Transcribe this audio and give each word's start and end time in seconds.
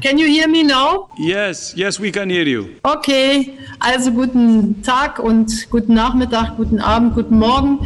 Can 0.00 0.16
you 0.16 0.26
hear 0.28 0.48
me 0.48 0.62
now? 0.62 1.08
Yes, 1.18 1.74
yes, 1.76 2.00
we 2.00 2.10
can 2.10 2.30
hear 2.30 2.44
you. 2.46 2.76
Okay, 2.84 3.58
also 3.80 4.10
guten 4.10 4.82
Tag 4.82 5.18
und 5.18 5.68
guten 5.70 5.92
Nachmittag, 5.92 6.56
guten 6.56 6.80
Abend, 6.80 7.14
guten 7.14 7.38
Morgen. 7.38 7.78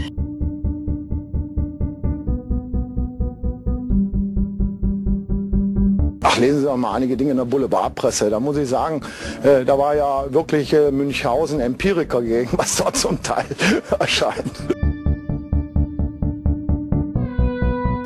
Ach, 6.23 6.39
lesen 6.39 6.61
Sie 6.61 6.67
doch 6.67 6.77
mal 6.77 6.95
einige 6.95 7.17
Dinge 7.17 7.33
in 7.33 7.37
der 7.37 7.45
Boulevardpresse. 7.47 8.31
Da 8.31 8.39
muss 8.39 8.57
ich 8.59 8.69
sagen, 8.69 9.01
äh, 9.43 9.65
da 9.65 9.77
war 9.77 9.97
ja 9.97 10.33
wirklich 10.33 10.73
äh, 10.73 10.93
Münchhausen 10.93 11.59
Empiriker 11.59 12.23
gegen, 12.23 12.51
was 12.53 12.77
dort 12.77 12.97
zum 12.97 13.21
Teil 13.25 13.47
erscheint. 13.99 14.53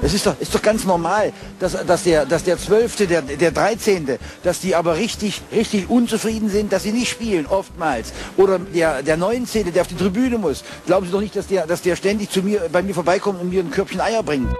Es 0.09 0.15
ist 0.15 0.25
doch, 0.25 0.41
ist 0.41 0.55
doch 0.55 0.63
ganz 0.63 0.87
normal, 0.87 1.35
dass, 1.61 1.85
dass, 1.85 2.05
der, 2.05 2.25
dass 2.25 2.43
der 2.43 2.57
12., 2.57 2.97
der, 3.09 3.21
der 3.21 3.51
13., 3.51 4.19
dass 4.43 4.59
die 4.59 4.75
aber 4.75 4.97
richtig, 4.97 5.43
richtig 5.53 5.91
unzufrieden 5.91 6.49
sind, 6.49 6.73
dass 6.73 6.85
sie 6.85 6.93
nicht 6.93 7.11
spielen, 7.11 7.45
oftmals. 7.45 8.15
Oder 8.39 8.59
der, 8.59 9.03
der 9.03 9.19
19., 9.19 9.71
der 9.71 9.83
auf 9.83 9.89
die 9.89 9.97
Tribüne 9.97 10.39
muss. 10.39 10.65
Glauben 10.87 11.05
Sie 11.05 11.13
doch 11.13 11.21
nicht, 11.21 11.37
dass 11.37 11.47
der, 11.47 11.67
dass 11.67 11.83
der 11.83 11.95
ständig 11.95 12.31
zu 12.31 12.43
mir, 12.43 12.71
bei 12.73 12.81
mir 12.81 12.95
vorbeikommt 12.95 13.39
und 13.39 13.51
mir 13.51 13.61
ein 13.61 13.71
Körbchen 13.71 14.01
Eier 14.01 14.23
bringt. 14.23 14.51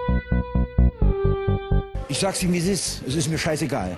Ich 2.09 2.19
sag's 2.19 2.43
Ihnen, 2.43 2.53
wie 2.53 2.59
es 2.59 2.67
ist. 2.67 3.01
Es 3.07 3.15
ist 3.15 3.27
mir 3.27 3.39
scheißegal. 3.39 3.97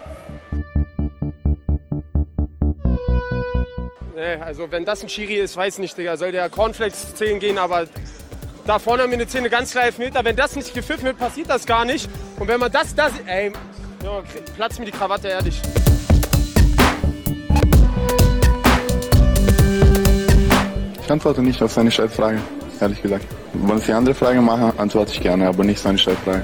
Nee, 4.16 4.36
also 4.40 4.72
wenn 4.72 4.86
das 4.86 5.04
ein 5.04 5.10
Schiri 5.10 5.36
ist, 5.36 5.58
weiß 5.58 5.80
nicht, 5.80 5.98
Digga. 5.98 6.16
Soll 6.16 6.32
der 6.32 6.50
Cornflakes 6.50 7.14
10 7.16 7.40
gehen, 7.42 7.58
aber 7.58 7.88
da 8.72 8.80
vorne 8.80 9.04
haben 9.04 9.12
wir 9.12 9.18
eine 9.18 9.28
Szene 9.28 9.50
ganz 9.50 9.72
klar 9.72 9.90
Meter. 9.98 10.24
Wenn 10.24 10.38
das 10.38 10.56
nicht 10.56 10.74
gepfiffen 10.74 11.04
wird, 11.04 11.18
passiert 11.18 11.50
das 11.50 11.66
gar 11.66 11.84
nicht. 11.84 12.08
Und 12.40 12.48
wenn 12.48 12.58
man 12.58 12.72
das 12.72 12.96
da 12.96 13.10
sieht, 13.10 13.28
ey, 13.28 13.52
ja, 14.02 14.24
platz 14.56 14.80
mir 14.80 14.86
die 14.86 14.94
Krawatte, 14.94 15.28
ehrlich. 15.28 15.62
Ich 21.04 21.12
antworte 21.12 21.42
nicht 21.42 21.62
auf 21.62 21.74
seine 21.74 21.92
Scheißfrage, 21.92 22.40
ehrlich 22.80 23.02
gesagt. 23.02 23.26
Wenn 23.52 23.80
Sie 23.82 23.92
andere 23.92 24.16
Fragen 24.16 24.46
machen, 24.46 24.72
antworte 24.78 25.12
ich 25.12 25.20
gerne, 25.20 25.48
aber 25.50 25.66
nicht 25.66 25.82
seine 25.82 25.98
Scheißfrage. 25.98 26.44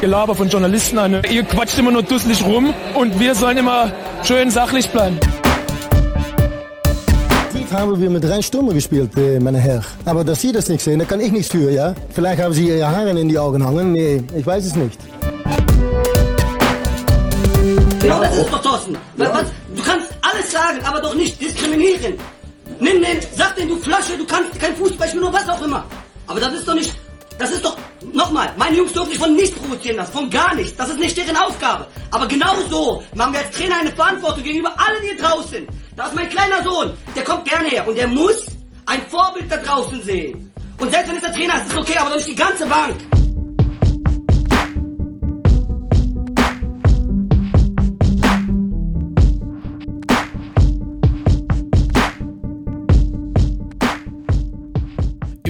Gelaber 0.00 0.34
von 0.34 0.48
Journalisten 0.48 0.98
an. 0.98 1.22
Ihr 1.30 1.44
quatscht 1.44 1.78
immer 1.78 1.92
nur 1.92 2.02
dusselig 2.02 2.44
rum 2.44 2.74
und 2.94 3.20
wir 3.20 3.36
sollen 3.36 3.58
immer 3.58 3.92
schön 4.24 4.50
sachlich 4.50 4.88
bleiben. 4.90 5.20
Haben 7.72 8.00
wir 8.00 8.10
mit 8.10 8.24
drei 8.24 8.42
Stürmer 8.42 8.72
gespielt, 8.72 9.16
äh, 9.16 9.38
meine 9.40 9.58
Herr. 9.58 9.82
Aber 10.04 10.24
dass 10.24 10.40
Sie 10.40 10.52
das 10.52 10.68
nicht 10.68 10.82
sehen, 10.82 10.98
da 10.98 11.04
kann 11.04 11.20
ich 11.20 11.32
nichts 11.32 11.50
für, 11.50 11.70
ja? 11.70 11.94
Vielleicht 12.10 12.42
haben 12.42 12.52
Sie 12.52 12.68
Ihre 12.68 12.86
Haare 12.86 13.10
in 13.10 13.28
die 13.28 13.38
Augen 13.38 13.64
hängen. 13.66 13.92
Nee, 13.92 14.22
ich 14.36 14.46
weiß 14.46 14.66
es 14.66 14.76
nicht. 14.76 14.98
Ja, 18.04 18.20
das 18.20 18.36
ist 18.36 18.52
doch 18.52 18.62
Thorsten. 18.62 18.96
Was, 19.16 19.44
du 19.76 19.82
kannst 19.82 20.08
alles 20.22 20.50
sagen, 20.50 20.78
aber 20.84 21.00
doch 21.00 21.14
nicht 21.14 21.40
diskriminieren. 21.40 22.14
Nimm 22.80 23.02
den, 23.02 23.18
sag 23.36 23.54
den, 23.56 23.68
du 23.68 23.76
Flasche, 23.76 24.16
du 24.16 24.24
kannst 24.24 24.58
kein 24.58 24.74
Fußball 24.74 25.08
spielen 25.08 25.24
oder 25.24 25.34
was 25.34 25.48
auch 25.48 25.62
immer. 25.62 25.84
Aber 26.26 26.40
das 26.40 26.54
ist 26.54 26.66
doch 26.66 26.74
nicht, 26.74 26.94
das 27.40 27.52
ist 27.52 27.64
doch, 27.64 27.74
nochmal, 28.12 28.52
meine 28.58 28.76
Jungs 28.76 28.92
dürfen 28.92 29.10
sich 29.10 29.18
von 29.18 29.34
nichts 29.34 29.58
provozieren 29.58 29.96
lassen, 29.96 30.12
von 30.12 30.28
gar 30.28 30.54
nichts. 30.54 30.76
Das 30.76 30.90
ist 30.90 30.98
nicht 30.98 31.16
deren 31.16 31.36
Aufgabe. 31.36 31.86
Aber 32.10 32.28
genau 32.28 32.54
so 32.68 33.02
haben 33.18 33.32
wir 33.32 33.40
als 33.40 33.50
Trainer 33.56 33.76
eine 33.80 33.90
Verantwortung 33.92 34.44
gegenüber 34.44 34.74
allen 34.76 35.02
hier 35.02 35.16
draußen. 35.16 35.66
Da 35.96 36.06
ist 36.06 36.14
mein 36.14 36.28
kleiner 36.28 36.62
Sohn, 36.62 36.92
der 37.16 37.24
kommt 37.24 37.46
gerne 37.46 37.68
her 37.68 37.88
und 37.88 37.96
der 37.96 38.08
muss 38.08 38.44
ein 38.84 39.00
Vorbild 39.08 39.50
da 39.50 39.56
draußen 39.56 40.02
sehen. 40.02 40.52
Und 40.78 40.90
selbst 40.90 41.08
wenn 41.08 41.16
es 41.16 41.22
der 41.22 41.32
Trainer 41.32 41.54
ist, 41.56 41.68
ist 41.68 41.78
okay, 41.78 41.96
aber 41.98 42.10
doch 42.10 42.16
nicht 42.16 42.28
die 42.28 42.34
ganze 42.34 42.66
Bank. 42.66 42.96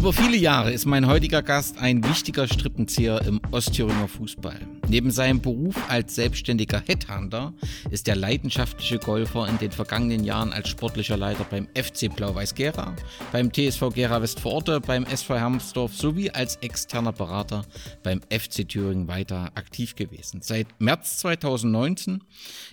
Über 0.00 0.14
viele 0.14 0.38
Jahre 0.38 0.72
ist 0.72 0.86
mein 0.86 1.06
heutiger 1.06 1.42
Gast 1.42 1.76
ein 1.76 2.02
wichtiger 2.02 2.48
Strippenzieher 2.48 3.20
im 3.26 3.38
Ostthüringer 3.50 4.08
Fußball. 4.08 4.58
Neben 4.88 5.10
seinem 5.10 5.42
Beruf 5.42 5.76
als 5.90 6.14
selbstständiger 6.14 6.82
Headhunter 6.86 7.52
ist 7.90 8.08
er 8.08 8.16
leidenschaftliche 8.16 8.98
Golfer 8.98 9.46
in 9.46 9.58
den 9.58 9.72
vergangenen 9.72 10.24
Jahren 10.24 10.54
als 10.54 10.70
sportlicher 10.70 11.18
Leiter 11.18 11.44
beim 11.44 11.68
FC 11.74 12.08
Blau-Weiß 12.08 12.54
Gera, 12.54 12.96
beim 13.30 13.52
TSV 13.52 13.90
Gera 13.92 14.22
Westforte, 14.22 14.80
beim 14.80 15.04
SV 15.04 15.34
Hermsdorf 15.34 15.94
sowie 15.94 16.30
als 16.30 16.56
externer 16.56 17.12
Berater 17.12 17.66
beim 18.02 18.22
FC 18.30 18.66
Thüringen 18.66 19.06
weiter 19.06 19.52
aktiv 19.54 19.96
gewesen. 19.96 20.40
Seit 20.40 20.66
März 20.80 21.18
2019 21.18 22.24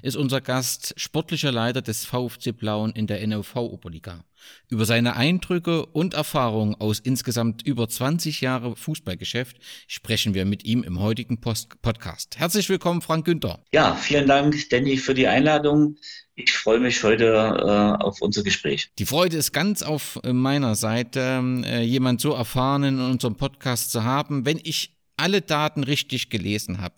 ist 0.01 0.15
unser 0.15 0.39
Gast 0.39 0.93
sportlicher 0.95 1.51
Leiter 1.51 1.81
des 1.81 2.05
VfC 2.05 2.53
Blauen 2.53 2.93
in 2.93 3.05
der 3.05 3.27
NOV 3.27 3.57
Oberliga. 3.57 4.23
Über 4.69 4.85
seine 4.85 5.15
Eindrücke 5.15 5.85
und 5.85 6.13
Erfahrungen 6.13 6.75
aus 6.75 6.99
insgesamt 6.99 7.65
über 7.65 7.87
20 7.87 8.41
Jahre 8.41 8.75
Fußballgeschäft 8.75 9.57
sprechen 9.87 10.33
wir 10.33 10.45
mit 10.45 10.65
ihm 10.65 10.83
im 10.83 10.99
heutigen 10.99 11.39
Post 11.39 11.81
Podcast. 11.81 12.37
Herzlich 12.37 12.69
willkommen, 12.69 13.01
Frank 13.01 13.25
Günther. 13.25 13.63
Ja, 13.71 13.95
vielen 13.95 14.27
Dank, 14.27 14.55
Danny, 14.69 14.97
für 14.97 15.13
die 15.13 15.27
Einladung. 15.27 15.95
Ich 16.35 16.51
freue 16.51 16.79
mich 16.79 17.03
heute 17.03 17.25
äh, 17.25 18.03
auf 18.03 18.21
unser 18.21 18.43
Gespräch. 18.43 18.91
Die 18.99 19.05
Freude 19.05 19.37
ist 19.37 19.53
ganz 19.53 19.81
auf 19.81 20.19
meiner 20.23 20.75
Seite, 20.75 21.41
äh, 21.65 21.81
jemand 21.81 22.21
so 22.21 22.33
erfahren 22.33 22.83
in 22.83 22.99
unserem 22.99 23.35
Podcast 23.35 23.91
zu 23.91 24.03
haben. 24.03 24.45
Wenn 24.45 24.59
ich 24.63 24.97
alle 25.17 25.41
Daten 25.41 25.83
richtig 25.83 26.29
gelesen 26.29 26.79
habe, 26.79 26.95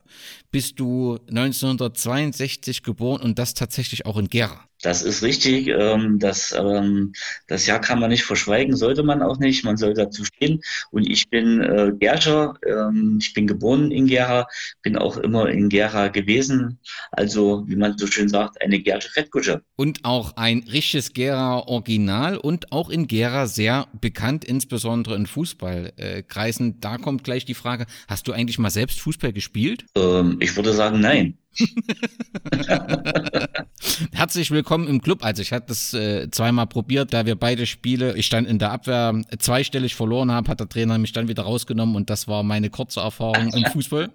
bist 0.52 0.80
du 0.80 1.20
1962 1.30 2.84
geboren 2.84 3.22
und 3.22 3.40
das 3.40 3.54
tatsächlich 3.54 4.06
auch 4.06 4.18
in 4.18 4.28
Gera. 4.28 4.69
Das 4.82 5.02
ist 5.02 5.24
richtig. 5.24 5.68
Ähm, 5.68 6.20
das, 6.20 6.56
ähm, 6.58 7.14
das 7.48 7.66
Jahr 7.66 7.82
kann 7.82 8.00
man 8.00 8.10
nicht 8.10 8.24
verschweigen, 8.24 8.76
sollte 8.76 9.04
man 9.04 9.22
auch 9.22 9.38
nicht. 9.38 9.66
Man 9.66 9.78
soll 9.78 9.94
dazu 9.94 10.24
stehen. 10.24 10.62
Und 10.92 11.10
ich 11.10 11.30
bin 11.30 11.62
äh, 11.62 11.92
Gerscher. 12.00 12.56
Ähm, 12.66 13.20
ich 13.22 13.34
bin 13.34 13.46
geboren 13.46 13.92
in 13.92 14.08
Gera, 14.08 14.48
bin 14.82 14.98
auch 14.98 15.18
immer 15.18 15.50
in 15.50 15.70
Gera 15.70 16.08
gewesen. 16.08 16.80
Also, 17.12 17.64
wie 17.68 17.76
man 17.76 17.98
so 17.98 18.08
schön 18.08 18.30
sagt, 18.30 18.62
eine 18.62 18.80
Gersche 18.80 19.10
Fettkutsche. 19.10 19.62
Und 19.76 20.06
auch 20.06 20.38
ein 20.38 20.66
richtiges 20.72 21.14
Gera 21.14 21.60
Original 21.60 22.38
und 22.38 22.72
auch 22.72 22.90
in 22.90 23.08
Gera 23.08 23.48
sehr 23.48 23.88
bekannt, 24.00 24.46
insbesondere 24.46 25.16
in 25.16 25.26
Fußballkreisen. 25.26 26.80
da 26.80 26.98
kommt 26.98 27.24
gleich 27.24 27.44
die 27.44 27.54
Frage, 27.54 27.86
hast 28.08 28.28
du 28.28 28.32
eigentlich 28.32 28.60
mal 28.60 28.70
selbst 28.70 29.02
Fußball 29.02 29.34
gespielt? 29.34 29.86
Ähm, 29.96 30.38
ich 30.40 30.56
würde 30.56 30.74
sagen, 30.74 31.02
nein. 31.02 31.38
Herzlich 34.14 34.52
willkommen 34.52 34.88
im 34.88 35.02
Club. 35.02 35.24
Also 35.24 35.42
ich 35.42 35.52
hatte 35.52 35.68
das 35.68 35.94
äh, 35.94 36.30
zweimal 36.32 36.68
probiert, 36.68 37.14
da 37.14 37.26
wir 37.26 37.36
beide 37.36 37.66
Spiele, 37.66 38.16
ich 38.16 38.26
stand 38.26 38.48
in 38.48 38.60
der 38.60 38.72
Abwehr, 38.72 39.22
zweistellig 39.40 39.96
verloren 39.96 40.32
habe, 40.32 40.50
hat 40.50 40.60
der 40.60 40.70
Trainer 40.70 40.98
mich 40.98 41.12
dann 41.12 41.28
wieder 41.28 41.44
rausgenommen 41.44 41.96
und 41.96 42.10
das 42.10 42.28
war 42.28 42.44
meine 42.44 42.70
kurze 42.70 43.02
Erfahrung 43.02 43.54
im 43.54 43.66
Fußball. 43.72 44.10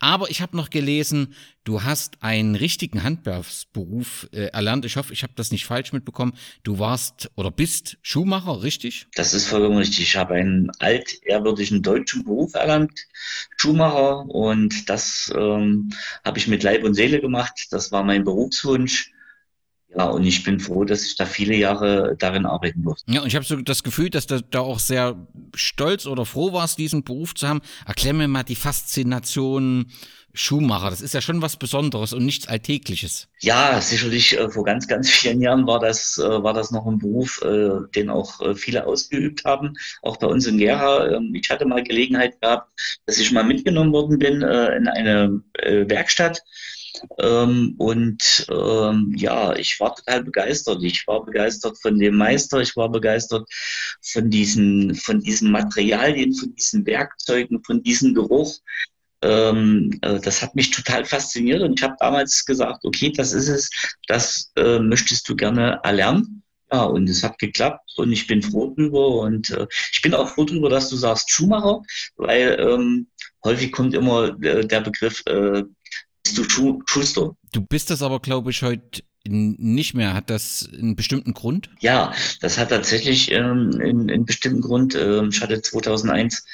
Aber 0.00 0.30
ich 0.30 0.40
habe 0.40 0.56
noch 0.56 0.70
gelesen, 0.70 1.34
du 1.64 1.82
hast 1.82 2.22
einen 2.22 2.54
richtigen 2.54 3.02
Handwerksberuf 3.02 4.28
äh, 4.32 4.46
erlernt. 4.46 4.86
Ich 4.86 4.96
hoffe, 4.96 5.12
ich 5.12 5.22
habe 5.22 5.34
das 5.36 5.52
nicht 5.52 5.66
falsch 5.66 5.92
mitbekommen. 5.92 6.32
Du 6.62 6.78
warst 6.78 7.30
oder 7.36 7.50
bist 7.50 7.98
Schuhmacher, 8.02 8.62
richtig? 8.62 9.06
Das 9.14 9.34
ist 9.34 9.46
vollkommen 9.46 9.76
richtig. 9.76 10.00
Ich 10.00 10.16
habe 10.16 10.34
einen 10.34 10.70
altehrwürdigen 10.78 11.82
deutschen 11.82 12.24
Beruf 12.24 12.54
erlernt, 12.54 12.92
Schuhmacher 13.56 14.24
und 14.26 14.88
das 14.88 15.32
ähm, 15.36 15.90
habe 16.24 16.38
ich 16.38 16.48
mit 16.48 16.62
Leib 16.62 16.84
und 16.88 16.94
Seele 16.94 17.20
gemacht. 17.20 17.68
Das 17.70 17.92
war 17.92 18.02
mein 18.02 18.24
Berufswunsch. 18.24 19.12
Ja, 19.96 20.04
und 20.04 20.24
ich 20.24 20.44
bin 20.44 20.60
froh, 20.60 20.84
dass 20.84 21.06
ich 21.06 21.16
da 21.16 21.24
viele 21.24 21.56
Jahre 21.56 22.14
darin 22.18 22.44
arbeiten 22.44 22.82
durfte. 22.82 23.10
Ja, 23.10 23.22
und 23.22 23.28
ich 23.28 23.36
habe 23.36 23.46
so 23.46 23.56
das 23.56 23.82
Gefühl, 23.82 24.10
dass 24.10 24.26
du 24.26 24.42
da 24.42 24.60
auch 24.60 24.80
sehr 24.80 25.26
stolz 25.54 26.06
oder 26.06 26.26
froh 26.26 26.52
warst, 26.52 26.78
diesen 26.78 27.04
Beruf 27.04 27.34
zu 27.34 27.48
haben. 27.48 27.62
Erklär 27.86 28.12
mir 28.12 28.28
mal 28.28 28.42
die 28.42 28.54
Faszination 28.54 29.86
Schuhmacher. 30.34 30.90
Das 30.90 31.00
ist 31.00 31.14
ja 31.14 31.20
schon 31.20 31.42
was 31.42 31.56
Besonderes 31.56 32.12
und 32.12 32.24
nichts 32.24 32.46
Alltägliches. 32.48 33.28
Ja, 33.40 33.80
sicherlich 33.80 34.38
äh, 34.38 34.48
vor 34.50 34.64
ganz, 34.64 34.86
ganz 34.86 35.10
vielen 35.10 35.40
Jahren 35.40 35.66
war 35.66 35.80
das, 35.80 36.18
äh, 36.18 36.42
war 36.42 36.52
das 36.52 36.70
noch 36.70 36.86
ein 36.86 36.98
Beruf, 36.98 37.42
äh, 37.42 37.70
den 37.94 38.10
auch 38.10 38.40
äh, 38.40 38.54
viele 38.54 38.86
ausgeübt 38.86 39.44
haben, 39.44 39.74
auch 40.02 40.18
bei 40.18 40.26
uns 40.26 40.46
in 40.46 40.58
Gera. 40.58 41.08
Ähm, 41.08 41.34
ich 41.34 41.48
hatte 41.50 41.64
mal 41.64 41.82
Gelegenheit 41.82 42.40
gehabt, 42.40 42.70
dass 43.06 43.18
ich 43.18 43.32
mal 43.32 43.42
mitgenommen 43.42 43.92
worden 43.92 44.18
bin 44.18 44.42
äh, 44.42 44.76
in 44.76 44.86
eine 44.86 45.42
äh, 45.54 45.88
Werkstatt 45.88 46.42
ähm, 47.18 47.74
und 47.78 48.46
ähm, 48.50 49.14
ja, 49.16 49.54
ich 49.54 49.78
war 49.80 49.94
total 49.94 50.24
begeistert. 50.24 50.82
Ich 50.82 51.06
war 51.06 51.24
begeistert 51.24 51.78
von 51.80 51.98
dem 51.98 52.16
Meister, 52.16 52.60
ich 52.60 52.76
war 52.76 52.90
begeistert 52.90 53.48
von 54.02 54.30
diesen, 54.30 54.94
von 54.94 55.20
diesen 55.20 55.50
Materialien, 55.50 56.34
von 56.34 56.54
diesen 56.54 56.86
Werkzeugen, 56.86 57.62
von 57.64 57.82
diesem 57.82 58.14
Geruch. 58.14 58.58
Ähm, 59.22 59.98
äh, 60.02 60.20
das 60.20 60.42
hat 60.42 60.54
mich 60.54 60.70
total 60.70 61.04
fasziniert 61.04 61.62
und 61.62 61.78
ich 61.78 61.82
habe 61.82 61.96
damals 61.98 62.44
gesagt, 62.44 62.84
okay, 62.84 63.10
das 63.10 63.32
ist 63.32 63.48
es, 63.48 63.70
das 64.06 64.52
äh, 64.56 64.78
möchtest 64.78 65.28
du 65.28 65.34
gerne 65.34 65.80
erlernen. 65.82 66.42
Ja, 66.70 66.84
und 66.84 67.08
es 67.08 67.24
hat 67.24 67.38
geklappt 67.38 67.94
und 67.96 68.12
ich 68.12 68.26
bin 68.26 68.42
froh 68.42 68.74
drüber 68.74 69.22
und 69.22 69.50
äh, 69.50 69.66
ich 69.90 70.02
bin 70.02 70.14
auch 70.14 70.28
froh 70.28 70.44
drüber, 70.44 70.68
dass 70.68 70.90
du 70.90 70.96
sagst 70.96 71.30
Schuhmacher, 71.30 71.80
weil 72.16 72.58
ähm, 72.60 73.06
häufig 73.42 73.72
kommt 73.72 73.94
immer 73.94 74.36
äh, 74.42 74.66
der 74.66 74.82
Begriff, 74.82 75.22
äh, 75.26 75.62
Schu 76.36 76.82
Schuster? 76.86 77.36
Du 77.52 77.60
bist 77.60 77.90
das 77.90 78.02
aber, 78.02 78.20
glaube 78.20 78.50
ich, 78.50 78.62
heute 78.62 79.02
nicht 79.28 79.94
mehr. 79.94 80.14
Hat 80.14 80.30
das 80.30 80.68
einen 80.72 80.96
bestimmten 80.96 81.34
Grund? 81.34 81.70
Ja, 81.80 82.12
das 82.40 82.58
hat 82.58 82.70
tatsächlich 82.70 83.30
ähm, 83.30 83.78
einen, 83.80 84.10
einen, 84.10 84.24
bestimmten 84.24 84.60
Grund. 84.60 84.94
Ähm, 84.94 85.30
ich 85.30 85.40
hatte 85.40 85.60
2001 85.60 86.44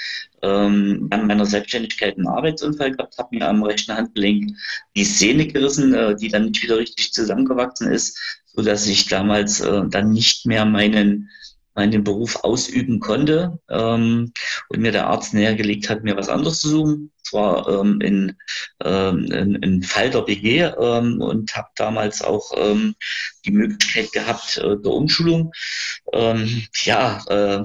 ähm, 0.43 1.07
an 1.11 1.27
meiner 1.27 1.47
Selbstständigkeit 1.47 2.17
einen 2.17 2.27
Arbeitsunfall 2.27 2.93
gehabt, 2.93 3.19
habe 3.19 3.37
mir 3.37 3.49
am 3.49 3.63
rechten 3.63 3.95
Handgelenk 3.95 4.57
die 4.97 5.05
Szene 5.05 5.47
gerissen, 5.47 5.95
äh, 5.95 6.17
die 6.17 6.29
dann 6.29 6.47
nicht 6.47 6.63
wieder 6.63 6.79
richtig 6.79 7.13
zusammengewachsen 7.13 7.91
ist, 7.91 8.19
so 8.47 8.63
dass 8.63 8.87
ich 8.87 9.07
damals 9.07 9.61
äh, 9.61 9.83
dann 9.89 10.11
nicht 10.11 10.47
mehr 10.47 10.65
meinen 10.65 11.31
meinen 11.75 12.05
Beruf 12.05 12.37
ausüben 12.45 13.01
konnte 13.01 13.59
ähm, 13.69 14.33
und 14.69 14.81
mir 14.81 14.93
der 14.93 15.09
Arzt 15.09 15.35
nähergelegt 15.35 15.89
hat, 15.89 16.05
mir 16.05 16.17
was 16.17 16.29
anderes 16.29 16.61
zu 16.61 16.69
suchen. 16.69 17.11
Zwar 17.23 17.69
ähm, 17.69 18.01
in, 18.01 18.37
ähm, 18.85 19.25
in, 19.33 19.55
in 19.57 19.83
Fall 19.83 20.11
der 20.11 20.23
BG 20.23 20.61
ähm, 20.79 21.21
und 21.21 21.57
habe 21.57 21.69
damals 21.77 22.23
auch 22.23 22.53
ähm, 22.57 22.95
die 23.45 23.51
Möglichkeit 23.51 24.13
gehabt 24.13 24.59
äh, 24.59 24.77
der 24.77 24.93
Umschulung. 24.93 25.53
Ähm, 26.13 26.67
ja, 26.85 27.25
äh, 27.29 27.65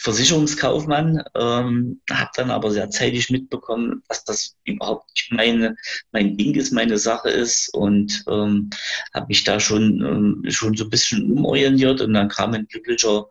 Versicherungskaufmann, 0.00 1.24
ähm, 1.34 2.00
habe 2.08 2.30
dann 2.36 2.50
aber 2.52 2.70
sehr 2.70 2.88
zeitig 2.88 3.30
mitbekommen, 3.30 4.02
dass 4.08 4.24
das 4.24 4.56
überhaupt 4.64 5.10
nicht 5.10 5.32
meine, 5.32 5.76
mein 6.12 6.36
Ding 6.36 6.54
ist, 6.54 6.72
meine 6.72 6.98
Sache 6.98 7.30
ist 7.30 7.74
und 7.74 8.24
ähm, 8.28 8.70
habe 9.12 9.26
mich 9.26 9.42
da 9.42 9.58
schon, 9.58 10.00
ähm, 10.00 10.50
schon 10.50 10.76
so 10.76 10.84
ein 10.84 10.90
bisschen 10.90 11.32
umorientiert 11.32 12.00
und 12.00 12.14
dann 12.14 12.28
kam 12.28 12.54
ein 12.54 12.68
glücklicher 12.68 13.26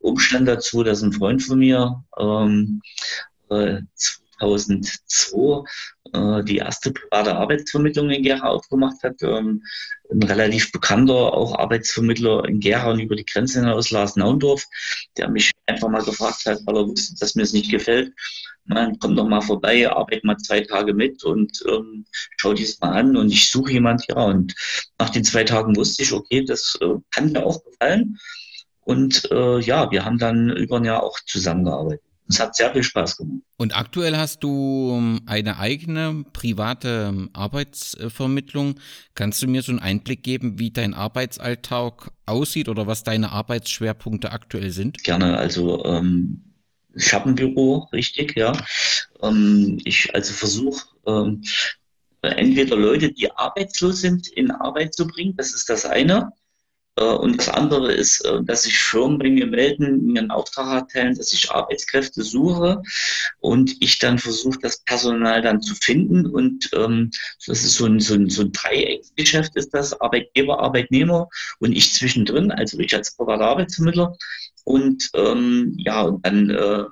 Umstand 0.00 0.46
dazu, 0.46 0.82
dass 0.82 1.02
ein 1.02 1.14
Freund 1.14 1.42
von 1.42 1.58
mir 1.58 2.04
ähm, 2.18 2.82
äh, 3.48 3.80
2002 4.40 5.64
äh, 6.12 6.44
die 6.44 6.56
erste 6.56 6.92
private 6.92 7.36
Arbeitsvermittlung 7.36 8.10
in 8.10 8.22
Gera 8.22 8.48
aufgemacht 8.48 9.02
hat. 9.02 9.22
Ähm, 9.22 9.62
ein 10.10 10.22
relativ 10.22 10.72
bekannter 10.72 11.34
auch 11.34 11.56
Arbeitsvermittler 11.58 12.44
in 12.46 12.60
Gera 12.60 12.90
und 12.90 13.00
über 13.00 13.14
die 13.16 13.24
Grenze 13.24 13.60
hinaus, 13.60 13.90
Lars 13.90 14.16
Naundorf, 14.16 14.64
der 15.16 15.28
mich 15.28 15.52
einfach 15.66 15.88
mal 15.88 16.02
gefragt 16.02 16.46
hat, 16.46 16.60
weil 16.66 16.76
er 16.76 16.88
wusste, 16.88 17.14
dass 17.20 17.34
mir 17.34 17.42
es 17.42 17.52
nicht 17.52 17.70
gefällt. 17.70 18.12
Man 18.64 18.98
kommt 18.98 19.18
doch 19.18 19.26
mal 19.26 19.40
vorbei, 19.40 19.88
arbeit 19.88 20.24
mal 20.24 20.36
zwei 20.36 20.60
Tage 20.60 20.94
mit 20.94 21.24
und 21.24 21.62
ähm, 21.68 22.04
schau 22.36 22.54
dies 22.54 22.80
mal 22.80 22.92
an 22.92 23.16
und 23.16 23.30
ich 23.30 23.50
suche 23.50 23.72
jemand, 23.72 24.04
ja. 24.08 24.16
Und 24.16 24.54
nach 24.98 25.10
den 25.10 25.24
zwei 25.24 25.44
Tagen 25.44 25.76
wusste 25.76 26.02
ich, 26.02 26.12
okay, 26.12 26.44
das 26.44 26.76
äh, 26.80 26.94
kann 27.10 27.32
mir 27.32 27.44
auch 27.44 27.64
gefallen. 27.64 28.18
Und 28.80 29.30
äh, 29.30 29.60
ja, 29.60 29.90
wir 29.90 30.04
haben 30.04 30.18
dann 30.18 30.50
über 30.50 30.78
ein 30.78 30.84
Jahr 30.84 31.02
auch 31.02 31.18
zusammengearbeitet. 31.26 32.09
Es 32.30 32.38
hat 32.38 32.54
sehr 32.54 32.72
viel 32.72 32.82
Spaß 32.82 33.16
gemacht. 33.16 33.42
Und 33.56 33.76
aktuell 33.76 34.16
hast 34.16 34.44
du 34.44 34.94
ähm, 34.96 35.20
eine 35.26 35.58
eigene 35.58 36.24
private 36.32 37.08
ähm, 37.08 37.30
Arbeitsvermittlung. 37.32 38.76
Kannst 39.14 39.42
du 39.42 39.48
mir 39.48 39.62
so 39.62 39.72
einen 39.72 39.80
Einblick 39.80 40.22
geben, 40.22 40.58
wie 40.58 40.70
dein 40.70 40.94
Arbeitsalltag 40.94 42.12
aussieht 42.26 42.68
oder 42.68 42.86
was 42.86 43.02
deine 43.02 43.32
Arbeitsschwerpunkte 43.32 44.30
aktuell 44.30 44.70
sind? 44.70 45.02
Gerne. 45.02 45.36
Also 45.36 45.84
ähm, 45.84 46.44
ich 46.94 47.12
habe 47.12 47.28
ein 47.28 47.34
Büro, 47.34 47.88
richtig, 47.92 48.36
ja. 48.36 48.52
Ähm, 49.22 49.80
ich 49.84 50.14
also 50.14 50.32
versuche 50.32 50.86
ähm, 51.06 51.42
entweder 52.22 52.76
Leute, 52.76 53.12
die 53.12 53.30
arbeitslos 53.32 54.00
sind, 54.00 54.28
in 54.28 54.52
Arbeit 54.52 54.94
zu 54.94 55.06
bringen. 55.06 55.34
Das 55.36 55.52
ist 55.52 55.68
das 55.68 55.84
eine. 55.84 56.32
Äh, 56.96 57.04
und 57.04 57.38
das 57.38 57.48
andere 57.48 57.92
ist, 57.92 58.24
äh, 58.24 58.42
dass 58.42 58.62
sich 58.62 58.78
Firmen 58.78 59.18
bei 59.18 59.30
mir 59.30 59.46
melden, 59.46 60.06
mir 60.06 60.20
einen 60.20 60.30
Auftrag 60.30 60.82
erteilen, 60.82 61.16
dass 61.16 61.32
ich 61.32 61.50
Arbeitskräfte 61.50 62.22
suche 62.22 62.82
und 63.40 63.76
ich 63.80 63.98
dann 63.98 64.18
versuche, 64.18 64.58
das 64.60 64.82
Personal 64.84 65.42
dann 65.42 65.62
zu 65.62 65.74
finden. 65.74 66.26
Und 66.26 66.70
ähm, 66.74 67.10
das 67.46 67.64
ist 67.64 67.74
so 67.74 67.86
ein, 67.86 68.00
so 68.00 68.14
ein, 68.14 68.28
so 68.28 68.42
ein 68.42 68.52
Dreiecksgeschäft 68.52 69.56
ist 69.56 69.74
das, 69.74 70.00
Arbeitgeber, 70.00 70.60
Arbeitnehmer 70.60 71.28
und 71.58 71.72
ich 71.72 71.92
zwischendrin, 71.92 72.50
also 72.50 72.78
ich 72.78 72.94
als 72.94 73.18
Arbeitsvermittler. 73.18 74.16
Und 74.64 75.10
ähm, 75.14 75.74
ja, 75.78 76.02
und 76.02 76.24
dann 76.24 76.50
äh, 76.50 76.84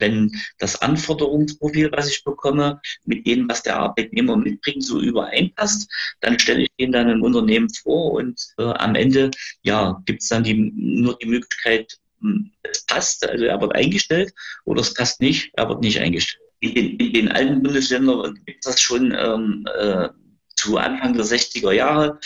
wenn 0.00 0.30
das 0.58 0.80
Anforderungsprofil, 0.80 1.90
was 1.92 2.08
ich 2.08 2.24
bekomme, 2.24 2.80
mit 3.04 3.26
dem, 3.26 3.48
was 3.48 3.62
der 3.62 3.76
Arbeitnehmer 3.76 4.36
mitbringt, 4.36 4.84
so 4.84 5.00
übereinpasst, 5.00 5.90
dann 6.20 6.38
stelle 6.38 6.62
ich 6.62 6.70
den 6.78 6.92
dann 6.92 7.08
im 7.08 7.22
Unternehmen 7.22 7.68
vor 7.70 8.12
und 8.12 8.40
äh, 8.58 8.62
am 8.62 8.94
Ende 8.94 9.30
ja, 9.62 10.00
gibt 10.06 10.22
es 10.22 10.28
dann 10.28 10.44
die, 10.44 10.54
nur 10.54 11.16
die 11.18 11.26
Möglichkeit, 11.26 11.98
hm, 12.20 12.50
es 12.62 12.84
passt, 12.86 13.28
also 13.28 13.44
er 13.44 13.60
wird 13.60 13.74
eingestellt 13.74 14.32
oder 14.64 14.80
es 14.80 14.94
passt 14.94 15.20
nicht, 15.20 15.50
er 15.54 15.68
wird 15.68 15.80
nicht 15.80 16.00
eingestellt. 16.00 16.42
In 16.60 16.74
den, 16.74 16.96
in 16.96 17.12
den 17.12 17.28
alten 17.32 17.62
Bundesländern 17.62 18.40
gibt 18.46 18.64
es 18.64 18.72
das 18.72 18.80
schon 18.80 19.14
ähm, 19.16 19.66
äh, 19.78 20.08
zu 20.56 20.78
Anfang 20.78 21.12
der 21.14 21.24
60er 21.24 21.72
Jahre. 21.72 22.18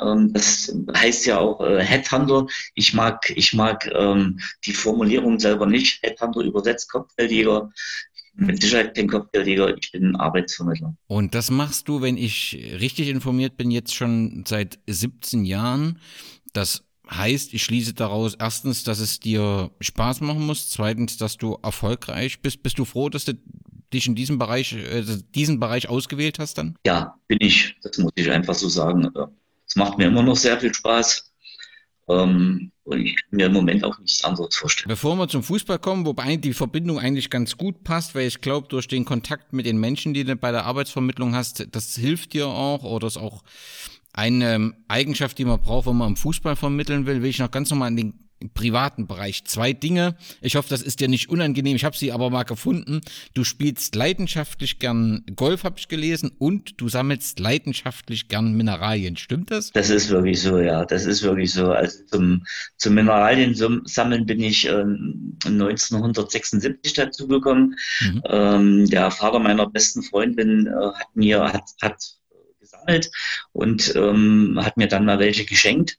Ähm, 0.00 0.32
das 0.32 0.74
heißt 0.96 1.26
ja 1.26 1.38
auch 1.38 1.60
äh, 1.60 1.82
Headhunter. 1.82 2.46
Ich 2.74 2.94
mag, 2.94 3.30
ich 3.34 3.54
mag 3.54 3.90
ähm, 3.94 4.40
die 4.64 4.72
Formulierung 4.72 5.38
selber 5.38 5.66
nicht. 5.66 6.02
Headhunter 6.02 6.40
übersetzt 6.40 6.90
Cocktailjäger. 6.90 7.70
Mit 8.36 8.60
Sicherheit 8.60 8.96
kein 8.96 9.08
Cocktailjäger, 9.08 9.76
ich 9.76 9.92
bin 9.92 10.16
Arbeitsvermittler. 10.16 10.96
Und 11.06 11.36
das 11.36 11.52
machst 11.52 11.88
du, 11.88 12.02
wenn 12.02 12.16
ich 12.16 12.58
richtig 12.80 13.08
informiert 13.08 13.56
bin, 13.56 13.70
jetzt 13.70 13.94
schon 13.94 14.44
seit 14.44 14.80
17 14.88 15.44
Jahren. 15.44 16.00
Das 16.52 16.82
heißt, 17.08 17.54
ich 17.54 17.62
schließe 17.62 17.94
daraus 17.94 18.34
erstens, 18.34 18.82
dass 18.82 18.98
es 18.98 19.20
dir 19.20 19.70
Spaß 19.80 20.20
machen 20.22 20.44
muss, 20.46 20.70
zweitens, 20.70 21.16
dass 21.16 21.36
du 21.36 21.58
erfolgreich 21.62 22.40
bist. 22.40 22.64
Bist 22.64 22.78
du 22.78 22.84
froh, 22.84 23.08
dass 23.08 23.24
du 23.24 23.34
dich 23.92 24.08
in 24.08 24.16
diesem 24.16 24.38
Bereich, 24.38 24.72
äh, 24.72 25.04
diesen 25.34 25.60
Bereich 25.60 25.88
ausgewählt 25.88 26.40
hast 26.40 26.58
dann? 26.58 26.76
Ja, 26.84 27.16
bin 27.28 27.38
ich. 27.40 27.76
Das 27.82 27.98
muss 27.98 28.12
ich 28.16 28.30
einfach 28.30 28.54
so 28.54 28.68
sagen. 28.68 29.10
Es 29.66 29.76
macht 29.76 29.98
mir 29.98 30.06
immer 30.06 30.22
noch 30.22 30.36
sehr 30.36 30.58
viel 30.60 30.74
Spaß. 30.74 31.32
Ähm, 32.08 32.70
und 32.84 33.00
ich 33.00 33.16
kann 33.16 33.28
mir 33.30 33.46
im 33.46 33.52
Moment 33.54 33.82
auch 33.82 33.98
nichts 33.98 34.22
anderes 34.24 34.54
vorstellen. 34.56 34.88
Bevor 34.88 35.16
wir 35.16 35.26
zum 35.28 35.42
Fußball 35.42 35.78
kommen, 35.78 36.04
wobei 36.04 36.36
die 36.36 36.52
Verbindung 36.52 36.98
eigentlich 36.98 37.30
ganz 37.30 37.56
gut 37.56 37.82
passt, 37.82 38.14
weil 38.14 38.26
ich 38.26 38.42
glaube, 38.42 38.68
durch 38.68 38.88
den 38.88 39.06
Kontakt 39.06 39.54
mit 39.54 39.64
den 39.64 39.78
Menschen, 39.78 40.12
die 40.12 40.24
du 40.24 40.36
bei 40.36 40.52
der 40.52 40.66
Arbeitsvermittlung 40.66 41.34
hast, 41.34 41.66
das 41.74 41.96
hilft 41.96 42.34
dir 42.34 42.46
auch 42.46 42.84
oder 42.84 43.06
ist 43.06 43.16
auch 43.16 43.42
eine 44.12 44.74
Eigenschaft, 44.86 45.38
die 45.38 45.44
man 45.44 45.60
braucht, 45.60 45.86
wenn 45.86 45.96
man 45.96 46.10
im 46.10 46.16
Fußball 46.16 46.56
vermitteln 46.56 47.06
will, 47.06 47.22
will 47.22 47.30
ich 47.30 47.38
noch 47.38 47.50
ganz 47.50 47.70
normal 47.70 47.88
an 47.88 47.96
den 47.96 48.23
privaten 48.52 49.06
Bereich. 49.06 49.44
Zwei 49.44 49.72
Dinge. 49.72 50.16
Ich 50.40 50.56
hoffe, 50.56 50.68
das 50.68 50.82
ist 50.82 51.00
dir 51.00 51.08
nicht 51.08 51.28
unangenehm. 51.28 51.76
Ich 51.76 51.84
habe 51.84 51.96
sie 51.96 52.12
aber 52.12 52.30
mal 52.30 52.42
gefunden. 52.42 53.00
Du 53.34 53.44
spielst 53.44 53.94
leidenschaftlich 53.94 54.78
gern 54.78 55.24
Golf, 55.36 55.64
habe 55.64 55.76
ich 55.78 55.88
gelesen, 55.88 56.32
und 56.38 56.80
du 56.80 56.88
sammelst 56.88 57.38
leidenschaftlich 57.38 58.28
gern 58.28 58.54
Mineralien. 58.54 59.16
Stimmt 59.16 59.50
das? 59.50 59.70
Das 59.70 59.90
ist 59.90 60.10
wirklich 60.10 60.40
so, 60.40 60.58
ja. 60.58 60.84
Das 60.84 61.06
ist 61.06 61.22
wirklich 61.22 61.52
so. 61.52 61.70
Also 61.70 62.04
zum, 62.06 62.44
zum 62.76 62.94
Mineralien 62.94 63.54
sammeln 63.84 64.26
bin 64.26 64.40
ich 64.40 64.66
äh, 64.66 64.84
1976 65.46 66.92
dazu 66.92 67.28
gekommen. 67.28 67.76
Mhm. 68.00 68.22
Ähm, 68.28 68.90
der 68.90 69.10
Vater 69.10 69.38
meiner 69.38 69.68
besten 69.68 70.02
Freundin 70.02 70.66
äh, 70.66 70.70
hat 70.70 71.14
mir 71.14 71.42
hat, 71.52 71.70
hat 71.80 72.02
gesammelt 72.60 73.10
und 73.52 73.94
ähm, 73.94 74.58
hat 74.60 74.76
mir 74.76 74.88
dann 74.88 75.04
mal 75.04 75.18
welche 75.18 75.44
geschenkt. 75.44 75.98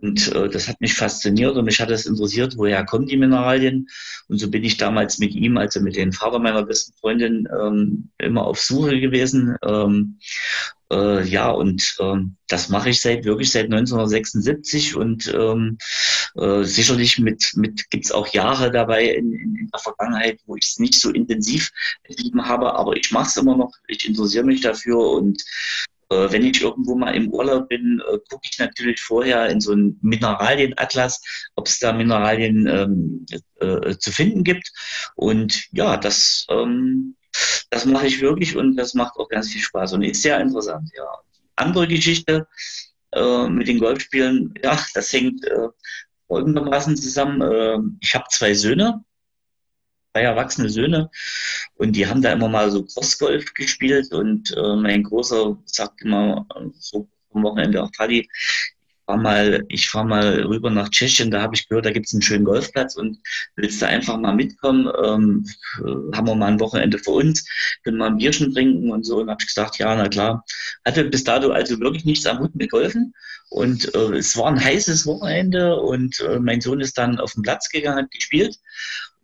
Und 0.00 0.32
äh, 0.34 0.48
das 0.48 0.68
hat 0.68 0.80
mich 0.80 0.94
fasziniert 0.94 1.56
und 1.56 1.64
mich 1.64 1.80
hat 1.80 1.90
es 1.90 2.06
interessiert, 2.06 2.56
woher 2.56 2.84
kommen 2.84 3.06
die 3.06 3.16
Mineralien. 3.16 3.88
Und 4.28 4.38
so 4.38 4.50
bin 4.50 4.62
ich 4.62 4.76
damals 4.76 5.18
mit 5.18 5.34
ihm, 5.34 5.56
also 5.56 5.80
mit 5.80 5.96
dem 5.96 6.12
Vater 6.12 6.38
meiner 6.38 6.64
besten 6.64 6.92
Freundin, 6.98 7.48
ähm, 7.58 8.10
immer 8.18 8.46
auf 8.46 8.60
Suche 8.60 9.00
gewesen. 9.00 9.56
Ähm, 9.64 10.18
äh, 10.92 11.24
ja, 11.24 11.50
und 11.50 11.96
ähm, 11.98 12.36
das 12.48 12.68
mache 12.68 12.90
ich 12.90 13.00
seit 13.00 13.24
wirklich 13.24 13.50
seit 13.50 13.64
1976 13.64 14.94
und 14.94 15.32
ähm, 15.34 15.78
äh, 16.36 16.62
sicherlich 16.62 17.18
mit, 17.18 17.52
mit 17.56 17.90
gibt 17.90 18.04
es 18.04 18.12
auch 18.12 18.28
Jahre 18.28 18.70
dabei 18.70 19.06
in, 19.06 19.32
in 19.32 19.70
der 19.72 19.80
Vergangenheit, 19.80 20.40
wo 20.46 20.56
ich 20.56 20.66
es 20.66 20.78
nicht 20.78 20.94
so 20.94 21.10
intensiv 21.10 21.72
getrieben 22.04 22.46
habe, 22.46 22.74
aber 22.74 22.96
ich 22.96 23.10
mache 23.10 23.28
es 23.28 23.36
immer 23.36 23.56
noch, 23.56 23.72
ich 23.88 24.06
interessiere 24.06 24.44
mich 24.44 24.60
dafür 24.60 24.98
und 24.98 25.42
wenn 26.08 26.44
ich 26.44 26.62
irgendwo 26.62 26.94
mal 26.94 27.14
im 27.14 27.30
Urlaub 27.30 27.68
bin, 27.68 28.00
äh, 28.00 28.18
gucke 28.30 28.48
ich 28.50 28.58
natürlich 28.58 29.00
vorher 29.00 29.48
in 29.48 29.60
so 29.60 29.72
einen 29.72 29.98
Mineralienatlas, 30.02 31.20
ob 31.56 31.66
es 31.66 31.78
da 31.78 31.92
Mineralien 31.92 32.66
ähm, 32.66 33.26
äh, 33.60 33.96
zu 33.96 34.12
finden 34.12 34.44
gibt. 34.44 34.70
Und 35.14 35.66
ja, 35.72 35.96
das, 35.96 36.46
ähm, 36.48 37.16
das 37.70 37.84
mache 37.86 38.06
ich 38.06 38.20
wirklich 38.20 38.56
und 38.56 38.76
das 38.76 38.94
macht 38.94 39.16
auch 39.16 39.28
ganz 39.28 39.50
viel 39.50 39.60
Spaß 39.60 39.94
und 39.94 40.02
ist 40.02 40.22
sehr 40.22 40.40
interessant. 40.40 40.88
Ja. 40.96 41.06
Andere 41.56 41.88
Geschichte 41.88 42.46
äh, 43.12 43.48
mit 43.48 43.68
den 43.68 43.78
Golfspielen, 43.78 44.54
ja, 44.62 44.78
das 44.94 45.12
hängt 45.12 45.44
äh, 45.44 45.68
folgendermaßen 46.28 46.96
zusammen. 46.96 47.40
Äh, 47.40 47.78
ich 48.00 48.14
habe 48.14 48.26
zwei 48.30 48.54
Söhne 48.54 49.04
zwei 50.16 50.22
erwachsene 50.22 50.70
Söhne 50.70 51.10
und 51.76 51.92
die 51.94 52.06
haben 52.06 52.22
da 52.22 52.32
immer 52.32 52.48
mal 52.48 52.70
so 52.70 52.82
Crossgolf 52.84 53.52
gespielt 53.52 54.14
und 54.14 54.56
äh, 54.56 54.76
mein 54.76 55.02
Großer 55.02 55.58
sagt 55.66 56.00
immer 56.00 56.46
so 56.78 57.06
am 57.34 57.42
Wochenende 57.42 57.82
auch 57.82 57.92
Paddy, 57.92 58.26
fahr 59.06 59.18
mal, 59.18 59.64
ich 59.68 59.88
fahre 59.88 60.06
mal 60.06 60.42
rüber 60.42 60.70
nach 60.70 60.88
Tschechien, 60.88 61.30
da 61.30 61.42
habe 61.42 61.54
ich 61.54 61.68
gehört, 61.68 61.84
da 61.84 61.90
gibt 61.90 62.06
es 62.06 62.14
einen 62.14 62.22
schönen 62.22 62.44
Golfplatz 62.44 62.96
und 62.96 63.18
willst 63.54 63.80
du 63.80 63.86
einfach 63.86 64.18
mal 64.18 64.34
mitkommen? 64.34 64.90
Ähm, 65.04 65.46
haben 66.14 66.26
wir 66.26 66.34
mal 66.34 66.46
ein 66.46 66.60
Wochenende 66.60 66.98
für 66.98 67.12
uns, 67.12 67.46
können 67.84 67.98
mal 67.98 68.08
ein 68.08 68.16
Bierchen 68.16 68.52
trinken 68.52 68.90
und 68.90 69.04
so. 69.04 69.20
Und 69.20 69.30
habe 69.30 69.38
ich 69.40 69.46
gesagt, 69.46 69.78
ja, 69.78 69.94
na 69.94 70.08
klar. 70.08 70.44
Hatte 70.84 71.04
bis 71.04 71.24
dato 71.24 71.50
also 71.50 71.78
wirklich 71.78 72.04
nichts 72.04 72.26
am 72.26 72.40
Hut 72.40 72.54
mit 72.54 72.70
Golfen. 72.70 73.14
Und 73.48 73.94
äh, 73.94 74.16
es 74.16 74.36
war 74.36 74.48
ein 74.48 74.62
heißes 74.62 75.06
Wochenende 75.06 75.76
und 75.76 76.20
äh, 76.20 76.40
mein 76.40 76.60
Sohn 76.60 76.80
ist 76.80 76.98
dann 76.98 77.20
auf 77.20 77.34
den 77.34 77.42
Platz 77.42 77.68
gegangen, 77.68 77.98
hat 78.04 78.10
gespielt. 78.10 78.58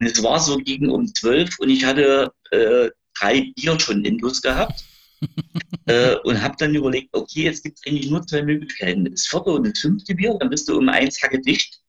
Und 0.03 0.09
es 0.09 0.21
war 0.21 0.41
so 0.41 0.57
gegen 0.57 0.91
um 0.91 1.07
zwölf 1.15 1.61
und 1.61 1.71
ich 1.71 1.85
hatte 1.85 2.33
äh, 2.51 2.91
drei 3.17 3.53
Bier 3.55 3.79
schon 3.79 4.05
in 4.05 4.19
Lust 4.19 4.43
gehabt. 4.43 4.85
äh, 5.87 6.17
und 6.25 6.43
habe 6.43 6.57
dann 6.59 6.75
überlegt, 6.75 7.11
okay, 7.13 7.45
jetzt 7.45 7.63
gibt 7.63 7.79
es 7.79 7.87
eigentlich 7.87 8.11
nur 8.11 8.27
zwei 8.27 8.43
Möglichkeiten. 8.43 9.05
Das 9.05 9.29
vierte 9.29 9.51
und 9.51 9.65
das 9.65 9.79
fünfte 9.79 10.17
Bier, 10.17 10.37
dann 10.41 10.51
bist 10.51 10.69
du 10.69 10.77
um 10.77 10.89
eins 10.89 11.23
Hacke 11.23 11.41
dicht. 11.41 11.81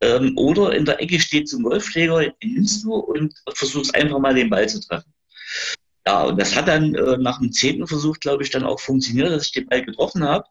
Ähm, 0.00 0.32
oder 0.38 0.74
in 0.74 0.86
der 0.86 0.98
Ecke 0.98 1.20
steht 1.20 1.50
zum 1.50 1.62
Golfschläger, 1.62 2.20
den 2.20 2.54
nimmst 2.54 2.84
du 2.84 2.94
und 2.94 3.34
versuchst 3.52 3.94
einfach 3.94 4.18
mal 4.18 4.34
den 4.34 4.48
Ball 4.48 4.66
zu 4.66 4.80
treffen. 4.80 5.12
Ja, 6.06 6.22
und 6.22 6.40
das 6.40 6.56
hat 6.56 6.68
dann 6.68 6.94
äh, 6.94 7.18
nach 7.18 7.38
dem 7.38 7.52
zehnten 7.52 7.86
Versuch, 7.86 8.18
glaube 8.18 8.44
ich, 8.44 8.50
dann 8.50 8.64
auch 8.64 8.80
funktioniert, 8.80 9.30
dass 9.30 9.44
ich 9.44 9.52
den 9.52 9.66
Ball 9.66 9.84
getroffen 9.84 10.24
habe. 10.24 10.46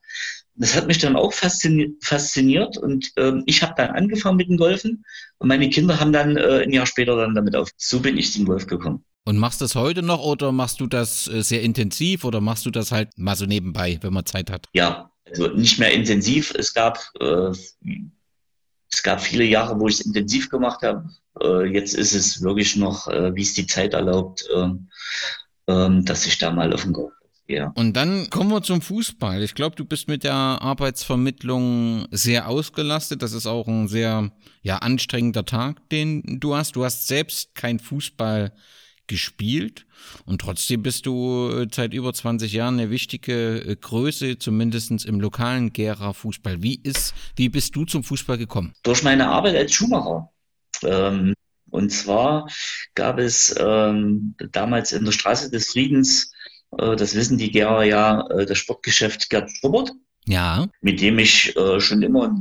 Das 0.57 0.75
hat 0.75 0.87
mich 0.87 0.99
dann 0.99 1.17
auch 1.17 1.33
fasziniert, 1.33 2.77
und 2.77 3.11
ähm, 3.17 3.43
ich 3.45 3.61
habe 3.61 3.73
dann 3.75 3.91
angefangen 3.91 4.37
mit 4.37 4.47
dem 4.47 4.57
Golfen 4.57 5.03
und 5.37 5.47
meine 5.49 5.69
Kinder 5.69 5.99
haben 5.99 6.13
dann 6.13 6.37
äh, 6.37 6.63
ein 6.63 6.71
Jahr 6.71 6.85
später 6.85 7.17
dann 7.17 7.35
damit 7.35 7.55
auf. 7.55 7.69
So 7.77 7.99
bin 7.99 8.17
ich 8.17 8.31
zum 8.31 8.45
Golf 8.45 8.65
gekommen. 8.65 9.03
Und 9.25 9.37
machst 9.37 9.59
du 9.59 9.65
das 9.65 9.75
heute 9.75 10.01
noch 10.01 10.23
oder 10.23 10.51
machst 10.51 10.79
du 10.79 10.87
das 10.87 11.27
äh, 11.27 11.41
sehr 11.41 11.61
intensiv 11.61 12.23
oder 12.23 12.39
machst 12.39 12.65
du 12.65 12.71
das 12.71 12.91
halt 12.91 13.09
mal 13.17 13.35
so 13.35 13.45
nebenbei, 13.45 13.97
wenn 14.01 14.13
man 14.13 14.25
Zeit 14.25 14.49
hat? 14.51 14.67
Ja, 14.73 15.11
also 15.27 15.47
nicht 15.47 15.79
mehr 15.79 15.91
intensiv. 15.91 16.53
Es 16.55 16.73
gab, 16.73 16.99
äh, 17.19 17.49
es 17.49 19.03
gab 19.03 19.19
viele 19.19 19.43
Jahre, 19.43 19.79
wo 19.79 19.87
ich 19.87 19.99
es 19.99 20.05
intensiv 20.05 20.49
gemacht 20.49 20.83
habe. 20.83 21.09
Äh, 21.41 21.73
jetzt 21.73 21.95
ist 21.95 22.13
es 22.13 22.41
wirklich 22.43 22.75
noch, 22.75 23.07
äh, 23.07 23.35
wie 23.35 23.41
es 23.41 23.55
die 23.55 23.65
Zeit 23.65 23.93
erlaubt, 23.93 24.47
ähm, 24.55 24.89
ähm, 25.67 26.05
dass 26.05 26.27
ich 26.27 26.37
da 26.37 26.51
mal 26.51 26.71
auf 26.71 26.83
den 26.83 26.93
Golf 26.93 27.13
ja. 27.47 27.71
Und 27.75 27.93
dann 27.93 28.29
kommen 28.29 28.49
wir 28.49 28.63
zum 28.63 28.81
Fußball. 28.81 29.43
Ich 29.43 29.53
glaube, 29.53 29.75
du 29.75 29.85
bist 29.85 30.07
mit 30.07 30.23
der 30.23 30.33
Arbeitsvermittlung 30.33 32.07
sehr 32.11 32.47
ausgelastet. 32.47 33.21
Das 33.21 33.33
ist 33.33 33.45
auch 33.45 33.67
ein 33.67 33.87
sehr 33.87 34.31
ja, 34.63 34.77
anstrengender 34.77 35.45
Tag, 35.45 35.87
den 35.89 36.39
du 36.39 36.55
hast. 36.55 36.75
Du 36.75 36.83
hast 36.83 37.07
selbst 37.07 37.53
kein 37.53 37.79
Fußball 37.79 38.51
gespielt 39.07 39.85
und 40.25 40.41
trotzdem 40.41 40.81
bist 40.81 41.05
du 41.05 41.49
äh, 41.51 41.67
seit 41.71 41.93
über 41.93 42.11
20 42.11 42.51
Jahren 42.51 42.79
eine 42.79 42.89
wichtige 42.89 43.59
äh, 43.59 43.75
Größe, 43.75 44.39
zumindest 44.39 45.05
im 45.05 45.19
lokalen 45.19 45.73
Gera 45.73 46.13
Fußball. 46.13 46.63
Wie 46.63 46.79
ist, 46.81 47.13
wie 47.35 47.49
bist 47.49 47.75
du 47.75 47.85
zum 47.85 48.03
Fußball 48.03 48.39
gekommen? 48.39 48.73
Durch 48.81 49.03
meine 49.03 49.27
Arbeit 49.27 49.55
als 49.55 49.73
Schuhmacher. 49.73 50.31
Ähm, 50.83 51.35
und 51.69 51.91
zwar 51.91 52.49
gab 52.95 53.19
es 53.19 53.55
ähm, 53.59 54.35
damals 54.51 54.91
in 54.91 55.05
der 55.05 55.11
Straße 55.11 55.51
des 55.51 55.71
Friedens, 55.71 56.31
das 56.77 57.15
wissen 57.15 57.37
die 57.37 57.51
Gera 57.51 57.83
ja, 57.83 58.27
äh, 58.29 58.45
das 58.45 58.57
Sportgeschäft 58.57 59.29
Gerd 59.29 59.49
Strobert. 59.51 59.91
Ja. 60.25 60.67
Mit 60.81 61.01
dem 61.01 61.19
ich 61.19 61.55
äh, 61.55 61.79
schon 61.79 62.01
immer 62.01 62.35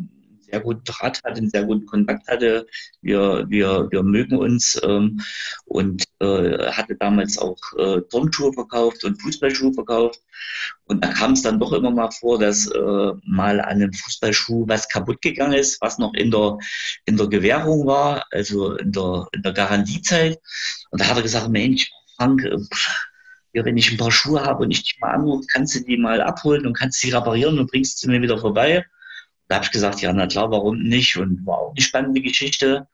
sehr 0.54 0.60
guten 0.60 0.84
Draht 0.84 1.22
hatte, 1.24 1.38
einen 1.38 1.50
sehr 1.50 1.64
guten 1.64 1.84
Kontakt 1.86 2.28
hatte. 2.28 2.66
Wir, 3.02 3.44
wir, 3.48 3.88
wir 3.90 4.02
mögen 4.02 4.36
uns 4.36 4.80
ähm, 4.84 5.20
und 5.64 6.04
äh, 6.20 6.70
hatte 6.70 6.94
damals 6.94 7.38
auch 7.38 7.58
äh, 7.76 8.00
Turnschuhe 8.02 8.52
verkauft 8.52 9.04
und 9.04 9.20
Fußballschuhe 9.20 9.72
verkauft. 9.74 10.20
Und 10.84 11.04
da 11.04 11.08
kam 11.08 11.32
es 11.32 11.42
dann 11.42 11.58
doch 11.58 11.72
immer 11.72 11.90
mal 11.90 12.10
vor, 12.12 12.38
dass 12.38 12.66
äh, 12.68 13.12
mal 13.24 13.60
an 13.60 13.82
einem 13.82 13.92
Fußballschuh 13.92 14.68
was 14.68 14.88
kaputt 14.88 15.20
gegangen 15.22 15.54
ist, 15.54 15.80
was 15.80 15.98
noch 15.98 16.14
in 16.14 16.30
der, 16.30 16.58
in 17.04 17.16
der 17.16 17.26
Gewährung 17.26 17.86
war, 17.86 18.24
also 18.30 18.76
in 18.76 18.92
der, 18.92 19.26
in 19.32 19.42
der 19.42 19.52
Garantiezeit. 19.52 20.38
Und 20.90 21.00
da 21.00 21.08
hat 21.08 21.16
er 21.16 21.22
gesagt, 21.22 21.48
Mensch, 21.48 21.90
Frank, 22.16 22.44
äh, 22.44 22.56
ja, 23.54 23.64
wenn 23.64 23.76
ich 23.76 23.90
ein 23.90 23.96
paar 23.96 24.10
Schuhe 24.10 24.42
habe 24.42 24.64
und 24.64 24.72
ich 24.72 24.82
dich 24.82 24.98
mal 25.00 25.12
anrufe, 25.12 25.46
kannst 25.50 25.76
du 25.76 25.80
die 25.80 25.96
mal 25.96 26.20
abholen 26.20 26.66
und 26.66 26.76
kannst 26.76 27.00
sie 27.00 27.10
reparieren 27.10 27.58
und 27.58 27.70
bringst 27.70 28.00
sie 28.00 28.08
mir 28.08 28.20
wieder 28.20 28.36
vorbei. 28.36 28.84
Da 29.48 29.56
habe 29.56 29.64
ich 29.64 29.70
gesagt, 29.70 30.00
ja, 30.00 30.12
na 30.12 30.26
klar, 30.26 30.50
warum 30.50 30.82
nicht? 30.82 31.16
Und 31.16 31.46
war 31.46 31.58
auch 31.58 31.70
eine 31.70 31.80
spannende 31.80 32.20
Geschichte, 32.20 32.88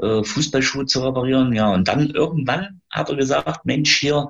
äh, 0.00 0.22
Fußballschuhe 0.22 0.86
zu 0.86 1.04
reparieren. 1.04 1.52
Ja, 1.52 1.72
und 1.74 1.88
dann 1.88 2.10
irgendwann 2.10 2.80
hat 2.90 3.10
er 3.10 3.16
gesagt, 3.16 3.66
Mensch, 3.66 3.96
hier, 3.98 4.28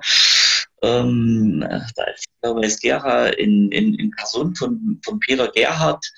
ähm, 0.81 1.59
da 1.95 2.03
ist 2.05 2.25
bei 2.41 2.67
Gera 2.81 3.27
in, 3.27 3.71
in, 3.71 3.93
in 3.93 4.11
Person 4.11 4.55
von, 4.55 4.99
von 5.05 5.19
Peter 5.19 5.49
Gerhardt, 5.49 6.11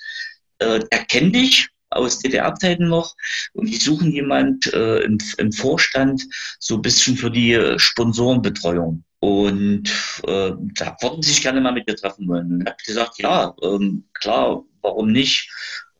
äh, 0.60 0.80
der 0.80 1.04
kennt 1.04 1.36
dich 1.36 1.68
aus 1.90 2.20
DDR-Zeiten 2.20 2.88
noch 2.88 3.14
und 3.52 3.66
die 3.66 3.76
suchen 3.76 4.12
jemand 4.12 4.72
äh, 4.72 5.00
im, 5.00 5.18
im 5.36 5.52
Vorstand 5.52 6.26
so 6.58 6.76
ein 6.76 6.82
bisschen 6.82 7.16
für 7.16 7.30
die 7.30 7.74
Sponsorenbetreuung. 7.76 9.04
Und 9.20 9.88
äh, 10.26 10.52
da 10.76 10.96
wollten 11.00 11.22
sie 11.22 11.32
sich 11.32 11.42
gerne 11.42 11.60
mal 11.60 11.72
mit 11.72 11.88
dir 11.88 11.96
treffen 11.96 12.28
wollen. 12.28 12.52
Und 12.52 12.60
er 12.66 12.72
hat 12.72 12.84
gesagt, 12.84 13.18
ja, 13.18 13.54
ähm, 13.62 14.04
klar, 14.14 14.62
warum 14.82 15.10
nicht? 15.10 15.50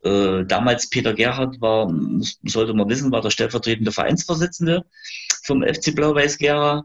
Äh, 0.05 0.45
damals 0.45 0.89
Peter 0.89 1.15
Gerhardt 1.15 1.61
war, 1.61 1.93
sollte 2.45 2.75
man 2.75 2.89
wissen, 2.89 3.11
war 3.11 3.21
der 3.21 3.31
stellvertretende 3.31 3.91
Vereinsvorsitzende 3.91 4.85
vom 5.45 5.63
FC 5.63 5.95
Blau-Weiß 5.95 6.39
Gera. 6.39 6.85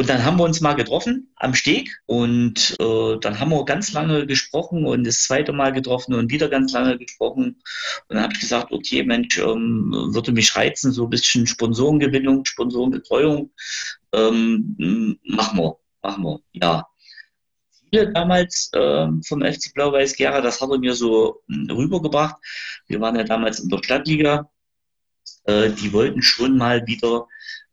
Und 0.00 0.08
dann 0.08 0.24
haben 0.24 0.38
wir 0.38 0.44
uns 0.44 0.60
mal 0.60 0.74
getroffen 0.74 1.28
am 1.34 1.54
Steg 1.54 2.00
und 2.06 2.76
äh, 2.78 3.18
dann 3.20 3.40
haben 3.40 3.50
wir 3.50 3.64
ganz 3.64 3.92
lange 3.92 4.26
gesprochen 4.26 4.86
und 4.86 5.04
das 5.04 5.24
zweite 5.24 5.52
Mal 5.52 5.72
getroffen 5.72 6.14
und 6.14 6.30
wieder 6.30 6.48
ganz 6.48 6.72
lange 6.72 6.96
gesprochen. 6.96 7.60
Und 8.06 8.14
dann 8.14 8.22
habe 8.22 8.32
ich 8.32 8.38
gesagt, 8.38 8.70
okay, 8.70 9.02
Mensch, 9.02 9.38
ähm, 9.38 9.92
würde 10.12 10.30
mich 10.30 10.54
reizen, 10.54 10.92
so 10.92 11.04
ein 11.04 11.10
bisschen 11.10 11.48
Sponsorengewinnung, 11.48 12.44
Sponsorenbetreuung. 12.44 13.50
Ähm, 14.12 15.18
machen 15.24 15.58
wir, 15.58 15.78
machen 16.00 16.22
wir, 16.22 16.40
ja. 16.52 16.86
Ziele 17.90 18.12
damals 18.12 18.70
ähm, 18.74 19.20
vom 19.24 19.42
FC 19.42 19.74
Blau-Weiß 19.74 20.14
Gera, 20.14 20.40
das 20.40 20.60
hat 20.60 20.70
er 20.70 20.78
mir 20.78 20.94
so 20.94 21.42
hm, 21.48 21.70
rübergebracht. 21.70 22.36
Wir 22.86 23.00
waren 23.00 23.16
ja 23.16 23.24
damals 23.24 23.58
in 23.58 23.68
der 23.68 23.82
Stadtliga. 23.82 24.48
Äh, 25.48 25.70
die 25.70 25.92
wollten 25.94 26.20
schon 26.20 26.58
mal 26.58 26.86
wieder 26.86 27.26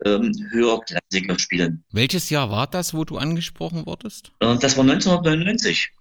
ähm, 0.05 0.31
höherklassiger 0.51 1.37
spielen. 1.37 1.83
Welches 1.91 2.29
Jahr 2.29 2.49
war 2.49 2.67
das, 2.67 2.93
wo 2.93 3.03
du 3.03 3.17
angesprochen 3.17 3.85
wurdest? 3.85 4.31
Äh, 4.39 4.57
das 4.57 4.77
war 4.77 4.83
1999. 4.83 5.91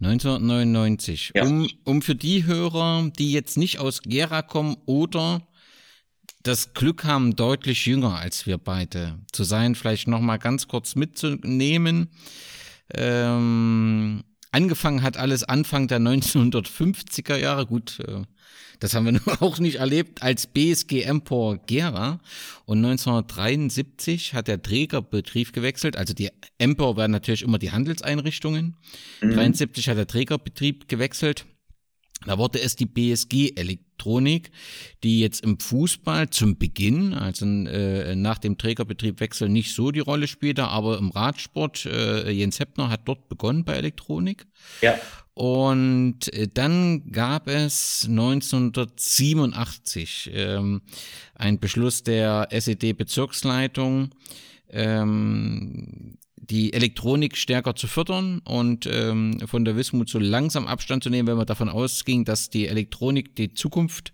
1999. 0.00 1.32
Ja. 1.34 1.44
Um, 1.44 1.68
um 1.84 2.00
für 2.00 2.14
die 2.14 2.46
Hörer, 2.46 3.10
die 3.18 3.32
jetzt 3.32 3.58
nicht 3.58 3.80
aus 3.80 4.00
Gera 4.00 4.40
kommen 4.40 4.78
oder 4.86 5.46
das 6.42 6.72
Glück 6.72 7.04
haben, 7.04 7.36
deutlich 7.36 7.84
jünger 7.84 8.16
als 8.16 8.46
wir 8.46 8.56
beide 8.56 9.18
zu 9.30 9.44
sein, 9.44 9.74
vielleicht 9.74 10.08
nochmal 10.08 10.38
ganz 10.38 10.68
kurz 10.68 10.94
mitzunehmen. 10.94 12.08
Ähm, 12.94 14.24
angefangen 14.50 15.02
hat 15.02 15.16
alles 15.16 15.44
Anfang 15.44 15.88
der 15.88 16.00
1950er 16.00 17.36
Jahre. 17.36 17.66
Gut, 17.66 17.98
äh, 18.00 18.22
das 18.80 18.94
haben 18.94 19.04
wir 19.04 19.12
nur 19.26 19.42
auch 19.42 19.58
nicht 19.58 19.76
erlebt 19.76 20.22
als 20.22 20.46
BSG 20.46 21.02
Empor 21.02 21.58
Gera. 21.66 22.20
Und 22.64 22.78
1973 22.78 24.34
hat 24.34 24.48
der 24.48 24.62
Trägerbetrieb 24.62 25.52
gewechselt. 25.52 25.96
Also 25.96 26.14
die 26.14 26.30
Empor 26.58 26.96
werden 26.96 27.12
natürlich 27.12 27.42
immer 27.42 27.58
die 27.58 27.70
Handelseinrichtungen. 27.70 28.76
Mhm. 29.20 29.30
73 29.32 29.88
hat 29.88 29.98
der 29.98 30.06
Trägerbetrieb 30.06 30.88
gewechselt. 30.88 31.46
Da 32.26 32.36
wurde 32.36 32.60
es 32.60 32.76
die 32.76 32.86
BSG 32.86 33.52
Elektronik, 33.56 34.50
die 35.02 35.20
jetzt 35.20 35.42
im 35.42 35.58
Fußball 35.58 36.28
zum 36.28 36.58
Beginn, 36.58 37.14
also 37.14 37.46
äh, 37.46 38.14
nach 38.14 38.36
dem 38.38 38.58
Trägerbetriebwechsel 38.58 39.48
nicht 39.48 39.74
so 39.74 39.90
die 39.90 40.00
Rolle 40.00 40.28
spielte, 40.28 40.68
aber 40.68 40.98
im 40.98 41.08
Radsport, 41.10 41.86
äh, 41.86 42.30
Jens 42.30 42.60
Heppner 42.60 42.90
hat 42.90 43.00
dort 43.06 43.30
begonnen 43.30 43.64
bei 43.64 43.72
Elektronik. 43.74 44.46
Ja. 44.82 44.98
Und 45.32 46.30
äh, 46.34 46.46
dann 46.52 47.10
gab 47.10 47.48
es 47.48 48.04
1987 48.06 50.30
ähm, 50.34 50.82
ein 51.34 51.58
Beschluss 51.58 52.02
der 52.02 52.48
SED-Bezirksleitung, 52.50 54.10
ähm, 54.68 56.18
die 56.42 56.72
Elektronik 56.72 57.36
stärker 57.36 57.76
zu 57.76 57.86
fördern 57.86 58.40
und 58.40 58.88
ähm, 58.90 59.40
von 59.46 59.64
der 59.64 59.76
Wismut 59.76 60.08
so 60.08 60.18
langsam 60.18 60.66
Abstand 60.66 61.04
zu 61.04 61.10
nehmen, 61.10 61.28
wenn 61.28 61.36
man 61.36 61.46
davon 61.46 61.68
ausging, 61.68 62.24
dass 62.24 62.48
die 62.48 62.66
Elektronik 62.66 63.36
die 63.36 63.52
Zukunft 63.52 64.12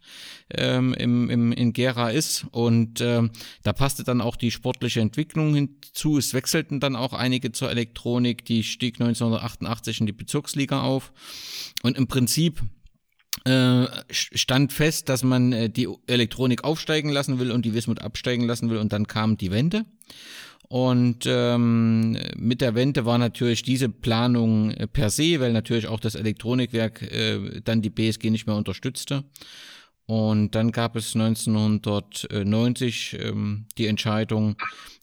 ähm, 0.50 0.92
im, 0.94 1.30
im, 1.30 1.52
in 1.52 1.72
Gera 1.72 2.10
ist. 2.10 2.46
Und 2.50 3.00
ähm, 3.00 3.30
da 3.62 3.72
passte 3.72 4.02
dann 4.02 4.20
auch 4.20 4.36
die 4.36 4.50
sportliche 4.50 5.00
Entwicklung 5.00 5.54
hinzu. 5.54 6.18
Es 6.18 6.34
wechselten 6.34 6.80
dann 6.80 6.96
auch 6.96 7.12
einige 7.12 7.52
zur 7.52 7.70
Elektronik. 7.70 8.44
Die 8.44 8.64
stieg 8.64 9.00
1988 9.00 10.00
in 10.00 10.06
die 10.06 10.12
Bezirksliga 10.12 10.82
auf. 10.82 11.12
Und 11.82 11.96
im 11.96 12.08
Prinzip 12.08 12.60
äh, 13.44 13.86
stand 14.10 14.72
fest, 14.72 15.08
dass 15.08 15.22
man 15.22 15.52
äh, 15.52 15.70
die 15.70 15.88
Elektronik 16.06 16.64
aufsteigen 16.64 17.10
lassen 17.10 17.38
will 17.38 17.52
und 17.52 17.64
die 17.64 17.74
Wismut 17.74 18.02
absteigen 18.02 18.46
lassen 18.46 18.68
will. 18.68 18.78
Und 18.78 18.92
dann 18.92 19.06
kam 19.06 19.36
die 19.36 19.52
Wende. 19.52 19.84
Und 20.68 21.26
ähm, 21.26 22.18
mit 22.36 22.60
der 22.60 22.74
Wende 22.74 23.06
war 23.06 23.18
natürlich 23.18 23.62
diese 23.62 23.88
Planung 23.88 24.72
äh, 24.72 24.88
per 24.88 25.10
se, 25.10 25.38
weil 25.38 25.52
natürlich 25.52 25.86
auch 25.86 26.00
das 26.00 26.16
Elektronikwerk 26.16 27.02
äh, 27.02 27.60
dann 27.62 27.82
die 27.82 27.90
BSG 27.90 28.30
nicht 28.30 28.46
mehr 28.46 28.56
unterstützte. 28.56 29.22
Und 30.06 30.54
dann 30.54 30.72
gab 30.72 30.96
es 30.96 31.14
1990 31.14 33.18
ähm, 33.20 33.66
die 33.76 33.86
Entscheidung, 33.86 34.56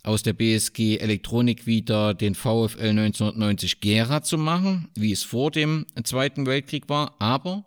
aus 0.04 0.22
der 0.22 0.34
BSG 0.34 0.98
Elektronik 0.98 1.66
wieder 1.66 2.14
den 2.14 2.36
VfL 2.36 2.90
1990 2.90 3.80
Gera 3.80 4.22
zu 4.22 4.38
machen, 4.38 4.90
wie 4.96 5.14
es 5.14 5.24
vor 5.24 5.50
dem 5.50 5.86
Zweiten 6.04 6.46
Weltkrieg 6.46 6.90
war. 6.90 7.16
Aber 7.20 7.66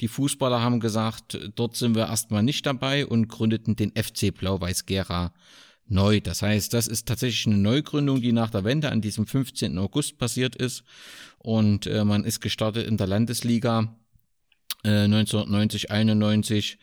die 0.00 0.08
Fußballer 0.08 0.62
haben 0.62 0.80
gesagt, 0.80 1.38
dort 1.54 1.76
sind 1.76 1.94
wir 1.94 2.06
erstmal 2.06 2.42
nicht 2.42 2.64
dabei 2.64 3.06
und 3.06 3.28
gründeten 3.28 3.76
den 3.76 3.90
FC 3.90 4.34
Blau-Weiß 4.34 4.86
Gera 4.86 5.34
neu. 5.86 6.20
Das 6.20 6.42
heißt, 6.42 6.72
das 6.72 6.86
ist 6.86 7.06
tatsächlich 7.06 7.46
eine 7.46 7.56
Neugründung, 7.56 8.20
die 8.20 8.32
nach 8.32 8.50
der 8.50 8.64
Wende 8.64 8.90
an 8.90 9.00
diesem 9.00 9.26
15. 9.26 9.78
August 9.78 10.18
passiert 10.18 10.56
ist. 10.56 10.84
Und 11.38 11.86
äh, 11.86 12.04
man 12.04 12.24
ist 12.24 12.40
gestartet 12.40 12.86
in 12.86 12.96
der 12.96 13.06
Landesliga 13.06 13.94
1990, 14.84 15.84
äh, 15.84 15.92
91 15.92 16.78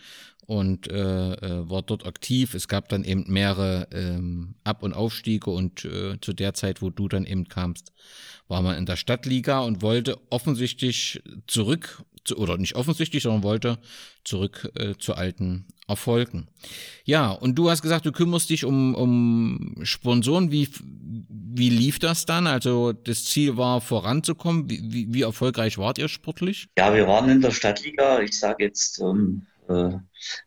und 0.47 0.91
äh, 0.91 1.33
äh, 1.33 1.69
war 1.69 1.81
dort 1.81 2.05
aktiv. 2.05 2.55
Es 2.55 2.67
gab 2.67 2.89
dann 2.89 3.03
eben 3.03 3.25
mehrere 3.27 3.87
ähm, 3.91 4.55
Ab- 4.63 4.83
und 4.83 4.93
Aufstiege 4.93 5.49
und 5.49 5.85
äh, 5.85 6.19
zu 6.19 6.33
der 6.33 6.53
Zeit, 6.53 6.81
wo 6.81 6.89
du 6.89 7.07
dann 7.07 7.25
eben 7.25 7.47
kamst, 7.47 7.93
war 8.47 8.61
man 8.61 8.77
in 8.77 8.85
der 8.85 8.97
Stadtliga 8.97 9.59
und 9.59 9.81
wollte 9.81 10.17
offensichtlich 10.29 11.21
zurück, 11.47 11.87
zu, 11.93 12.03
oder 12.35 12.57
nicht 12.57 12.75
offensichtlich, 12.75 13.23
sondern 13.23 13.43
wollte 13.43 13.79
zurück 14.23 14.71
äh, 14.75 14.95
zu 14.97 15.15
alten 15.15 15.65
Erfolgen. 15.87 16.47
Ja, 17.03 17.31
und 17.31 17.55
du 17.55 17.69
hast 17.69 17.81
gesagt, 17.81 18.05
du 18.05 18.11
kümmerst 18.11 18.49
dich 18.49 18.63
um, 18.65 18.95
um 18.95 19.75
Sponsoren. 19.83 20.51
Wie, 20.51 20.69
wie 21.29 21.69
lief 21.69 21.99
das 21.99 22.25
dann? 22.25 22.47
Also 22.47 22.93
das 22.93 23.25
Ziel 23.25 23.57
war 23.57 23.81
voranzukommen. 23.81 24.69
Wie, 24.69 24.81
wie, 24.83 25.13
wie 25.13 25.21
erfolgreich 25.23 25.77
wart 25.77 25.97
ihr 25.97 26.07
sportlich? 26.07 26.67
Ja, 26.77 26.93
wir 26.93 27.07
waren 27.07 27.29
in 27.29 27.41
der 27.41 27.51
Stadtliga, 27.51 28.21
ich 28.21 28.39
sage 28.39 28.65
jetzt 28.65 28.99
ähm, 28.99 29.45
äh, 29.67 29.97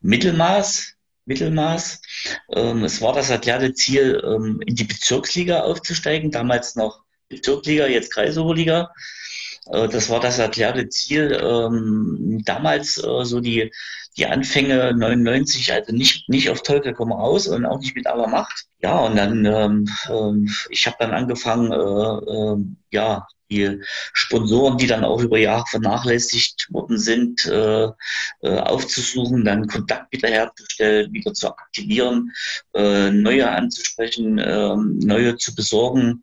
Mittelmaß. 0.01 0.95
Mittelmaß. 1.27 2.03
Ähm, 2.53 2.85
es 2.85 3.01
war 3.01 3.15
das 3.15 3.31
erklärte 3.31 3.73
Ziel, 3.73 4.23
ähm, 4.25 4.61
in 4.67 4.75
die 4.75 4.85
Bezirksliga 4.85 5.61
aufzusteigen, 5.61 6.31
damals 6.31 6.77
noch 6.77 7.03
Bezirksliga, 7.29 7.87
jetzt 7.87 8.13
Kreisoberliga. 8.13 8.93
Das 9.67 10.11
war 10.11 10.21
das 10.21 10.39
erklärte 10.39 10.89
Ziel. 10.89 11.39
Ähm, 11.43 12.43
damals 12.45 12.99
äh, 12.99 13.25
so 13.25 13.41
die, 13.41 13.73
die 14.17 14.27
Anfänge 14.27 14.95
99, 14.95 15.73
also 15.73 15.93
nicht, 15.93 16.29
nicht 16.29 16.51
auf 16.51 16.63
Teufel 16.63 16.93
komm 16.95 17.13
raus 17.13 17.49
und 17.49 17.65
auch 17.65 17.81
nicht 17.81 17.97
mit 17.97 18.07
aller 18.07 18.29
Macht. 18.29 18.67
Ja, 18.81 18.99
und 18.99 19.17
dann, 19.17 19.45
ähm, 19.47 19.89
ähm, 20.11 20.55
ich 20.69 20.87
habe 20.87 20.97
dann 21.01 21.13
angefangen, 21.13 21.73
äh, 21.73 21.77
äh, 21.77 22.57
ja, 22.91 23.27
die 23.51 23.81
Sponsoren, 24.13 24.79
die 24.79 24.87
dann 24.87 25.05
auch 25.05 25.21
über 25.21 25.39
Jahre 25.39 25.65
vernachlässigt 25.69 26.69
worden 26.71 26.99
sind, 26.99 27.47
äh, 27.47 27.89
äh, 28.43 28.59
aufzusuchen, 28.59 29.45
dann 29.45 29.67
Kontakt 29.67 30.13
wiederherzustellen, 30.13 31.13
wieder 31.13 31.33
zu 31.35 31.49
aktivieren, 31.49 32.33
äh, 32.75 33.11
neue 33.11 33.49
anzusprechen, 33.51 34.39
äh, 34.39 34.77
neue 34.77 35.37
zu 35.37 35.55
besorgen. 35.55 36.23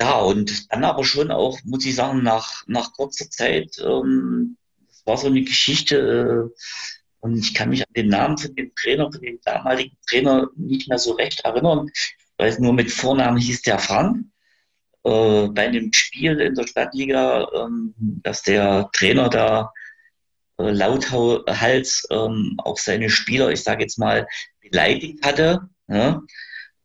Ja, 0.00 0.18
und 0.20 0.72
dann 0.72 0.84
aber 0.84 1.04
schon 1.04 1.30
auch, 1.30 1.58
muss 1.64 1.84
ich 1.84 1.94
sagen, 1.94 2.22
nach, 2.22 2.64
nach 2.66 2.92
kurzer 2.94 3.28
Zeit, 3.28 3.76
ähm, 3.84 4.56
das 4.88 5.04
war 5.04 5.16
so 5.18 5.26
eine 5.26 5.42
Geschichte, 5.42 6.50
äh, 6.56 6.60
und 7.20 7.36
ich 7.36 7.52
kann 7.54 7.68
mich 7.68 7.82
an 7.82 7.92
den 7.94 8.08
Namen 8.08 8.38
von 8.38 8.54
dem 8.54 8.74
Trainer, 8.74 9.12
von 9.12 9.20
dem 9.20 9.38
damaligen 9.44 9.96
Trainer 10.08 10.48
nicht 10.56 10.88
mehr 10.88 10.98
so 10.98 11.12
recht 11.12 11.40
erinnern. 11.44 11.90
Ich 11.94 12.14
weiß 12.38 12.58
nur, 12.60 12.72
mit 12.72 12.90
Vornamen 12.90 13.36
hieß 13.36 13.62
der 13.62 13.78
Frank. 13.78 14.24
Äh, 15.04 15.48
bei 15.48 15.68
einem 15.68 15.92
Spiel 15.92 16.40
in 16.40 16.54
der 16.54 16.66
Stadtliga, 16.66 17.48
ähm, 17.54 17.94
dass 18.22 18.42
der 18.42 18.88
Trainer 18.92 19.28
da 19.28 19.72
äh, 20.58 20.70
lauthals 20.70 22.06
ähm, 22.10 22.56
auch 22.58 22.78
seine 22.78 23.10
Spieler, 23.10 23.50
ich 23.50 23.62
sage 23.62 23.82
jetzt 23.82 23.98
mal, 23.98 24.26
beleidigt 24.60 25.24
hatte. 25.24 25.68
Ja? 25.88 26.22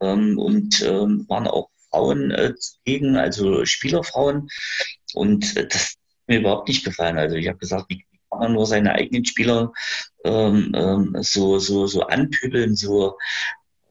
Ähm, 0.02 0.38
und 0.38 0.82
ähm, 0.82 1.26
waren 1.30 1.48
auch 1.48 1.70
Frauen 1.96 2.32
äh, 2.32 2.54
zugegen, 2.56 3.16
also 3.16 3.66
Spielerfrauen. 3.66 4.50
Und 5.14 5.56
äh, 5.56 5.68
das 5.68 5.92
hat 5.92 6.28
mir 6.28 6.40
überhaupt 6.40 6.68
nicht 6.68 6.84
gefallen. 6.84 7.18
Also 7.18 7.38
ich 7.38 7.48
habe 7.48 7.58
gesagt, 7.58 7.86
wie, 7.88 8.04
kann 8.30 8.40
man 8.40 8.54
nur 8.54 8.66
seine 8.66 8.94
eigenen 8.94 9.24
Spieler 9.24 9.72
ähm, 10.26 10.74
ähm, 10.76 11.16
so, 11.22 11.58
so, 11.60 11.88
so 11.88 12.02
anpübeln, 12.02 12.76
so 12.76 13.18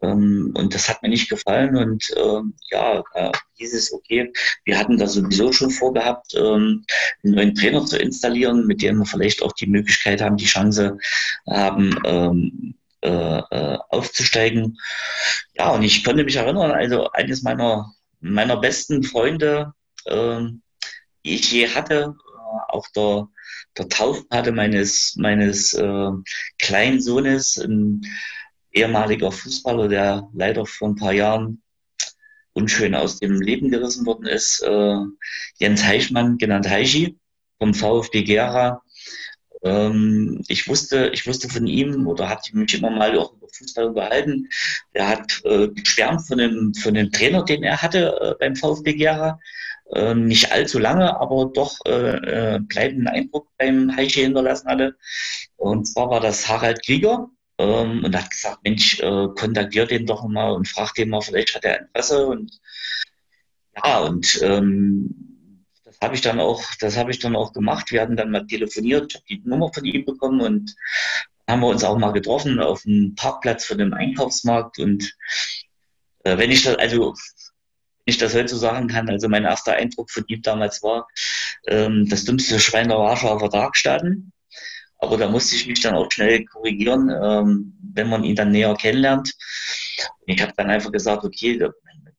ähm, 0.03 0.53
und 0.55 0.75
das 0.75 0.91
hat 0.91 1.03
mir 1.03 1.09
nicht 1.09 1.31
gefallen. 1.31 1.77
Und 1.77 2.13
ähm, 2.17 2.55
ja, 2.71 3.03
hieß 3.55 3.73
es, 3.73 3.91
okay, 3.91 4.31
wir 4.65 4.79
hatten 4.79 4.99
da 4.99 5.07
sowieso 5.07 5.51
schon 5.53 5.71
vorgehabt, 5.71 6.35
ähm, 6.35 6.85
einen 7.23 7.35
neuen 7.35 7.55
Trainer 7.55 7.87
zu 7.87 7.97
installieren, 7.97 8.67
mit 8.67 8.83
dem 8.83 8.99
wir 8.99 9.07
vielleicht 9.07 9.43
auch 9.43 9.53
die 9.53 9.67
Möglichkeit 9.67 10.21
haben, 10.21 10.37
die 10.37 10.45
Chance 10.45 10.99
haben, 11.47 11.99
ähm, 12.05 12.75
äh, 13.05 13.39
äh, 13.51 13.79
aufzusteigen. 13.91 14.79
Ja, 15.55 15.71
und 15.73 15.83
ich 15.83 16.03
konnte 16.05 16.25
mich 16.25 16.37
erinnern, 16.37 16.71
also 16.71 17.11
eines 17.11 17.43
meiner, 17.43 17.93
meiner 18.25 18.57
besten 18.57 19.03
Freunde, 19.03 19.73
äh, 20.07 20.41
die 21.25 21.35
ich 21.35 21.53
je 21.53 21.69
hatte, 21.69 22.15
äh, 22.17 22.73
auch 22.73 22.87
der, 22.97 23.29
der 23.77 23.89
Taufpate 23.89 24.53
meines, 24.53 25.15
meines 25.17 25.75
äh, 25.75 26.11
kleinen 26.59 27.01
Sohnes, 27.01 27.57
ein 27.59 28.03
ehemaliger 28.73 29.31
Fußballer, 29.31 29.89
der 29.89 30.29
leider 30.33 30.67
vor 30.67 30.89
ein 30.89 30.97
paar 30.97 31.13
Jahren 31.13 31.63
unschön 32.55 32.95
aus 32.95 33.19
dem 33.19 33.41
Leben 33.41 33.71
gerissen 33.71 34.07
worden 34.07 34.27
ist, 34.27 34.63
äh, 34.63 34.99
Jens 35.59 35.85
Heichmann, 35.85 36.39
genannt 36.39 36.69
Heichi, 36.69 37.19
vom 37.59 37.75
VfB 37.75 38.23
Gera, 38.23 38.83
ähm, 39.65 40.43
ich 40.49 40.69
wusste, 40.69 41.11
ich 41.15 41.27
wusste 41.27 41.49
von 41.49 41.67
ihm 41.67 42.07
oder 42.07 42.29
hatte 42.29 42.57
mich 42.57 42.75
immer 42.75 42.91
mal 42.91 43.19
auch 43.19 43.33
über 43.33 43.49
Fußball 43.49 43.87
unterhalten. 43.87 44.49
Er 44.93 45.09
hat 45.09 45.41
äh, 45.45 45.69
geschwärmt 45.69 46.27
von 46.27 46.39
dem, 46.39 46.75
von 46.75 46.95
dem 46.95 47.11
Trainer, 47.11 47.45
den 47.45 47.63
er 47.63 47.81
hatte 47.81 48.15
äh, 48.21 48.35
beim 48.39 48.57
VfB 48.57 48.95
Gera. 48.95 49.41
Äh, 49.95 50.15
nicht 50.15 50.53
allzu 50.53 50.79
lange, 50.79 51.19
aber 51.19 51.51
doch 51.55 51.79
äh, 51.87 52.57
äh 52.57 52.61
bleibenden 52.61 53.09
Eindruck 53.09 53.49
beim 53.59 53.95
Heiche 53.97 54.21
hinterlassen 54.21 54.69
hatte. 54.69 54.97
Und 55.57 55.87
zwar 55.87 56.11
war 56.11 56.21
das 56.21 56.49
Harald 56.49 56.85
Krieger. 56.85 57.29
Ähm, 57.59 58.05
und 58.05 58.17
hat 58.17 58.31
gesagt, 58.31 58.59
Mensch, 58.65 59.01
äh, 59.01 59.29
kontaktiert 59.39 59.91
den 59.91 60.07
doch 60.07 60.27
mal 60.27 60.51
und 60.51 60.69
fragt 60.69 60.99
den 60.99 61.11
mal, 61.11 61.21
vielleicht 61.23 61.55
hat 61.55 61.65
er 61.65 61.81
Interesse. 61.83 62.27
Und 62.27 62.61
ja, 63.77 64.01
und 64.01 64.41
ähm, 64.43 65.34
habe 66.05 66.15
ich 66.15 66.21
dann 66.21 66.39
auch, 66.39 66.63
das 66.79 66.97
habe 66.97 67.11
ich 67.11 67.19
dann 67.19 67.35
auch 67.35 67.53
gemacht. 67.53 67.91
Wir 67.91 68.03
hatten 68.03 68.17
dann 68.17 68.31
mal 68.31 68.47
telefoniert, 68.47 69.23
die 69.29 69.41
Nummer 69.45 69.73
von 69.73 69.85
ihm 69.85 70.05
bekommen 70.05 70.41
und 70.41 70.75
haben 71.49 71.61
wir 71.61 71.69
uns 71.69 71.83
auch 71.83 71.99
mal 71.99 72.13
getroffen 72.13 72.61
auf 72.61 72.83
dem 72.83 73.15
Parkplatz 73.17 73.65
von 73.65 73.79
dem 73.79 73.95
Einkaufsmarkt. 73.95 74.79
Und 74.79 75.15
äh, 76.25 76.39
wenn 76.39 76.51
ich 76.51 76.63
das, 76.63 76.77
also 76.77 77.15
ich 78.05 78.19
das 78.19 78.35
heute 78.35 78.49
so 78.49 78.59
sagen 78.59 78.89
kann, 78.89 79.09
also 79.09 79.29
mein 79.29 79.45
erster 79.45 79.75
Eindruck 79.75 80.11
von 80.11 80.25
ihm 80.29 80.43
damals 80.43 80.83
war, 80.83 81.09
ähm, 81.67 82.07
das 82.09 82.25
dümmste 82.25 82.61
Schwein 82.61 82.89
der 82.89 82.99
Warschauer 82.99 83.39
Vertragsstaaten. 83.39 84.33
Aber 84.99 85.17
da 85.17 85.29
musste 85.29 85.57
ich 85.57 85.67
mich 85.67 85.81
dann 85.81 85.95
auch 85.95 86.11
schnell 86.11 86.45
korrigieren, 86.45 87.11
ähm, 87.11 87.75
wenn 87.95 88.09
man 88.09 88.25
ihn 88.25 88.37
dann 88.37 88.51
näher 88.51 88.75
kennenlernt. 88.75 89.35
Ich 90.27 90.41
habe 90.41 90.53
dann 90.57 90.71
einfach 90.71 90.93
gesagt, 90.93 91.25
okay, 91.25 91.59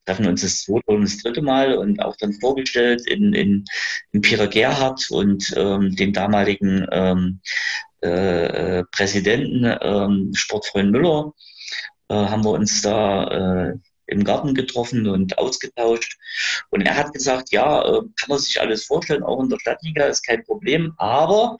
treffen 0.05 0.27
uns 0.27 0.41
das 0.41 0.63
zweite 0.63 0.85
und 0.87 1.03
das 1.03 1.17
dritte 1.17 1.41
Mal 1.41 1.75
und 1.75 2.01
auch 2.01 2.15
dann 2.17 2.33
vorgestellt 2.33 3.07
in, 3.07 3.33
in, 3.33 3.65
in 4.11 4.21
Peter 4.21 4.47
Gerhardt 4.47 5.09
und 5.09 5.53
ähm, 5.57 5.95
dem 5.95 6.13
damaligen 6.13 6.85
ähm, 6.91 7.41
äh, 8.01 8.83
Präsidenten 8.91 9.65
ähm, 9.81 10.31
Sportfreund 10.33 10.91
Müller 10.91 11.33
äh, 12.09 12.13
haben 12.13 12.43
wir 12.43 12.51
uns 12.51 12.81
da 12.81 13.69
äh, 13.71 13.77
im 14.07 14.23
Garten 14.23 14.53
getroffen 14.53 15.07
und 15.07 15.37
ausgetauscht. 15.37 16.17
Und 16.69 16.81
er 16.81 16.95
hat 16.95 17.13
gesagt, 17.13 17.51
ja, 17.51 17.81
äh, 17.81 18.01
kann 18.15 18.29
er 18.29 18.39
sich 18.39 18.61
alles 18.61 18.85
vorstellen, 18.85 19.23
auch 19.23 19.41
in 19.41 19.49
der 19.49 19.59
Stadtliga 19.59 20.05
ist 20.05 20.25
kein 20.25 20.43
Problem, 20.43 20.93
aber 20.97 21.57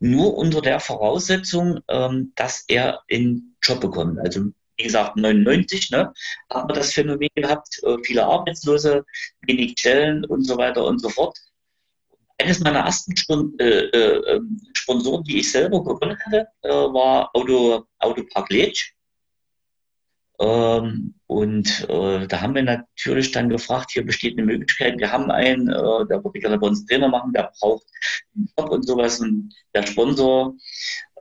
nur 0.00 0.36
unter 0.36 0.60
der 0.60 0.80
Voraussetzung, 0.80 1.80
ähm, 1.88 2.32
dass 2.36 2.64
er 2.68 3.02
einen 3.10 3.56
Job 3.62 3.80
bekommt. 3.80 4.18
Also 4.18 4.46
wie 4.76 4.84
gesagt, 4.84 5.16
99, 5.16 5.90
ne, 5.90 6.12
haben 6.50 6.68
wir 6.68 6.74
das 6.74 6.92
Phänomen 6.92 7.28
gehabt, 7.34 7.80
äh, 7.84 7.96
viele 8.02 8.24
Arbeitslose, 8.24 9.04
wenig 9.42 9.74
Stellen 9.78 10.24
und 10.24 10.44
so 10.44 10.56
weiter 10.56 10.84
und 10.84 11.00
so 11.00 11.08
fort. 11.08 11.38
Eines 12.38 12.60
meiner 12.60 12.80
ersten 12.80 13.16
Spon 13.16 13.54
äh, 13.58 13.86
äh, 13.86 14.36
ähm, 14.36 14.60
Sponsoren, 14.74 15.22
die 15.24 15.38
ich 15.38 15.52
selber 15.52 15.84
gewonnen 15.84 16.18
hatte, 16.26 16.48
äh, 16.62 16.68
war 16.68 17.30
Auto, 17.34 17.84
Autopark 18.00 18.50
Letsch. 18.50 18.93
Ähm, 20.40 21.14
und 21.26 21.86
äh, 21.88 22.26
da 22.26 22.40
haben 22.40 22.54
wir 22.54 22.62
natürlich 22.62 23.30
dann 23.30 23.48
gefragt, 23.48 23.92
hier 23.92 24.04
besteht 24.04 24.36
eine 24.36 24.46
Möglichkeit, 24.46 24.98
wir 24.98 25.12
haben 25.12 25.30
einen, 25.30 25.68
äh, 25.68 26.06
der 26.08 26.24
würde 26.24 26.40
gerne 26.40 26.58
bei 26.58 26.66
uns 26.66 26.84
Trainer 26.86 27.08
machen, 27.08 27.32
der 27.32 27.52
braucht 27.58 27.86
einen 28.34 28.48
Job 28.58 28.70
und 28.70 28.86
sowas. 28.86 29.20
Und 29.20 29.54
der 29.74 29.86
Sponsor, 29.86 30.54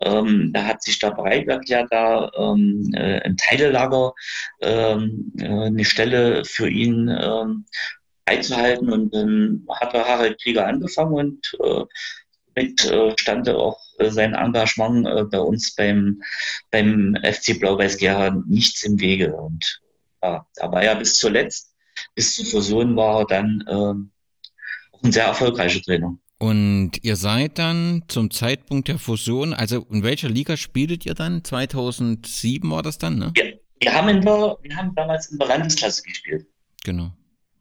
ähm, 0.01 0.51
der 0.53 0.67
hat 0.67 0.81
sich 0.81 0.97
da 0.99 1.11
bereit 1.11 1.47
erklärt, 1.47 1.87
da 1.91 2.31
ähm, 2.35 2.91
äh, 2.95 3.25
im 3.25 3.37
Teilelager 3.37 4.13
ähm, 4.61 5.31
äh, 5.37 5.47
eine 5.47 5.85
Stelle 5.85 6.43
für 6.45 6.67
ihn 6.69 7.07
ähm, 7.07 7.65
einzuhalten. 8.25 8.91
Und 8.91 9.13
dann 9.13 9.65
hat 9.69 9.93
der 9.93 10.07
Harald 10.07 10.41
Krieger 10.41 10.65
angefangen 10.65 11.13
und 11.13 11.57
äh, 11.63 11.83
stand 13.17 13.49
auch 13.49 13.79
äh, 13.99 14.09
sein 14.09 14.33
Engagement 14.33 15.07
äh, 15.07 15.23
bei 15.23 15.39
uns 15.39 15.75
beim, 15.75 16.21
beim 16.71 17.17
FC 17.23 17.59
Blau-Weiß 17.59 17.97
Gera 17.97 18.31
nichts 18.47 18.83
im 18.83 18.99
Wege. 18.99 19.35
Und 19.35 19.81
ja, 20.21 20.45
da 20.55 20.71
war 20.71 20.83
er 20.83 20.95
bis 20.95 21.17
zuletzt, 21.17 21.73
bis 22.15 22.35
zur 22.35 22.45
Fusion 22.45 22.95
war 22.95 23.19
er 23.19 23.25
dann 23.25 23.63
äh, 23.67 23.71
auch 23.71 25.03
ein 25.03 25.11
sehr 25.11 25.25
erfolgreicher 25.25 25.81
Trainer. 25.81 26.17
Und 26.39 26.91
ihr 27.03 27.15
seid 27.15 27.57
dann 27.57 28.03
zum 28.07 28.29
Zeitpunkt 28.29 28.89
der 28.89 28.99
Fusion, 28.99 29.53
also 29.53 29.85
in 29.89 30.03
welcher 30.03 30.29
Liga 30.29 30.57
spieltet 30.57 31.05
ihr 31.05 31.13
dann? 31.13 31.43
2007 31.43 32.69
war 32.69 32.83
das 32.83 32.97
dann, 32.97 33.17
ne? 33.17 33.31
Ja, 33.37 33.45
wir 33.79 33.93
haben, 33.93 34.09
in 34.09 34.21
der, 34.21 34.57
wir 34.61 34.75
haben 34.75 34.93
damals 34.95 35.27
in 35.27 35.37
der 35.37 35.47
Landesklasse 35.47 36.03
gespielt. 36.03 36.45
Genau. 36.83 37.11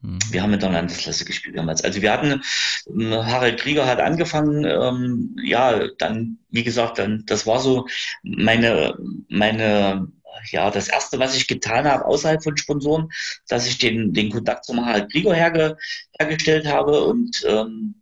Wir 0.03 0.43
haben 0.43 0.53
in 0.53 0.61
der 0.61 0.71
Landesklasse 0.71 1.25
gespielt 1.25 1.57
damals. 1.57 1.85
Also 1.85 2.03
wir 2.03 2.13
hatten, 2.13 2.43
ähm, 2.89 3.13
Harald 3.13 3.61
Krieger 3.61 3.87
hat 3.87 4.01
angefangen, 4.01 4.65
ähm, 4.65 5.37
ja, 5.43 5.87
dann, 5.99 6.39
wie 6.51 6.65
gesagt, 6.65 6.99
dann, 6.99 7.23
das 7.27 7.47
war 7.47 7.61
so 7.61 7.87
meine, 8.25 8.97
meine, 9.29 10.09
ja, 10.51 10.71
das 10.71 10.89
erste, 10.89 11.21
was 11.21 11.37
ich 11.37 11.47
getan 11.47 11.85
habe 11.87 12.05
außerhalb 12.05 12.43
von 12.43 12.57
Sponsoren, 12.57 13.09
dass 13.47 13.67
ich 13.67 13.79
den, 13.79 14.13
den 14.13 14.31
Kontakt 14.31 14.65
zum 14.65 14.85
Harald 14.85 15.11
Krieger 15.13 15.35
herge, 15.35 15.77
hergestellt 16.19 16.67
habe 16.67 17.05
und 17.05 17.45
ähm, 17.47 18.02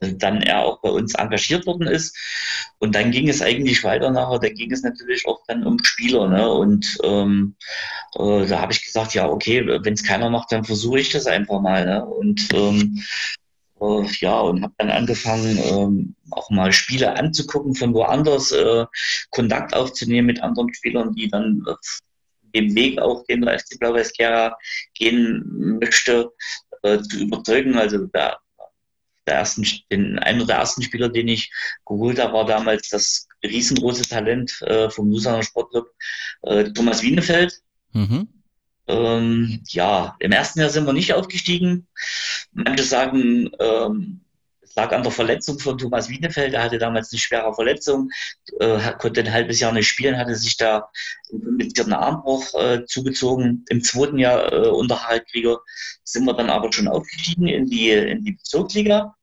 dann 0.00 0.42
er 0.42 0.60
auch 0.60 0.80
bei 0.80 0.90
uns 0.90 1.14
engagiert 1.14 1.66
worden 1.66 1.86
ist. 1.86 2.16
Und 2.78 2.94
dann 2.94 3.10
ging 3.10 3.28
es 3.28 3.42
eigentlich 3.42 3.84
weiter 3.84 4.10
nachher, 4.10 4.38
da 4.38 4.48
ging 4.48 4.72
es 4.72 4.82
natürlich 4.82 5.26
auch 5.26 5.42
dann 5.46 5.66
um 5.66 5.82
Spieler. 5.82 6.28
Ne? 6.28 6.50
Und 6.50 6.98
ähm, 7.04 7.56
äh, 8.14 8.46
da 8.46 8.60
habe 8.60 8.72
ich 8.72 8.84
gesagt, 8.84 9.14
ja, 9.14 9.28
okay, 9.28 9.66
wenn 9.66 9.94
es 9.94 10.02
keiner 10.02 10.30
macht, 10.30 10.52
dann 10.52 10.64
versuche 10.64 11.00
ich 11.00 11.10
das 11.10 11.26
einfach 11.26 11.60
mal. 11.60 11.84
Ne? 11.84 12.04
Und 12.04 12.48
ähm, 12.54 13.02
äh, 13.80 14.06
ja, 14.20 14.40
und 14.40 14.62
habe 14.62 14.74
dann 14.78 14.90
angefangen, 14.90 15.58
ähm, 15.58 16.14
auch 16.30 16.48
mal 16.50 16.72
Spiele 16.72 17.16
anzugucken 17.16 17.74
von 17.74 17.92
woanders, 17.92 18.52
äh, 18.52 18.86
Kontakt 19.30 19.74
aufzunehmen 19.74 20.26
mit 20.26 20.42
anderen 20.42 20.72
Spielern, 20.72 21.14
die 21.14 21.28
dann 21.28 21.64
den 22.54 22.74
Weg 22.74 23.00
auch, 23.00 23.24
den 23.26 23.42
der 23.42 23.58
FC 23.58 23.78
Blau-Weiß 23.78 24.12
gehen 24.94 25.78
möchte, 25.78 26.32
äh, 26.82 26.98
zu 27.00 27.18
überzeugen. 27.18 27.76
Also 27.76 28.06
da 28.06 28.38
der 29.30 29.38
ersten, 29.38 29.66
den, 29.90 30.18
einer 30.18 30.44
der 30.44 30.56
ersten 30.56 30.82
Spieler, 30.82 31.08
den 31.08 31.28
ich 31.28 31.52
geholt 31.86 32.18
habe, 32.18 32.34
war 32.34 32.44
damals 32.44 32.88
das 32.88 33.28
riesengroße 33.42 34.08
Talent 34.08 34.60
äh, 34.62 34.90
vom 34.90 35.10
Lusaner 35.10 35.42
Sportclub, 35.42 35.88
äh, 36.42 36.64
Thomas 36.64 37.02
Wienefeld. 37.02 37.60
Mhm. 37.92 38.28
Ähm, 38.86 39.62
ja, 39.68 40.16
im 40.18 40.32
ersten 40.32 40.60
Jahr 40.60 40.70
sind 40.70 40.86
wir 40.86 40.92
nicht 40.92 41.14
aufgestiegen. 41.14 41.86
Manche 42.52 42.82
sagen, 42.82 43.50
ähm, 43.60 44.20
es 44.62 44.74
lag 44.74 44.92
an 44.92 45.02
der 45.02 45.12
Verletzung 45.12 45.58
von 45.58 45.78
Thomas 45.78 46.08
Wienefeld. 46.08 46.54
Er 46.54 46.62
hatte 46.62 46.78
damals 46.78 47.12
eine 47.12 47.18
schwere 47.18 47.54
Verletzung, 47.54 48.10
äh, 48.58 48.92
konnte 48.98 49.20
ein 49.20 49.32
halbes 49.32 49.60
Jahr 49.60 49.72
nicht 49.72 49.88
spielen, 49.88 50.18
hatte 50.18 50.34
sich 50.34 50.56
da 50.56 50.90
mit 51.32 51.78
einem 51.78 51.92
Armbruch 51.92 52.54
äh, 52.54 52.84
zugezogen. 52.84 53.64
Im 53.68 53.82
zweiten 53.82 54.18
Jahr 54.18 54.52
äh, 54.52 54.68
unter 54.68 55.02
Harald 55.02 55.26
Krieger 55.28 55.58
sind 56.04 56.24
wir 56.24 56.34
dann 56.34 56.50
aber 56.50 56.72
schon 56.72 56.88
aufgestiegen 56.88 57.46
in 57.46 57.66
die, 57.66 57.90
in 57.90 58.24
die 58.24 58.32
Bezirksliga 58.32 59.16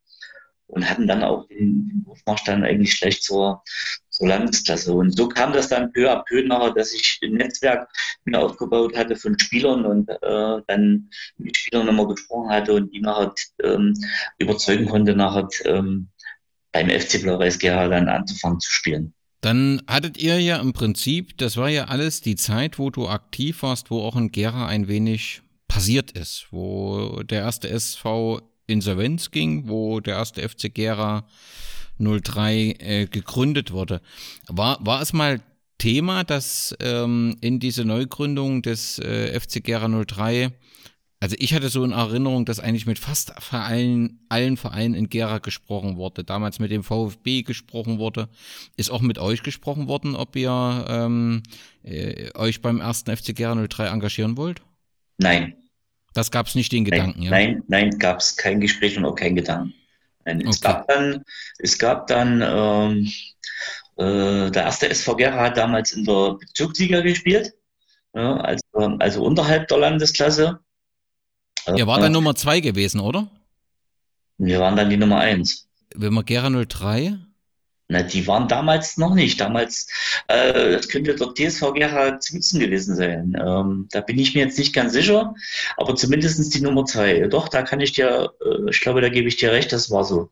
und 0.67 0.89
hatten 0.89 1.07
dann 1.07 1.23
auch 1.23 1.47
den, 1.47 1.87
den 1.89 2.05
Aufmarsch 2.07 2.43
dann 2.43 2.63
eigentlich 2.63 2.99
gleich 2.99 3.21
zur, 3.21 3.63
zur 4.09 4.27
Landesklasse. 4.27 4.93
Und 4.93 5.11
so 5.15 5.27
kam 5.27 5.53
das 5.53 5.69
dann 5.69 5.91
peu 5.91 6.11
à 6.11 6.23
peu 6.23 6.43
nachher, 6.43 6.73
dass 6.73 6.93
ich 6.93 7.19
ein 7.23 7.33
Netzwerk 7.33 7.89
mir 8.25 8.39
aufgebaut 8.39 8.95
hatte 8.95 9.15
von 9.15 9.37
Spielern 9.39 9.85
und 9.85 10.09
äh, 10.09 10.61
dann 10.67 11.09
mit 11.37 11.57
Spielern 11.57 11.85
nochmal 11.85 12.07
gesprochen 12.07 12.49
hatte 12.49 12.73
und 12.73 12.93
die 12.93 13.01
nachher 13.01 13.33
ähm, 13.63 13.93
überzeugen 14.37 14.87
konnte, 14.87 15.15
nachher 15.15 15.47
ähm, 15.65 16.09
beim 16.71 16.89
FC 16.89 17.21
Blau-Weiß 17.21 17.59
Gera 17.59 17.87
dann 17.87 18.09
anzufangen 18.09 18.59
zu 18.59 18.71
spielen. 18.71 19.13
Dann 19.41 19.81
hattet 19.87 20.17
ihr 20.17 20.39
ja 20.41 20.57
im 20.57 20.73
Prinzip, 20.73 21.37
das 21.37 21.57
war 21.57 21.69
ja 21.69 21.85
alles 21.85 22.21
die 22.21 22.35
Zeit, 22.35 22.79
wo 22.79 22.89
du 22.89 23.07
aktiv 23.07 23.63
warst, 23.63 23.91
wo 23.91 24.01
auch 24.01 24.15
in 24.15 24.31
Gera 24.31 24.67
ein 24.67 24.87
wenig 24.87 25.41
passiert 25.67 26.11
ist, 26.11 26.47
wo 26.51 27.21
der 27.23 27.41
erste 27.41 27.69
SV 27.69 28.41
Insolvenz 28.67 29.31
ging, 29.31 29.67
wo 29.67 29.99
der 29.99 30.15
erste 30.15 30.47
FC 30.47 30.73
Gera 30.73 31.25
03 31.99 32.75
äh, 32.79 33.05
gegründet 33.07 33.71
wurde. 33.71 34.01
War, 34.47 34.77
war 34.85 35.01
es 35.01 35.13
mal 35.13 35.41
Thema, 35.77 36.23
dass 36.23 36.75
ähm, 36.79 37.37
in 37.41 37.59
diese 37.59 37.85
Neugründung 37.85 38.61
des 38.61 38.99
äh, 38.99 39.39
FC 39.39 39.63
Gera 39.63 39.87
03, 39.87 40.51
also 41.19 41.35
ich 41.39 41.53
hatte 41.53 41.69
so 41.69 41.83
in 41.83 41.91
Erinnerung, 41.91 42.45
dass 42.45 42.59
eigentlich 42.59 42.85
mit 42.85 42.99
fast 42.99 43.33
allen, 43.53 44.19
allen 44.29 44.57
Vereinen 44.57 44.93
in 44.93 45.09
Gera 45.09 45.39
gesprochen 45.39 45.97
wurde. 45.97 46.23
Damals 46.23 46.59
mit 46.59 46.71
dem 46.71 46.83
VfB 46.83 47.41
gesprochen 47.43 47.97
wurde. 47.97 48.29
Ist 48.75 48.91
auch 48.91 49.01
mit 49.01 49.17
euch 49.17 49.41
gesprochen 49.43 49.87
worden, 49.87 50.15
ob 50.15 50.35
ihr 50.35 50.85
ähm, 50.87 51.43
äh, 51.83 52.31
euch 52.35 52.61
beim 52.61 52.81
ersten 52.81 53.15
FC 53.15 53.35
Gera 53.35 53.55
03 53.67 53.87
engagieren 53.87 54.37
wollt? 54.37 54.61
Nein. 55.17 55.55
Das 56.17 56.31
gab 56.31 56.47
es 56.47 56.55
nicht 56.55 56.71
den 56.71 56.83
Gedanken, 56.83 57.19
nein, 57.19 57.23
ja? 57.23 57.29
Nein, 57.29 57.63
nein, 57.67 57.99
gab 57.99 58.17
es 58.21 58.35
kein 58.35 58.59
Gespräch 58.59 58.97
und 58.97 59.05
auch 59.05 59.13
kein 59.13 59.35
Gedanken. 59.35 59.75
Nein, 60.25 60.41
es 60.41 60.57
okay. 60.57 60.73
gab 60.73 60.87
dann, 60.87 61.23
es 61.59 61.77
gab 61.77 62.07
dann 62.07 62.41
ähm, 62.41 63.11
äh, 63.97 64.49
der 64.49 64.63
erste 64.63 64.89
SV 64.89 65.15
Gera 65.15 65.39
hat 65.43 65.57
damals 65.57 65.91
in 65.91 66.05
der 66.05 66.35
Bezirksliga 66.39 67.01
gespielt, 67.01 67.53
ja, 68.15 68.37
also, 68.37 68.63
also 68.97 69.23
unterhalb 69.23 69.67
der 69.67 69.77
Landesklasse. 69.77 70.59
Ihr 71.75 71.85
war 71.85 71.99
dann 71.99 72.11
äh, 72.11 72.15
Nummer 72.15 72.33
zwei 72.33 72.61
gewesen, 72.61 72.99
oder? 72.99 73.27
Wir 74.39 74.59
waren 74.59 74.75
dann 74.75 74.89
die 74.89 74.97
Nummer 74.97 75.19
eins. 75.19 75.67
Wenn 75.93 76.15
man 76.15 76.25
Gera 76.25 76.49
03? 76.49 77.15
Na, 77.89 78.03
die 78.03 78.27
waren 78.27 78.49
damals 78.49 78.97
noch 78.97 79.15
nicht. 79.15 79.39
Damals, 79.39 79.87
äh, 80.27 80.73
das 80.73 80.89
könnte 80.89 81.15
der 81.15 81.33
TSV 81.33 81.73
Gera 81.73 82.19
Zwitzen 82.19 82.59
gewesen 82.59 82.95
sein. 82.95 83.33
Ähm, 83.39 83.87
da 83.91 84.01
bin 84.01 84.19
ich 84.19 84.35
mir 84.35 84.43
jetzt 84.43 84.59
nicht 84.59 84.73
ganz 84.73 84.91
sicher, 84.91 85.33
aber 85.77 85.95
zumindest 85.95 86.53
die 86.53 86.61
Nummer 86.61 86.83
zwei. 86.85 87.27
Doch, 87.27 87.47
da 87.47 87.61
kann 87.61 87.79
ich 87.79 87.93
dir, 87.93 88.33
äh, 88.43 88.69
ich 88.69 88.81
glaube, 88.81 88.99
da 89.01 89.09
gebe 89.09 89.29
ich 89.29 89.37
dir 89.37 89.51
recht, 89.53 89.71
das 89.71 89.89
war 89.89 90.03
so. 90.03 90.29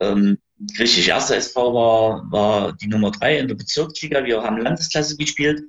Ähm, 0.00 0.38
richtig, 0.78 1.08
erster 1.08 1.36
SV 1.36 1.74
war, 1.74 2.32
war 2.32 2.72
die 2.72 2.88
Nummer 2.88 3.10
drei 3.10 3.38
in 3.38 3.48
der 3.48 3.54
Bezirksliga. 3.54 4.24
Wir 4.24 4.42
haben 4.42 4.56
Landesklasse 4.56 5.16
gespielt. 5.16 5.62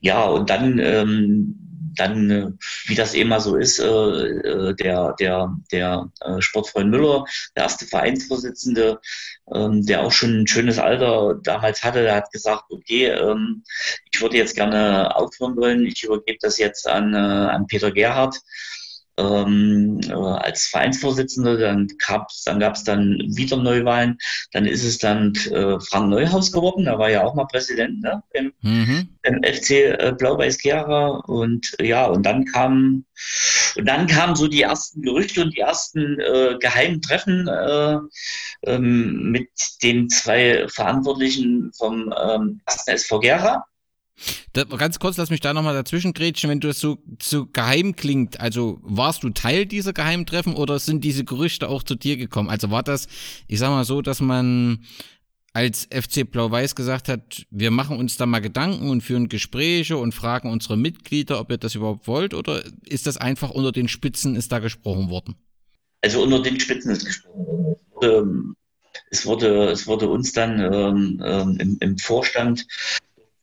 Ja, 0.00 0.24
und 0.26 0.50
dann 0.50 0.78
ähm, 0.78 1.61
dann, 1.94 2.30
äh, 2.30 2.50
wie 2.86 2.94
das 2.94 3.16
mal 3.24 3.40
so 3.40 3.56
ist, 3.56 3.78
äh, 3.78 3.84
äh, 3.86 4.74
der, 4.74 5.14
der, 5.18 5.56
der 5.70 6.10
Sportfreund 6.38 6.90
Müller, 6.90 7.24
der 7.56 7.64
erste 7.64 7.86
Vereinsvorsitzende, 7.86 9.00
ähm, 9.54 9.84
der 9.86 10.02
auch 10.02 10.12
schon 10.12 10.42
ein 10.42 10.46
schönes 10.46 10.78
Alter 10.78 11.38
damals 11.42 11.82
hatte, 11.84 12.02
der 12.02 12.16
hat 12.16 12.32
gesagt, 12.32 12.64
okay, 12.70 13.06
ähm, 13.06 13.64
ich 14.10 14.20
würde 14.20 14.36
jetzt 14.36 14.54
gerne 14.54 15.14
aufhören 15.14 15.56
wollen, 15.56 15.86
ich 15.86 16.04
übergebe 16.04 16.38
das 16.40 16.58
jetzt 16.58 16.88
an, 16.88 17.14
an 17.14 17.66
Peter 17.66 17.90
Gerhardt 17.90 18.40
ähm, 19.16 20.00
äh, 20.08 20.12
als 20.12 20.66
Vereinsvorsitzender, 20.66 21.58
dann 21.58 21.88
gab 22.06 22.28
es 22.30 22.44
dann, 22.44 22.60
gab's 22.60 22.84
dann 22.84 23.18
wieder 23.28 23.56
Neuwahlen, 23.56 24.18
dann 24.52 24.66
ist 24.66 24.84
es 24.84 24.98
dann 24.98 25.34
äh, 25.50 25.78
Frank 25.80 26.08
Neuhaus 26.08 26.52
geworden, 26.52 26.84
da 26.86 26.98
war 26.98 27.10
ja 27.10 27.24
auch 27.24 27.34
mal 27.34 27.46
Präsident 27.46 28.00
ne, 28.00 28.22
im, 28.32 28.52
mhm. 28.62 29.08
im 29.22 29.42
FC 29.42 29.70
äh, 29.70 30.14
Blau-Weiß 30.16 30.58
Gera 30.58 31.08
und 31.26 31.74
ja, 31.80 32.06
und 32.06 32.24
dann 32.24 32.44
kam 32.46 33.04
und 33.76 33.86
dann 33.86 34.06
kamen 34.06 34.36
so 34.36 34.48
die 34.48 34.62
ersten 34.62 35.02
Gerüchte 35.02 35.42
und 35.42 35.56
die 35.56 35.60
ersten 35.60 36.20
äh, 36.20 36.56
geheimen 36.60 37.00
Treffen 37.00 37.48
äh, 37.48 37.98
ähm, 38.64 39.30
mit 39.30 39.48
den 39.82 40.08
zwei 40.08 40.66
Verantwortlichen 40.68 41.72
vom 41.76 42.12
ähm, 42.16 42.60
ersten 42.66 42.90
SV 42.90 43.20
Gera. 43.20 43.64
Da, 44.52 44.64
ganz 44.64 44.98
kurz, 44.98 45.16
lass 45.16 45.30
mich 45.30 45.40
da 45.40 45.54
nochmal 45.54 45.74
dazwischen 45.74 46.12
grätschen, 46.12 46.50
wenn 46.50 46.60
du 46.60 46.68
das 46.68 46.78
so, 46.78 46.98
so 47.20 47.46
geheim 47.46 47.96
klingt. 47.96 48.40
Also 48.40 48.78
warst 48.82 49.22
du 49.22 49.30
Teil 49.30 49.66
dieser 49.66 49.92
Geheimtreffen 49.92 50.54
oder 50.54 50.78
sind 50.78 51.02
diese 51.04 51.24
Gerüchte 51.24 51.68
auch 51.68 51.82
zu 51.82 51.94
dir 51.94 52.16
gekommen? 52.16 52.50
Also 52.50 52.70
war 52.70 52.82
das, 52.82 53.08
ich 53.48 53.58
sag 53.58 53.70
mal 53.70 53.84
so, 53.84 54.02
dass 54.02 54.20
man 54.20 54.84
als 55.54 55.88
FC 55.90 56.30
Blau-Weiß 56.30 56.74
gesagt 56.74 57.08
hat, 57.08 57.46
wir 57.50 57.70
machen 57.70 57.98
uns 57.98 58.16
da 58.16 58.26
mal 58.26 58.40
Gedanken 58.40 58.88
und 58.88 59.02
führen 59.02 59.28
Gespräche 59.28 59.96
und 59.96 60.14
fragen 60.14 60.50
unsere 60.50 60.76
Mitglieder, 60.76 61.40
ob 61.40 61.50
ihr 61.50 61.58
das 61.58 61.74
überhaupt 61.74 62.06
wollt 62.06 62.32
oder 62.32 62.62
ist 62.86 63.06
das 63.06 63.18
einfach 63.18 63.50
unter 63.50 63.72
den 63.72 63.88
Spitzen, 63.88 64.34
ist 64.34 64.50
da 64.52 64.60
gesprochen 64.60 65.10
worden? 65.10 65.34
Also 66.00 66.22
unter 66.22 66.40
den 66.40 66.58
Spitzen 66.58 66.90
ist 66.90 67.04
gesprochen 67.04 67.46
worden. 67.46 67.76
Ähm, 68.02 68.56
es 69.10 69.26
wurde, 69.26 69.70
es 69.70 69.86
wurde 69.86 70.08
uns 70.08 70.32
dann 70.32 70.58
ähm, 70.58 71.22
ähm, 71.24 71.56
im, 71.60 71.76
im 71.80 71.98
Vorstand 71.98 72.66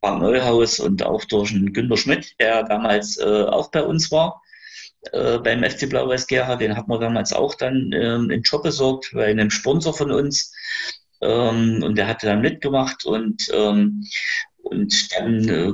Frank 0.01 0.21
Neuhaus 0.21 0.79
und 0.79 1.03
auch 1.03 1.25
durch 1.25 1.51
einen 1.51 1.73
Günter 1.73 1.97
Schmidt, 1.97 2.39
der 2.39 2.63
damals 2.63 3.17
äh, 3.17 3.43
auch 3.43 3.69
bei 3.71 3.83
uns 3.83 4.12
war, 4.12 4.41
äh, 5.12 5.38
beim 5.39 5.63
FC 5.63 5.89
Blau-Weiß 5.89 6.27
Gera. 6.27 6.55
Den 6.55 6.75
hat 6.75 6.88
man 6.88 7.01
damals 7.01 7.33
auch 7.33 7.55
dann 7.55 7.91
ähm, 7.93 8.29
in 8.29 8.41
Job 8.43 8.63
besorgt 8.63 9.12
bei 9.13 9.25
einem 9.25 9.49
Sponsor 9.49 9.93
von 9.93 10.12
uns. 10.12 10.53
Ähm, 11.21 11.83
und 11.83 11.97
der 11.97 12.07
hatte 12.07 12.27
dann 12.27 12.41
mitgemacht 12.41 13.05
und, 13.05 13.49
ähm, 13.53 14.05
und 14.63 15.13
dann 15.13 15.49
äh, 15.49 15.73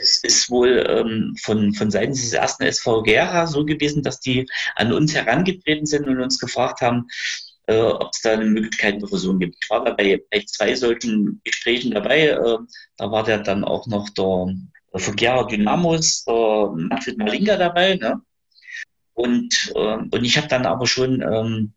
es 0.00 0.22
ist 0.22 0.50
wohl 0.50 0.84
ähm, 0.86 1.34
von, 1.40 1.72
von 1.72 1.90
Seiten 1.90 2.12
des 2.12 2.32
ersten 2.34 2.64
SV 2.64 3.02
Gera 3.02 3.46
so 3.46 3.64
gewesen, 3.64 4.02
dass 4.02 4.20
die 4.20 4.46
an 4.76 4.92
uns 4.92 5.14
herangetreten 5.14 5.86
sind 5.86 6.06
und 6.06 6.20
uns 6.20 6.38
gefragt 6.38 6.82
haben, 6.82 7.08
äh, 7.68 7.80
ob 7.80 8.10
es 8.12 8.22
da 8.22 8.32
eine 8.32 8.46
Möglichkeit 8.46 9.00
der 9.00 9.08
Fusion 9.08 9.38
gibt. 9.38 9.56
Ich 9.62 9.70
war 9.70 9.84
da 9.84 9.92
bei, 9.92 10.20
bei 10.30 10.40
zwei 10.46 10.74
solchen 10.74 11.40
Gesprächen 11.44 11.92
dabei. 11.92 12.28
Äh, 12.28 12.58
da 12.96 13.10
war 13.10 13.22
der 13.24 13.38
dann 13.38 13.62
auch 13.62 13.86
noch 13.86 14.08
der, 14.08 14.46
Gera 15.14 15.44
Dynamos, 15.44 16.24
der 16.24 16.72
Manfred 16.74 17.18
Malinga 17.18 17.56
dabei. 17.56 17.96
Ne? 17.96 18.20
Und, 19.12 19.72
äh, 19.74 19.98
und 19.98 20.24
ich 20.24 20.36
habe 20.38 20.48
dann 20.48 20.64
aber 20.64 20.86
schon 20.86 21.20
ähm, 21.20 21.74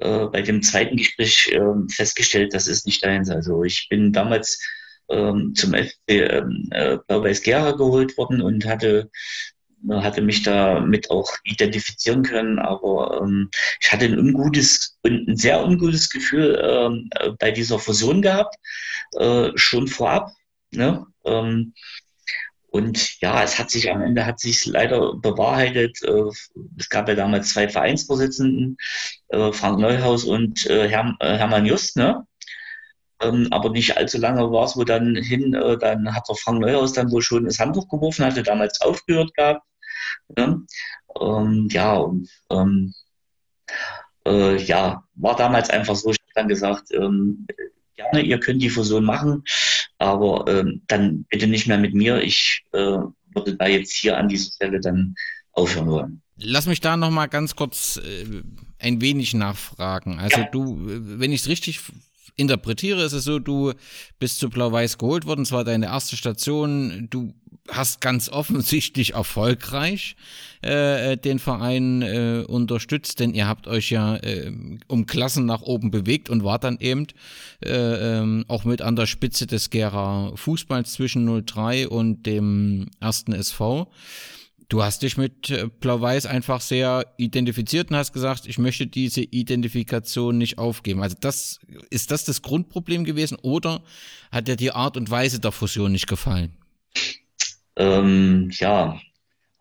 äh, 0.00 0.26
bei 0.26 0.40
dem 0.40 0.62
zweiten 0.62 0.96
Gespräch 0.96 1.52
äh, 1.52 1.60
festgestellt, 1.92 2.54
das 2.54 2.66
ist 2.66 2.86
nicht 2.86 3.04
deins. 3.04 3.28
Also 3.28 3.62
ich 3.62 3.88
bin 3.90 4.12
damals 4.12 4.58
ähm, 5.10 5.54
zum 5.54 5.74
FC 5.74 5.98
ähm, 6.08 6.68
äh, 6.70 6.96
Blau-Weiß 7.06 7.42
Gera 7.42 7.72
geholt 7.72 8.16
worden 8.16 8.40
und 8.40 8.64
hatte 8.64 9.10
hatte 9.90 10.22
mich 10.22 10.42
damit 10.42 11.10
auch 11.10 11.30
identifizieren 11.44 12.22
können, 12.22 12.58
aber 12.58 13.20
ähm, 13.22 13.50
ich 13.80 13.92
hatte 13.92 14.06
ein 14.06 14.18
ungutes 14.18 14.98
ein 15.04 15.36
sehr 15.36 15.64
ungutes 15.64 16.10
Gefühl 16.10 16.60
ähm, 16.62 17.10
bei 17.38 17.50
dieser 17.50 17.78
Fusion 17.78 18.22
gehabt, 18.22 18.56
äh, 19.18 19.50
schon 19.54 19.88
vorab. 19.88 20.32
Ne? 20.72 21.06
Ähm, 21.24 21.74
und 22.76 23.20
ja, 23.22 23.42
es 23.42 23.58
hat 23.58 23.70
sich 23.70 23.90
am 23.90 24.02
Ende 24.02 24.26
hat 24.26 24.38
sich 24.38 24.66
leider 24.66 25.14
bewahrheitet. 25.14 26.02
Äh, 26.02 26.30
es 26.78 26.88
gab 26.90 27.08
ja 27.08 27.14
damals 27.14 27.50
zwei 27.50 27.68
Vereinsvorsitzenden, 27.68 28.76
äh, 29.28 29.52
Frank 29.52 29.78
Neuhaus 29.78 30.24
und 30.24 30.66
äh, 30.66 30.88
Herr, 30.88 31.16
Hermann 31.20 31.64
Just, 31.66 31.96
ne? 31.96 32.26
Ähm, 33.22 33.48
aber 33.50 33.70
nicht 33.70 33.96
allzu 33.96 34.18
lange 34.18 34.50
war 34.52 34.66
es 34.66 34.76
wo 34.76 34.84
dann 34.84 35.16
hin, 35.16 35.52
dann 35.52 36.14
hat 36.14 36.28
der 36.28 36.36
Frank 36.36 36.60
Neuhaus 36.60 36.92
dann 36.92 37.10
wohl 37.10 37.22
schon 37.22 37.46
das 37.46 37.58
Handtuch 37.58 37.88
geworfen, 37.88 38.26
hatte 38.26 38.42
damals 38.42 38.82
aufgehört 38.82 39.32
gehabt. 39.34 39.62
Ne? 40.36 40.62
Ähm, 41.20 41.68
ja, 41.70 41.94
und 41.94 42.28
ähm, 42.50 42.94
äh, 44.26 44.62
ja, 44.62 45.04
war 45.14 45.36
damals 45.36 45.70
einfach 45.70 45.96
so, 45.96 46.10
ich 46.10 46.18
habe 46.18 46.32
dann 46.34 46.48
gesagt, 46.48 46.92
ähm, 46.92 47.46
gerne, 47.96 48.22
ihr 48.22 48.40
könnt 48.40 48.62
die 48.62 48.70
Fusion 48.70 49.04
machen, 49.04 49.42
aber 49.98 50.44
ähm, 50.48 50.82
dann 50.86 51.24
bitte 51.30 51.46
nicht 51.46 51.66
mehr 51.66 51.78
mit 51.78 51.94
mir. 51.94 52.22
Ich 52.22 52.64
äh, 52.72 52.98
würde 53.34 53.56
da 53.58 53.66
jetzt 53.66 53.92
hier 53.92 54.16
an 54.18 54.28
dieser 54.28 54.52
Stelle 54.52 54.80
dann 54.80 55.14
aufhören 55.52 55.88
wollen. 55.88 56.22
Lass 56.38 56.66
mich 56.66 56.80
da 56.80 56.96
nochmal 56.96 57.28
ganz 57.28 57.56
kurz 57.56 57.96
äh, 57.96 58.42
ein 58.78 59.00
wenig 59.00 59.34
nachfragen. 59.34 60.18
Also 60.18 60.40
ja. 60.40 60.48
du, 60.50 60.76
wenn 60.84 61.32
ich 61.32 61.42
es 61.42 61.48
richtig 61.48 61.80
interpretiere, 62.36 63.02
ist 63.02 63.12
es 63.12 63.24
so, 63.24 63.38
du 63.38 63.72
bist 64.18 64.38
zu 64.38 64.50
Blau-Weiß 64.50 64.98
geholt 64.98 65.26
worden, 65.26 65.44
zwar 65.44 65.64
deine 65.64 65.86
erste 65.86 66.16
Station, 66.16 67.08
du 67.10 67.32
hast 67.68 68.00
ganz 68.00 68.28
offensichtlich 68.28 69.14
erfolgreich 69.14 70.16
äh, 70.62 71.16
den 71.16 71.38
Verein 71.38 72.02
äh, 72.02 72.44
unterstützt, 72.46 73.20
denn 73.20 73.34
ihr 73.34 73.48
habt 73.48 73.66
euch 73.66 73.90
ja 73.90 74.16
äh, 74.16 74.52
um 74.86 75.06
Klassen 75.06 75.46
nach 75.46 75.62
oben 75.62 75.90
bewegt 75.90 76.30
und 76.30 76.44
wart 76.44 76.64
dann 76.64 76.78
eben 76.78 77.06
äh, 77.64 77.70
ähm, 77.70 78.44
auch 78.48 78.64
mit 78.64 78.82
an 78.82 78.96
der 78.96 79.06
Spitze 79.06 79.46
des 79.46 79.70
Gera 79.70 80.32
Fußballs 80.34 80.92
zwischen 80.92 81.44
03 81.44 81.88
und 81.88 82.24
dem 82.24 82.88
ersten 83.00 83.32
SV. 83.32 83.90
Du 84.68 84.82
hast 84.82 85.02
dich 85.02 85.16
mit 85.16 85.50
äh, 85.50 85.68
Blau-Weiß 85.80 86.26
einfach 86.26 86.60
sehr 86.60 87.06
identifiziert 87.18 87.90
und 87.90 87.96
hast 87.96 88.12
gesagt, 88.12 88.46
ich 88.46 88.58
möchte 88.58 88.86
diese 88.86 89.22
Identifikation 89.22 90.38
nicht 90.38 90.58
aufgeben. 90.58 91.02
Also 91.02 91.16
das, 91.20 91.60
ist 91.90 92.10
das 92.10 92.24
das 92.24 92.42
Grundproblem 92.42 93.04
gewesen 93.04 93.38
oder 93.42 93.82
hat 94.32 94.48
dir 94.48 94.56
die 94.56 94.72
Art 94.72 94.96
und 94.96 95.08
Weise 95.10 95.38
der 95.38 95.52
Fusion 95.52 95.92
nicht 95.92 96.08
gefallen? 96.08 96.56
Ähm, 97.76 98.50
ja, 98.54 98.98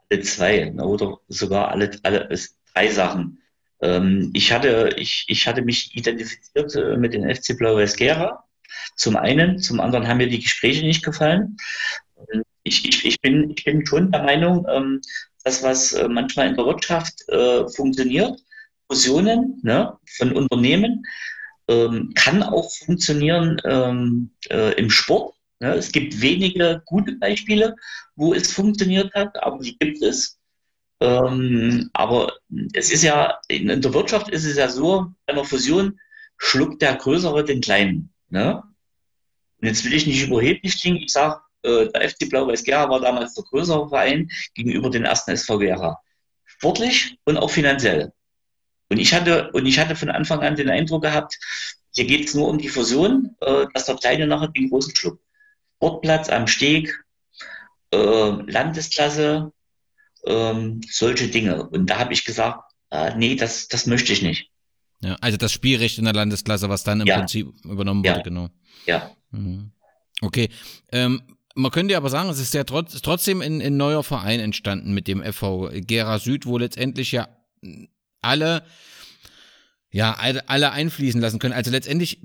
alle 0.10 0.22
zwei 0.22 0.72
ne, 0.72 0.84
oder 0.84 1.20
sogar 1.28 1.70
alle, 1.70 1.92
alle 2.02 2.30
drei 2.74 2.88
Sachen. 2.90 3.42
Ähm, 3.82 4.32
ich, 4.34 4.52
hatte, 4.52 4.96
ich, 4.98 5.26
ich 5.28 5.48
hatte 5.48 5.62
mich 5.62 5.96
identifiziert 5.96 6.76
äh, 6.76 6.98
mit 6.98 7.14
den 7.14 7.24
FC 7.30 7.56
Blau-Weiß 7.56 7.96
Gera. 7.96 8.44
Zum 8.96 9.18
einen, 9.18 9.60
zum 9.60 9.80
anderen 9.80 10.08
haben 10.08 10.18
mir 10.18 10.30
die 10.30 10.40
Gespräche 10.40 10.84
nicht 10.84 11.04
gefallen. 11.04 11.58
Ich, 12.68 12.84
ich, 12.88 13.06
ich, 13.06 13.22
bin, 13.22 13.52
ich 13.52 13.64
bin 13.64 13.86
schon 13.86 14.12
der 14.12 14.24
Meinung, 14.24 14.66
ähm, 14.70 15.02
dass 15.44 15.62
was 15.64 15.94
äh, 15.94 16.08
manchmal 16.10 16.50
in 16.50 16.56
der 16.56 16.66
Wirtschaft 16.66 17.14
äh, 17.30 17.68
funktioniert, 17.70 18.40
Fusionen 18.88 19.60
ne, 19.64 19.96
von 20.18 20.32
Unternehmen, 20.32 21.04
ähm, 21.68 22.12
kann 22.16 22.44
auch 22.44 22.70
funktionieren 22.72 23.62
ähm, 23.66 24.32
äh, 24.50 24.74
im 24.80 24.90
Sport. 24.90 25.36
Ja, 25.62 25.74
es 25.76 25.92
gibt 25.92 26.20
wenige 26.22 26.82
gute 26.86 27.14
Beispiele, 27.14 27.76
wo 28.16 28.34
es 28.34 28.52
funktioniert 28.52 29.14
hat, 29.14 29.42
aber 29.42 29.60
die 29.60 29.78
gibt 29.78 30.02
es. 30.02 30.40
Ähm, 31.00 31.90
aber 31.94 32.34
es 32.74 32.92
ist 32.92 33.04
ja, 33.04 33.40
in, 33.48 33.70
in, 33.70 33.82
der 33.82 33.94
Wirtschaft 33.94 34.30
ist 34.30 34.46
es 34.46 34.58
ja 34.58 34.70
so, 34.70 35.14
bei 35.26 35.34
einer 35.34 35.46
Fusion 35.46 36.00
schluckt 36.38 36.82
der 36.82 36.96
Größere 36.96 37.44
den 37.44 37.62
Kleinen. 37.62 38.14
Ne? 38.30 38.64
Und 39.62 39.68
jetzt 39.68 39.86
will 39.86 39.94
ich 39.94 40.08
nicht 40.08 40.28
überheblich 40.28 40.82
klingen, 40.82 40.98
ich 40.98 41.12
sage, 41.12 41.42
äh, 41.66 41.92
der 41.92 42.10
FC 42.10 42.30
Blau-Weiß 42.30 42.64
Gera 42.64 42.90
war 42.90 43.00
damals 43.00 43.34
der 43.34 43.44
größere 43.44 43.90
Verein 43.90 44.30
gegenüber 44.54 44.90
den 44.90 45.06
ersten 45.06 45.32
SV 45.32 45.60
Gera. 45.60 46.00
Sportlich 46.46 47.18
und 47.26 47.38
auch 47.38 47.50
finanziell. 47.50 48.14
Und 48.90 49.00
ich 49.00 49.14
hatte, 49.14 49.52
und 49.52 49.66
ich 49.66 49.80
hatte 49.80 49.96
von 49.96 50.10
Anfang 50.10 50.42
an 50.42 50.56
den 50.56 50.70
Eindruck 50.70 51.04
gehabt, 51.04 51.38
hier 51.92 52.06
geht 52.06 52.28
es 52.28 52.34
nur 52.34 52.48
um 52.48 52.58
die 52.58 52.70
Fusion, 52.70 53.36
äh, 53.42 53.66
dass 53.74 53.86
der 53.86 53.96
Kleine 53.96 54.28
nachher 54.28 54.50
den 54.50 54.70
Großen 54.70 54.96
schluckt. 54.96 55.24
Sportplatz 55.78 56.30
am 56.30 56.48
Steg, 56.48 57.04
äh, 57.92 57.98
Landesklasse, 57.98 59.52
ähm, 60.26 60.82
solche 60.90 61.28
Dinge. 61.28 61.68
Und 61.70 61.90
da 61.90 62.00
habe 62.00 62.14
ich 62.14 62.26
gesagt, 62.26 62.72
äh, 62.92 63.16
nee, 63.16 63.36
das, 63.36 63.68
das 63.68 63.86
möchte 63.86 64.14
ich 64.14 64.22
nicht. 64.22 64.50
Ja, 65.02 65.16
also 65.22 65.38
das 65.38 65.52
Spielrecht 65.52 65.98
in 65.98 66.06
der 66.06 66.14
Landesklasse, 66.14 66.70
was 66.70 66.84
dann 66.84 67.02
im 67.02 67.08
ja. 67.08 67.18
Prinzip 67.18 67.48
übernommen 67.64 68.04
ja. 68.04 68.14
wurde, 68.14 68.24
genau. 68.24 68.50
Ja. 68.86 69.12
Mhm. 69.32 69.72
Okay. 70.22 70.50
Ähm, 70.92 71.22
man 71.56 71.72
könnte 71.72 71.98
aber 71.98 72.10
sagen, 72.10 72.30
es 72.30 72.40
ist 72.40 72.54
ja 72.54 72.64
trotz, 72.64 73.02
trotzdem 73.02 73.42
ein, 73.42 73.62
ein 73.62 73.78
neuer 73.78 74.04
Verein 74.04 74.40
entstanden 74.40 74.94
mit 74.94 75.08
dem 75.08 75.24
FV 75.24 75.72
Gera 75.74 76.20
Süd, 76.20 76.46
wo 76.46 76.58
letztendlich 76.58 77.12
ja 77.12 77.28
alle 78.22 78.64
ja, 79.96 80.18
alle 80.48 80.72
einfließen 80.74 81.22
lassen 81.22 81.40
können. 81.40 81.54
Also 81.54 81.72
letztendlich 81.72 82.20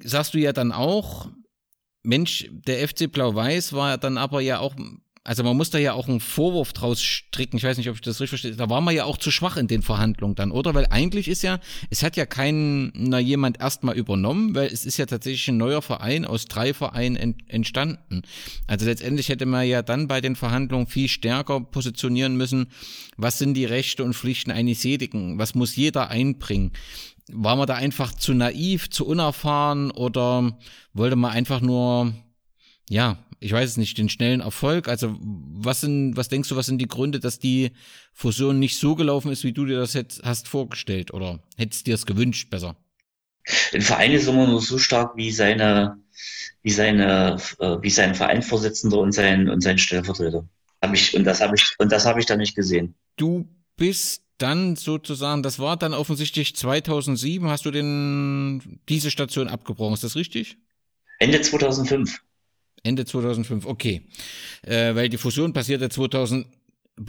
sagst 0.00 0.32
du 0.32 0.38
ja 0.38 0.52
dann 0.52 0.70
auch, 0.70 1.28
Mensch, 2.04 2.48
der 2.52 2.86
FC 2.88 3.10
Blau-Weiß 3.10 3.72
war 3.72 3.98
dann 3.98 4.16
aber 4.16 4.40
ja 4.40 4.60
auch, 4.60 4.76
also 5.22 5.44
man 5.44 5.54
muss 5.54 5.68
da 5.68 5.78
ja 5.78 5.92
auch 5.92 6.08
einen 6.08 6.20
Vorwurf 6.20 6.72
draus 6.72 7.02
stricken, 7.02 7.58
ich 7.58 7.64
weiß 7.64 7.76
nicht, 7.76 7.90
ob 7.90 7.96
ich 7.96 8.00
das 8.00 8.20
richtig 8.20 8.40
verstehe, 8.40 8.56
da 8.56 8.70
war 8.70 8.80
man 8.80 8.94
ja 8.94 9.04
auch 9.04 9.18
zu 9.18 9.30
schwach 9.30 9.58
in 9.58 9.66
den 9.66 9.82
Verhandlungen 9.82 10.34
dann, 10.34 10.50
oder? 10.50 10.74
Weil 10.74 10.86
eigentlich 10.88 11.28
ist 11.28 11.42
ja, 11.42 11.60
es 11.90 12.02
hat 12.02 12.16
ja 12.16 12.24
kein, 12.24 12.90
na, 12.94 13.18
jemand 13.18 13.60
erstmal 13.60 13.96
übernommen, 13.96 14.54
weil 14.54 14.68
es 14.68 14.86
ist 14.86 14.96
ja 14.96 15.04
tatsächlich 15.04 15.46
ein 15.48 15.58
neuer 15.58 15.82
Verein 15.82 16.24
aus 16.24 16.46
drei 16.46 16.72
Vereinen 16.72 17.16
ent, 17.16 17.42
entstanden. 17.48 18.22
Also 18.66 18.86
letztendlich 18.86 19.28
hätte 19.28 19.44
man 19.44 19.66
ja 19.66 19.82
dann 19.82 20.08
bei 20.08 20.22
den 20.22 20.36
Verhandlungen 20.36 20.86
viel 20.86 21.08
stärker 21.08 21.60
positionieren 21.60 22.36
müssen, 22.36 22.68
was 23.18 23.38
sind 23.38 23.54
die 23.54 23.66
Rechte 23.66 24.04
und 24.04 24.14
Pflichten 24.14 24.50
eines 24.50 24.82
jedigen, 24.84 25.38
was 25.38 25.54
muss 25.54 25.76
jeder 25.76 26.08
einbringen 26.08 26.72
war 27.32 27.54
man 27.54 27.68
da 27.68 27.74
einfach 27.76 28.12
zu 28.12 28.34
naiv, 28.34 28.90
zu 28.90 29.06
unerfahren 29.06 29.92
oder 29.92 30.58
wollte 30.94 31.14
man 31.14 31.30
einfach 31.30 31.60
nur, 31.60 32.12
ja, 32.88 33.18
ich 33.40 33.52
weiß 33.52 33.70
es 33.70 33.76
nicht, 33.78 33.96
den 33.96 34.10
schnellen 34.10 34.40
Erfolg? 34.40 34.86
Also 34.86 35.16
was 35.20 35.80
sind, 35.80 36.16
was 36.16 36.28
denkst 36.28 36.48
du, 36.50 36.56
was 36.56 36.66
sind 36.66 36.78
die 36.78 36.88
Gründe, 36.88 37.20
dass 37.20 37.38
die 37.38 37.72
Fusion 38.12 38.58
nicht 38.58 38.76
so 38.76 38.94
gelaufen 38.94 39.32
ist, 39.32 39.44
wie 39.44 39.52
du 39.52 39.64
dir 39.64 39.78
das 39.78 39.94
jetzt 39.94 40.22
hast 40.22 40.46
vorgestellt 40.46 41.12
oder 41.12 41.40
hättest 41.56 41.86
dir 41.86 41.94
es 41.94 42.06
gewünscht 42.06 42.50
besser? 42.50 42.76
Ein 43.72 43.80
Verein 43.80 44.12
ist 44.12 44.28
immer 44.28 44.46
nur 44.46 44.60
so 44.60 44.78
stark 44.78 45.16
wie 45.16 45.30
seine, 45.30 45.96
wie 46.62 46.70
seine, 46.70 47.38
äh, 47.58 47.76
wie 47.80 47.90
sein 47.90 48.14
Vereinsvorsitzender 48.14 48.98
und 48.98 49.12
sein 49.12 49.48
und 49.48 49.62
sein 49.62 49.78
Stellvertreter. 49.78 50.46
Hab 50.82 50.94
ich, 50.94 51.16
und 51.16 51.24
das 51.24 51.40
habe 51.40 51.56
ich, 51.56 51.74
und 51.78 51.90
das 51.90 52.04
habe 52.04 52.20
ich 52.20 52.26
da 52.26 52.36
nicht 52.36 52.54
gesehen. 52.54 52.94
Du 53.16 53.48
bist 53.76 54.22
dann 54.36 54.76
sozusagen, 54.76 55.42
das 55.42 55.58
war 55.58 55.76
dann 55.76 55.94
offensichtlich 55.94 56.56
2007, 56.56 57.48
hast 57.48 57.64
du 57.64 57.70
denn 57.70 58.80
diese 58.88 59.10
Station 59.10 59.48
abgebrochen, 59.48 59.94
ist 59.94 60.04
das 60.04 60.16
richtig? 60.16 60.58
Ende 61.18 61.40
2005. 61.40 62.22
Ende 62.82 63.04
2005, 63.04 63.66
okay. 63.66 64.02
Äh, 64.62 64.94
weil 64.94 65.08
die 65.08 65.18
Fusion 65.18 65.52
passierte 65.52 65.88
2000, 65.88 66.46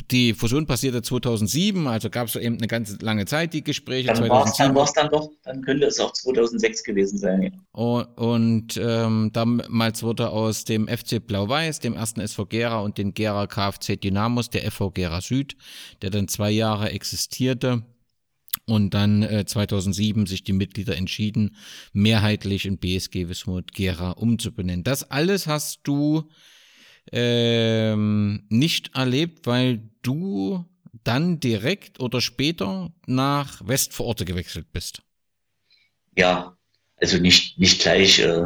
die 0.09 0.33
Fusion 0.33 0.65
passierte 0.65 1.01
2007, 1.01 1.87
also 1.87 2.09
gab 2.09 2.27
es 2.27 2.35
eben 2.35 2.57
eine 2.57 2.67
ganz 2.67 3.01
lange 3.01 3.25
Zeit 3.25 3.53
die 3.53 3.63
Gespräche. 3.63 4.07
Dann 4.07 4.29
war 4.29 4.45
es 4.45 4.55
dann, 4.55 4.73
dann 4.73 5.09
doch, 5.09 5.31
dann 5.43 5.61
könnte 5.61 5.85
es 5.85 5.99
auch 5.99 6.13
2006 6.13 6.83
gewesen 6.83 7.17
sein. 7.17 7.43
Ja. 7.43 7.49
Und, 7.71 8.05
und 8.17 8.81
ähm, 8.81 9.31
damals 9.33 10.03
wurde 10.03 10.29
aus 10.29 10.63
dem 10.63 10.87
FC 10.87 11.25
Blau-Weiß, 11.25 11.79
dem 11.79 11.93
ersten 11.93 12.21
SV 12.21 12.45
Gera 12.45 12.79
und 12.79 12.97
den 12.97 13.13
Gera 13.13 13.47
KFC 13.47 13.99
Dynamos 13.99 14.49
der 14.49 14.69
FV 14.71 14.91
Gera 14.91 15.21
Süd, 15.21 15.57
der 16.01 16.09
dann 16.09 16.27
zwei 16.27 16.51
Jahre 16.51 16.91
existierte. 16.91 17.83
Und 18.71 18.93
dann 18.93 19.21
äh, 19.21 19.43
2007 19.45 20.27
sich 20.27 20.45
die 20.45 20.53
Mitglieder 20.53 20.95
entschieden, 20.95 21.57
mehrheitlich 21.91 22.65
in 22.65 22.77
BSG 22.77 23.27
Wismut 23.27 23.73
Gera 23.73 24.11
umzubenennen. 24.11 24.85
Das 24.85 25.11
alles 25.11 25.45
hast 25.45 25.81
du 25.83 26.29
ähm, 27.11 28.45
nicht 28.47 28.95
erlebt, 28.95 29.45
weil 29.45 29.89
du 30.03 30.63
dann 31.03 31.41
direkt 31.41 31.99
oder 31.99 32.21
später 32.21 32.93
nach 33.07 33.59
Westvororte 33.67 34.23
gewechselt 34.23 34.71
bist. 34.71 35.01
Ja, 36.15 36.55
also 36.95 37.17
nicht, 37.17 37.59
nicht 37.59 37.81
gleich. 37.81 38.19
Äh, 38.19 38.45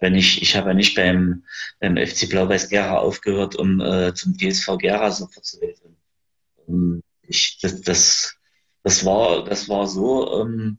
wenn 0.00 0.14
ich, 0.14 0.40
ich 0.40 0.56
habe 0.56 0.68
ja 0.70 0.74
nicht 0.74 0.96
beim, 0.96 1.44
beim 1.80 1.98
FC 1.98 2.30
Blau-Weiß 2.30 2.70
Gera 2.70 2.96
aufgehört, 2.96 3.56
um 3.56 3.78
äh, 3.82 4.14
zum 4.14 4.38
DSV 4.38 4.78
Gera 4.78 5.10
sofort 5.10 5.44
zu 5.44 5.60
wechseln. 5.60 7.02
Ich, 7.28 7.58
das, 7.60 7.82
das, 7.82 8.39
das, 8.82 9.04
war, 9.04 9.44
das 9.44 9.68
war 9.68 9.86
so, 9.86 10.42
ähm, 10.42 10.78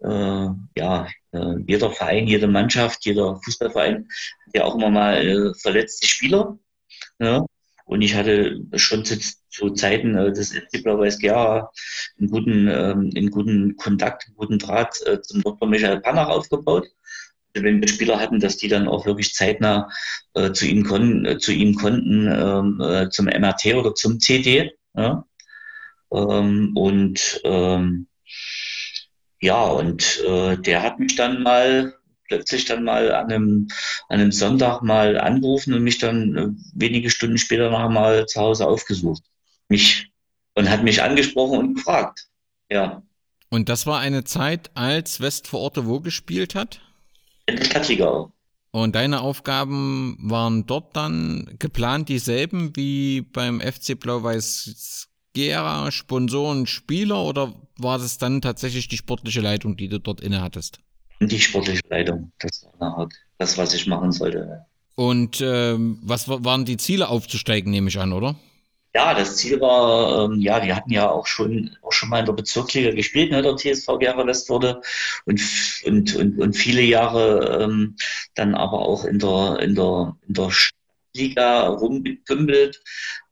äh, 0.00 0.48
ja, 0.76 1.08
äh, 1.32 1.54
jeder 1.66 1.90
Verein, 1.90 2.26
jede 2.26 2.46
Mannschaft, 2.46 3.04
jeder 3.04 3.40
Fußballverein 3.42 4.08
hat 4.46 4.54
ja 4.54 4.64
auch 4.64 4.74
immer 4.74 4.90
mal 4.90 5.26
äh, 5.26 5.54
verletzte 5.54 6.06
Spieler. 6.06 6.58
Ja? 7.18 7.44
Und 7.86 8.02
ich 8.02 8.14
hatte 8.14 8.60
schon 8.76 9.04
zu, 9.04 9.18
zu 9.50 9.70
Zeiten 9.70 10.16
äh, 10.16 10.32
des 10.32 10.52
FC 10.52 10.82
Blau-Weiß 10.82 11.18
Gera 11.18 11.70
einen 12.18 12.30
guten, 12.30 12.68
ähm, 12.68 13.10
einen 13.14 13.30
guten 13.30 13.76
Kontakt, 13.76 14.26
einen 14.26 14.36
guten 14.36 14.58
Draht 14.58 15.00
äh, 15.06 15.20
zum 15.20 15.42
Dr. 15.42 15.68
Michael 15.68 16.00
Panach 16.00 16.28
aufgebaut. 16.28 16.88
Also 17.54 17.64
wenn 17.64 17.80
wir 17.80 17.88
Spieler 17.88 18.18
hatten, 18.18 18.40
dass 18.40 18.56
die 18.56 18.68
dann 18.68 18.88
auch 18.88 19.06
wirklich 19.06 19.34
zeitnah 19.34 19.88
äh, 20.34 20.52
zu, 20.52 20.66
ihm 20.66 20.84
kon 20.84 21.24
äh, 21.24 21.38
zu 21.38 21.52
ihm 21.52 21.74
konnten, 21.76 22.26
ähm, 22.26 22.80
äh, 22.80 23.10
zum 23.10 23.26
MRT 23.26 23.74
oder 23.74 23.94
zum 23.94 24.18
CT. 24.18 24.72
Ja? 24.96 25.24
Ähm, 26.12 26.72
und 26.74 27.40
ähm, 27.44 28.06
ja, 29.40 29.62
und 29.64 30.20
äh, 30.26 30.56
der 30.56 30.82
hat 30.82 30.98
mich 30.98 31.16
dann 31.16 31.42
mal 31.42 31.94
plötzlich 32.26 32.64
dann 32.64 32.84
mal 32.84 33.12
an 33.12 33.30
einem, 33.30 33.68
an 34.08 34.20
einem 34.20 34.32
Sonntag 34.32 34.82
mal 34.82 35.18
angerufen 35.18 35.74
und 35.74 35.82
mich 35.82 35.98
dann 35.98 36.36
äh, 36.36 36.48
wenige 36.74 37.10
Stunden 37.10 37.38
später 37.38 37.70
noch 37.70 37.88
mal 37.90 38.26
zu 38.26 38.40
Hause 38.40 38.66
aufgesucht. 38.66 39.22
Mich 39.68 40.10
und 40.54 40.70
hat 40.70 40.82
mich 40.82 41.02
angesprochen 41.02 41.58
und 41.58 41.74
gefragt. 41.74 42.28
Ja. 42.70 43.02
Und 43.50 43.68
das 43.68 43.86
war 43.86 44.00
eine 44.00 44.24
Zeit, 44.24 44.70
als 44.74 45.20
Westvororte 45.20 45.86
wo 45.86 46.00
gespielt 46.00 46.54
hat? 46.54 46.80
In 47.46 47.56
der 47.56 47.64
Stadtliga. 47.64 48.32
Und 48.70 48.96
deine 48.96 49.20
Aufgaben 49.20 50.16
waren 50.20 50.66
dort 50.66 50.96
dann 50.96 51.54
geplant 51.58 52.08
dieselben 52.08 52.74
wie 52.74 53.20
beim 53.20 53.60
FC 53.60 53.98
Blau-Weiß 53.98 55.08
Gera, 55.34 55.90
Sponsoren, 55.90 56.66
Spieler 56.66 57.22
oder 57.24 57.52
war 57.76 57.98
das 57.98 58.18
dann 58.18 58.40
tatsächlich 58.40 58.88
die 58.88 58.96
sportliche 58.96 59.40
Leitung, 59.40 59.76
die 59.76 59.88
du 59.88 60.00
dort 60.00 60.20
inne 60.20 60.40
hattest? 60.40 60.78
Die 61.20 61.40
sportliche 61.40 61.82
Leitung, 61.90 62.32
das 62.38 62.66
war 62.78 63.08
das, 63.38 63.58
was 63.58 63.74
ich 63.74 63.86
machen 63.86 64.12
sollte. 64.12 64.64
Und 64.94 65.40
ähm, 65.40 65.98
was 66.02 66.28
waren 66.28 66.64
die 66.64 66.76
Ziele 66.76 67.08
aufzusteigen, 67.08 67.70
nehme 67.70 67.88
ich 67.88 67.98
an, 67.98 68.12
oder? 68.12 68.36
Ja, 68.94 69.12
das 69.12 69.36
Ziel 69.36 69.60
war, 69.60 70.24
ähm, 70.24 70.40
ja, 70.40 70.60
die 70.60 70.72
hatten 70.72 70.92
ja 70.92 71.10
auch 71.10 71.26
schon, 71.26 71.76
auch 71.82 71.90
schon 71.90 72.10
mal 72.10 72.20
in 72.20 72.26
der 72.26 72.32
Bezirksliga 72.32 72.92
gespielt, 72.92 73.32
ne, 73.32 73.42
der 73.42 73.56
TSV 73.56 73.98
Gera 73.98 74.24
Westworde 74.24 74.80
und, 75.24 75.42
und, 75.84 76.14
und, 76.14 76.38
und 76.38 76.52
viele 76.52 76.82
Jahre 76.82 77.60
ähm, 77.60 77.96
dann 78.36 78.54
aber 78.54 78.78
auch 78.78 79.04
in 79.04 79.18
der, 79.18 79.58
in 79.60 79.74
der, 79.74 80.16
in 80.28 80.34
der 80.34 80.50
Liga 81.12 81.66
rumgepümpelt 81.66 82.80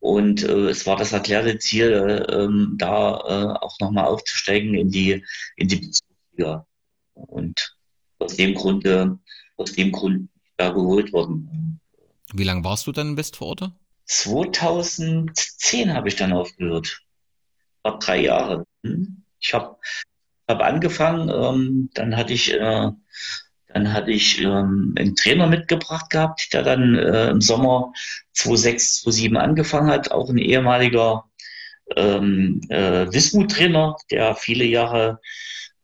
und 0.03 0.43
äh, 0.43 0.69
es 0.69 0.85
war 0.85 0.97
das 0.97 1.13
erklärte 1.13 1.61
Ziel, 1.61 1.93
äh, 1.93 2.49
da 2.77 3.19
äh, 3.19 3.65
auch 3.65 3.79
nochmal 3.79 4.07
aufzusteigen 4.07 4.75
in 4.75 4.91
die, 4.91 5.25
in 5.55 5.69
die 5.69 5.77
Bezirksliga. 5.77 6.67
Und 7.15 7.77
aus 8.19 8.35
dem 8.35 8.55
Grunde, 8.55 9.21
aus 9.57 9.73
dem 9.75 9.93
Grund 9.93 10.29
da 10.57 10.71
geholt 10.71 11.13
worden. 11.13 11.81
Wie 12.33 12.43
lange 12.43 12.65
warst 12.65 12.89
du 12.89 12.93
dann 12.93 13.11
in 13.11 13.17
Westvororte? 13.17 13.75
2010 14.07 15.95
habe 15.95 16.09
ich 16.09 16.17
dann 16.17 16.33
aufgehört. 16.33 17.01
War 17.85 18.01
drei 18.01 18.23
Jahre. 18.23 18.67
Hm? 18.83 19.23
Ich 19.39 19.55
habe 19.55 19.77
hab 20.49 20.63
angefangen, 20.63 21.29
ähm, 21.29 21.91
dann 21.95 22.17
hatte 22.17 22.33
ich, 22.33 22.53
äh, 22.53 22.91
dann 23.73 23.93
hatte 23.93 24.11
ich 24.11 24.41
ähm, 24.41 24.95
einen 24.99 25.17
Trainer 25.17 25.47
mitgebracht 25.47 26.11
gehabt, 26.11 26.53
der 26.53 26.63
dann 26.63 26.97
äh, 26.97 27.31
im 27.31 27.41
Sommer 27.41 27.93
2006, 28.35 29.03
2007 29.03 29.37
angefangen 29.37 29.91
hat, 29.91 30.11
auch 30.11 30.29
ein 30.29 30.39
ehemaliger 30.39 31.25
ähm, 31.97 32.61
äh, 32.69 33.07
Wismut-Trainer, 33.13 33.97
der 34.11 34.35
viele 34.35 34.65
Jahre 34.65 35.21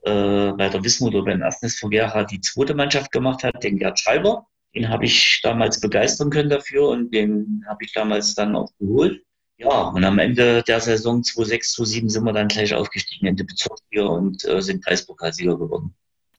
äh, 0.03 0.53
bei 0.53 0.69
der 0.69 0.83
Wismut 0.85 1.15
oder 1.15 1.25
beim 1.25 1.43
ersten 1.43 1.67
SV 1.67 1.89
Gera 1.89 2.25
die 2.25 2.41
zweite 2.41 2.75
Mannschaft 2.75 3.13
gemacht 3.13 3.43
hat, 3.43 3.63
den 3.63 3.79
Gerd 3.79 3.99
Schreiber. 3.99 4.47
Den 4.75 4.89
habe 4.89 5.07
ich 5.07 5.41
damals 5.43 5.81
begeistern 5.81 6.31
können 6.31 6.51
dafür 6.51 6.89
und 6.89 7.13
den 7.13 7.65
habe 7.69 7.85
ich 7.85 7.93
damals 7.93 8.35
dann 8.35 8.55
auch 8.55 8.71
geholt. 8.79 9.23
Ja, 9.57 9.89
und 9.89 10.05
am 10.05 10.21
Ende 10.21 10.63
der 10.63 10.81
Saison 10.81 11.23
2006, 11.23 11.73
2007 11.73 12.09
sind 12.11 12.25
wir 12.25 12.33
dann 12.33 12.49
gleich 12.49 12.75
aufgestiegen 12.75 13.27
in 13.27 13.37
die 13.37 13.43
Bezirksliga 13.45 14.05
und 14.05 14.45
äh, 14.45 14.63
sind 14.63 14.85
Kreispokalsieger 14.85 15.59
geworden. 15.59 15.95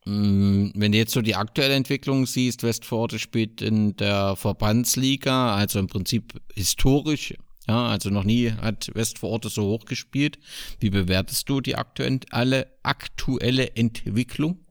Mm, 0.05 0.69
wenn 0.75 0.91
du 0.91 0.97
jetzt 0.97 1.13
so 1.13 1.21
die 1.21 1.35
aktuelle 1.35 1.75
Entwicklung 1.75 2.25
siehst, 2.25 2.63
Westforte 2.63 3.19
spielt 3.19 3.62
in 3.62 3.95
der 3.97 4.35
Verbandsliga, 4.35 5.55
also 5.55 5.79
im 5.79 5.88
Prinzip 5.88 6.33
historisch 6.53 7.33
ja, 7.69 7.89
also 7.89 8.09
noch 8.09 8.23
nie 8.23 8.51
hat 8.51 8.89
Westvororte 8.95 9.49
so 9.49 9.62
hoch 9.62 9.85
gespielt. 9.85 10.39
Wie 10.79 10.89
bewertest 10.89 11.47
du 11.49 11.62
die 11.62 11.75
aktuelle, 11.75 12.65
aktuelle 12.81 13.75
Entwicklung? 13.75 14.65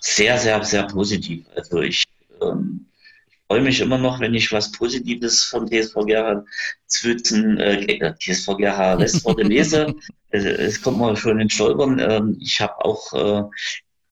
Sehr, 0.00 0.38
sehr, 0.38 0.62
sehr 0.62 0.84
positiv. 0.84 1.46
Also 1.56 1.80
ich 1.80 2.04
ähm, 2.40 2.86
freue 3.48 3.62
mich 3.62 3.80
immer 3.80 3.98
noch, 3.98 4.20
wenn 4.20 4.34
ich 4.34 4.52
was 4.52 4.70
Positives 4.70 5.42
vom 5.42 5.66
TSV 5.66 6.06
Gera 6.06 6.44
Zwischen, 6.86 7.58
äh, 7.58 8.14
TSV 8.20 8.56
Gera 8.56 8.96
Westvororte 8.96 9.42
lese. 9.42 9.92
es 10.30 10.80
kommt 10.80 10.98
mal 10.98 11.16
schon 11.16 11.40
in 11.40 11.50
Stolpern. 11.50 11.98
Ähm, 11.98 12.38
ich 12.40 12.60
habe 12.60 12.84
auch 12.84 13.12
äh, 13.14 13.42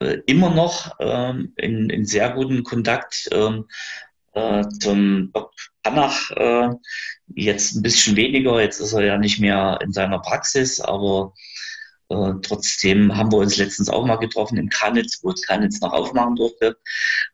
immer 0.01 0.51
noch 0.51 0.97
ähm, 1.01 1.53
in, 1.57 1.91
in 1.91 2.05
sehr 2.05 2.31
guten 2.31 2.63
Kontakt 2.63 3.29
ähm, 3.33 3.67
äh, 4.35 4.65
zum 4.81 5.31
Dr. 5.33 5.51
Hanach 5.85 6.31
äh, 6.33 6.69
jetzt 7.35 7.75
ein 7.75 7.83
bisschen 7.83 8.17
weniger. 8.17 8.61
Jetzt 8.61 8.81
ist 8.81 8.93
er 8.93 9.05
ja 9.05 9.19
nicht 9.19 9.41
mehr 9.41 9.79
in 9.83 9.93
seiner 9.93 10.21
Praxis, 10.21 10.81
aber 10.81 11.33
äh, 12.11 12.33
trotzdem 12.43 13.17
haben 13.17 13.31
wir 13.33 13.39
uns 13.39 13.57
letztens 13.57 13.91
auch 13.91 14.07
mal 14.07 14.17
getroffen 14.17 14.57
in 14.57 14.71
Kanitz, 14.71 15.21
wo 15.23 15.31
es 15.31 15.43
Kanitz 15.43 15.81
noch 15.81 15.93
aufmachen 15.93 16.37
durfte. 16.37 16.79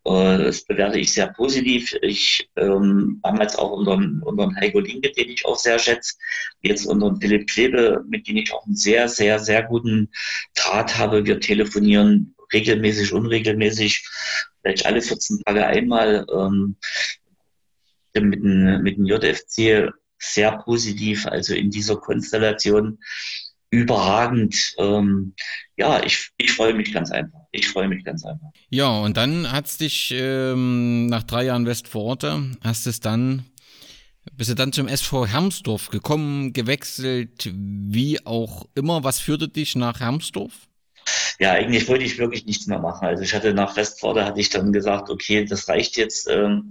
Äh, 0.05 0.39
das 0.39 0.65
bewerte 0.65 0.99
ich 0.99 1.13
sehr 1.13 1.29
positiv. 1.29 1.95
Ich 2.03 2.51
ähm, 2.57 3.21
damals 3.23 3.57
auch 3.57 3.71
unter, 3.71 3.95
unter 4.27 4.51
Heiko 4.57 4.81
Linke, 4.81 5.13
den 5.13 5.31
ich 5.31 5.47
auch 5.47 5.57
sehr 5.57 5.79
schätze, 5.79 6.15
jetzt 6.63 6.87
unter 6.87 7.15
Philipp 7.21 7.49
Klebe, 7.49 8.05
mit 8.09 8.27
dem 8.27 8.37
ich 8.37 8.53
auch 8.53 8.67
einen 8.67 8.77
sehr, 8.77 9.09
sehr, 9.09 9.39
sehr 9.39 9.63
guten 9.63 10.11
Draht 10.57 10.99
habe. 10.99 11.25
Wir 11.25 11.39
telefonieren 11.41 12.34
regelmäßig, 12.55 13.13
unregelmäßig, 13.13 14.09
vielleicht 14.63 14.87
alle 14.87 15.03
14 15.03 15.43
Tage 15.45 15.67
einmal. 15.67 16.27
Ähm, 16.33 16.77
mit 18.23 18.43
dem, 18.43 18.83
mit 18.83 18.97
dem 18.97 19.07
JFC 19.07 19.93
sehr 20.19 20.59
positiv, 20.59 21.27
also 21.27 21.55
in 21.55 21.71
dieser 21.71 21.97
Konstellation 21.97 22.99
überragend. 23.71 24.75
Ähm, 24.79 25.35
ja, 25.77 26.03
ich, 26.05 26.31
ich 26.37 26.53
freue 26.53 26.75
mich 26.75 26.93
ganz 26.93 27.11
einfach. 27.11 27.41
Ich 27.51 27.69
freue 27.69 27.89
mich 27.89 28.05
ganz 28.05 28.25
einfach. 28.25 28.49
Ja, 28.71 28.89
und 28.89 29.17
dann 29.17 29.51
hat 29.51 29.67
es 29.67 29.79
dich 29.79 30.15
ähm, 30.17 31.07
nach 31.07 31.25
drei 31.25 31.45
Jahren 31.45 31.67
Westvororte, 31.67 32.53
hast 32.63 32.87
es 32.87 33.01
dann, 33.01 33.47
bist 34.33 34.51
du 34.51 34.55
dann 34.55 34.73
zum 34.73 34.87
SV 34.87 35.27
Hermsdorf 35.27 35.91
gekommen, 35.91 36.53
gewechselt, 36.53 37.51
wie 37.53 38.25
auch 38.25 38.67
immer. 38.75 39.03
Was 39.03 39.19
führte 39.19 39.49
dich 39.49 39.75
nach 39.75 40.01
Hermsdorf? 40.01 40.69
Ja, 41.39 41.53
eigentlich 41.53 41.89
wollte 41.89 42.05
ich 42.05 42.19
wirklich 42.19 42.47
nichts 42.47 42.67
mehr 42.67 42.79
machen. 42.79 43.07
Also 43.07 43.23
ich 43.23 43.35
hatte 43.35 43.55
nach 43.55 43.77
Westvororte, 43.77 44.25
hatte 44.25 44.41
ich 44.41 44.51
dann 44.51 44.73
gesagt, 44.73 45.11
okay, 45.11 45.45
das 45.45 45.69
reicht 45.69 45.97
jetzt. 45.97 46.29
Ähm, 46.29 46.71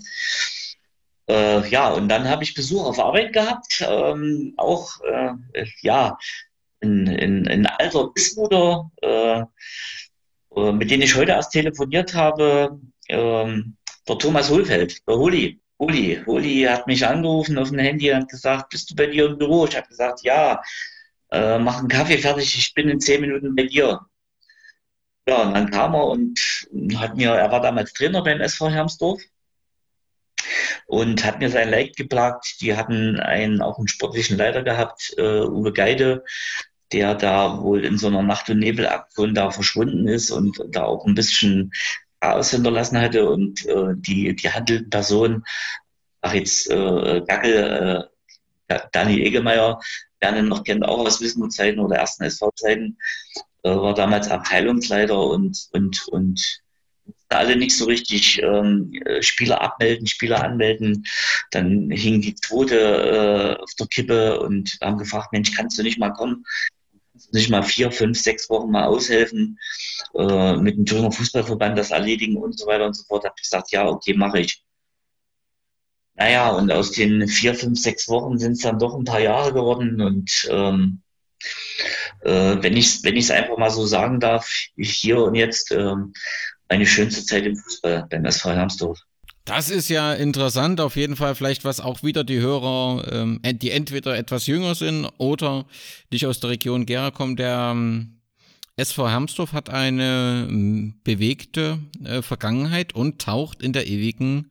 äh, 1.27 1.67
ja, 1.69 1.89
und 1.89 2.09
dann 2.09 2.29
habe 2.29 2.43
ich 2.43 2.53
Besuch 2.53 2.85
auf 2.85 2.99
Arbeit 2.99 3.33
gehabt, 3.33 3.83
ähm, 3.87 4.53
auch 4.57 4.99
äh, 5.01 5.65
ja, 5.81 6.17
ein, 6.81 7.07
ein, 7.07 7.47
ein 7.47 7.65
alter 7.65 8.09
Bismutter, 8.09 8.91
äh, 9.01 9.43
äh, 10.55 10.71
mit 10.71 10.91
dem 10.91 11.01
ich 11.01 11.15
heute 11.15 11.31
erst 11.31 11.51
telefoniert 11.51 12.13
habe, 12.13 12.79
ähm, 13.09 13.77
der 14.07 14.17
Thomas 14.17 14.49
Hohlfeld, 14.49 15.07
der 15.07 15.15
Holi. 15.15 15.59
Uli, 15.77 16.21
Uli 16.25 16.61
hat 16.63 16.87
mich 16.87 17.05
angerufen 17.05 17.57
auf 17.57 17.69
dem 17.69 17.79
Handy 17.79 18.11
und 18.13 18.29
gesagt, 18.29 18.69
bist 18.69 18.89
du 18.89 18.95
bei 18.95 19.07
dir 19.07 19.25
im 19.25 19.37
Büro? 19.37 19.65
Ich 19.65 19.75
habe 19.75 19.87
gesagt, 19.87 20.21
ja, 20.23 20.61
äh, 21.31 21.57
mach 21.57 21.79
einen 21.79 21.87
Kaffee 21.87 22.17
fertig, 22.17 22.57
ich 22.57 22.73
bin 22.73 22.89
in 22.89 22.99
zehn 23.01 23.21
Minuten 23.21 23.55
bei 23.55 23.63
dir. 23.63 23.99
Ja, 25.27 25.43
und 25.43 25.53
dann 25.53 25.71
kam 25.71 25.93
er 25.95 26.05
und 26.07 26.39
hat 26.97 27.15
mir, 27.15 27.31
er 27.31 27.51
war 27.51 27.61
damals 27.61 27.93
Trainer 27.93 28.23
beim 28.23 28.41
SV 28.41 28.69
Hermsdorf 28.69 29.21
und 30.85 31.23
hat 31.23 31.39
mir 31.39 31.49
sein 31.49 31.69
Leid 31.69 31.95
geplagt. 31.95 32.61
Die 32.61 32.75
hatten 32.75 33.19
einen, 33.19 33.61
auch 33.61 33.77
einen 33.77 33.87
sportlichen 33.87 34.37
Leiter 34.37 34.63
gehabt, 34.63 35.13
äh, 35.17 35.41
Uwe 35.41 35.71
Geide, 35.71 36.23
der 36.91 37.15
da 37.15 37.61
wohl 37.61 37.85
in 37.85 37.97
so 37.97 38.07
einer 38.07 38.21
Nacht- 38.21 38.49
und 38.49 38.59
Nebelaktion 38.59 39.33
da 39.33 39.49
verschwunden 39.51 40.07
ist 40.07 40.31
und 40.31 40.61
da 40.69 40.83
auch 40.83 41.05
ein 41.05 41.15
bisschen 41.15 41.71
Chaos 42.19 42.51
hinterlassen 42.51 42.99
hatte 42.99 43.29
und 43.29 43.65
äh, 43.65 43.93
die, 43.95 44.35
die 44.35 44.49
handelnden 44.49 44.89
Personen, 44.89 45.43
ach 46.21 46.33
jetzt 46.33 46.69
äh, 46.69 47.21
Gackel, 47.27 48.09
äh, 48.69 48.79
Dani 48.91 49.21
Egemeyer, 49.21 49.79
wer 50.19 50.37
ihn 50.37 50.47
noch 50.47 50.63
kennt, 50.63 50.85
auch 50.85 50.99
aus 50.99 51.21
Wismut-Zeiten 51.21 51.79
oder 51.79 51.97
ersten 51.97 52.23
SV-Zeiten, 52.23 52.97
war 53.69 53.93
damals 53.93 54.29
Abteilungsleiter 54.29 55.19
und, 55.19 55.67
und, 55.71 56.07
und 56.09 56.63
alle 57.29 57.55
nicht 57.55 57.75
so 57.75 57.85
richtig 57.85 58.41
ähm, 58.41 58.93
Spieler 59.21 59.61
abmelden, 59.61 60.07
Spieler 60.07 60.43
anmelden. 60.43 61.05
Dann 61.51 61.89
hing 61.89 62.21
die 62.21 62.35
Tote 62.35 62.77
äh, 63.57 63.61
auf 63.61 63.73
der 63.79 63.87
Kippe 63.87 64.39
und 64.39 64.77
haben 64.81 64.97
gefragt, 64.97 65.31
Mensch, 65.31 65.51
kannst 65.55 65.77
du 65.77 65.83
nicht 65.83 65.99
mal 65.99 66.11
kommen? 66.11 66.45
Kannst 67.11 67.33
du 67.33 67.37
nicht 67.37 67.49
mal 67.49 67.63
vier, 67.63 67.91
fünf, 67.91 68.19
sechs 68.19 68.49
Wochen 68.49 68.71
mal 68.71 68.85
aushelfen, 68.85 69.59
äh, 70.15 70.55
mit 70.57 70.77
dem 70.77 70.85
Thüringer 70.85 71.11
Fußballverband 71.11 71.77
das 71.77 71.91
erledigen 71.91 72.37
und 72.37 72.57
so 72.57 72.67
weiter 72.67 72.85
und 72.85 72.93
so 72.93 73.03
fort. 73.05 73.25
Habe 73.25 73.35
ich 73.37 73.43
gesagt, 73.43 73.71
ja, 73.71 73.87
okay, 73.87 74.13
mache 74.13 74.39
ich. 74.39 74.63
Naja, 76.15 76.51
und 76.51 76.71
aus 76.71 76.91
den 76.91 77.27
vier, 77.27 77.55
fünf, 77.55 77.79
sechs 77.79 78.07
Wochen 78.07 78.37
sind 78.37 78.53
es 78.53 78.59
dann 78.59 78.77
doch 78.77 78.95
ein 78.95 79.03
paar 79.03 79.19
Jahre 79.19 79.51
geworden 79.51 79.99
und 79.99 80.47
ähm, 80.51 81.01
äh, 82.21 82.57
wenn 82.59 82.77
ich 82.77 82.87
es 82.87 83.03
wenn 83.03 83.35
einfach 83.35 83.57
mal 83.57 83.69
so 83.69 83.85
sagen 83.85 84.19
darf, 84.19 84.49
hier 84.77 85.19
und 85.19 85.35
jetzt 85.35 85.71
ähm, 85.71 86.13
meine 86.69 86.85
schönste 86.85 87.25
Zeit 87.25 87.45
im 87.45 87.55
Fußball 87.55 88.07
beim 88.09 88.25
SV 88.25 88.51
Hermsdorf. 88.51 88.99
Das 89.45 89.69
ist 89.69 89.89
ja 89.89 90.13
interessant, 90.13 90.79
auf 90.79 90.95
jeden 90.95 91.17
Fall 91.17 91.35
vielleicht, 91.35 91.65
was 91.65 91.81
auch 91.81 92.01
wieder 92.01 92.23
die 92.23 92.39
Hörer, 92.39 93.05
ähm, 93.11 93.41
die 93.43 93.71
entweder 93.71 94.17
etwas 94.17 94.47
jünger 94.47 94.73
sind 94.73 95.05
oder 95.17 95.65
nicht 96.11 96.25
aus 96.25 96.39
der 96.39 96.51
Region 96.51 96.85
Gera 96.85 97.11
kommen, 97.11 97.35
der 97.35 97.71
ähm, 97.73 98.21
SV 98.75 99.07
Hermsdorf 99.07 99.53
hat 99.53 99.69
eine 99.69 100.47
ähm, 100.49 100.95
bewegte 101.03 101.77
äh, 102.03 102.23
Vergangenheit 102.23 102.95
und 102.95 103.21
taucht 103.21 103.61
in 103.61 103.71
der 103.71 103.85
ewigen 103.85 104.49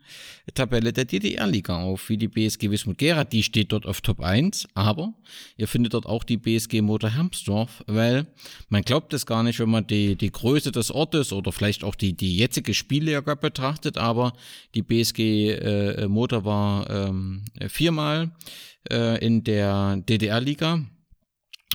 Tabelle 0.55 0.93
der 0.93 1.07
DDR-Liga 1.07 1.83
auf, 1.83 2.09
wie 2.09 2.17
die 2.17 2.29
BSG 2.29 2.71
Wismut 2.71 2.99
Gera. 2.99 3.25
Die 3.25 3.43
steht 3.43 3.73
dort 3.73 3.85
auf 3.85 4.01
Top 4.01 4.21
1, 4.21 4.69
aber 4.75 5.13
ihr 5.57 5.67
findet 5.67 5.95
dort 5.95 6.07
auch 6.07 6.23
die 6.23 6.37
BSG 6.37 6.83
Motor 6.83 7.11
Hermsdorf, 7.11 7.83
weil 7.89 8.29
man 8.69 8.83
glaubt 8.83 9.13
es 9.13 9.27
gar 9.27 9.43
nicht, 9.43 9.59
wenn 9.59 9.71
man 9.71 9.89
die, 9.89 10.15
die 10.15 10.31
Größe 10.31 10.71
des 10.71 10.93
Ortes 10.93 11.33
oder 11.33 11.51
vielleicht 11.51 11.83
auch 11.83 11.97
die, 11.97 12.13
die 12.13 12.37
jetzige 12.37 12.75
Spielliga 12.75 13.35
betrachtet, 13.35 13.99
aber 13.99 14.35
die 14.77 14.83
BSG 14.83 15.51
äh, 15.51 16.07
Motor 16.07 16.45
war 16.45 16.89
ähm, 16.89 17.45
viermal 17.67 18.31
äh, 18.89 19.19
in 19.25 19.43
der 19.43 19.97
DDR-Liga 19.97 20.85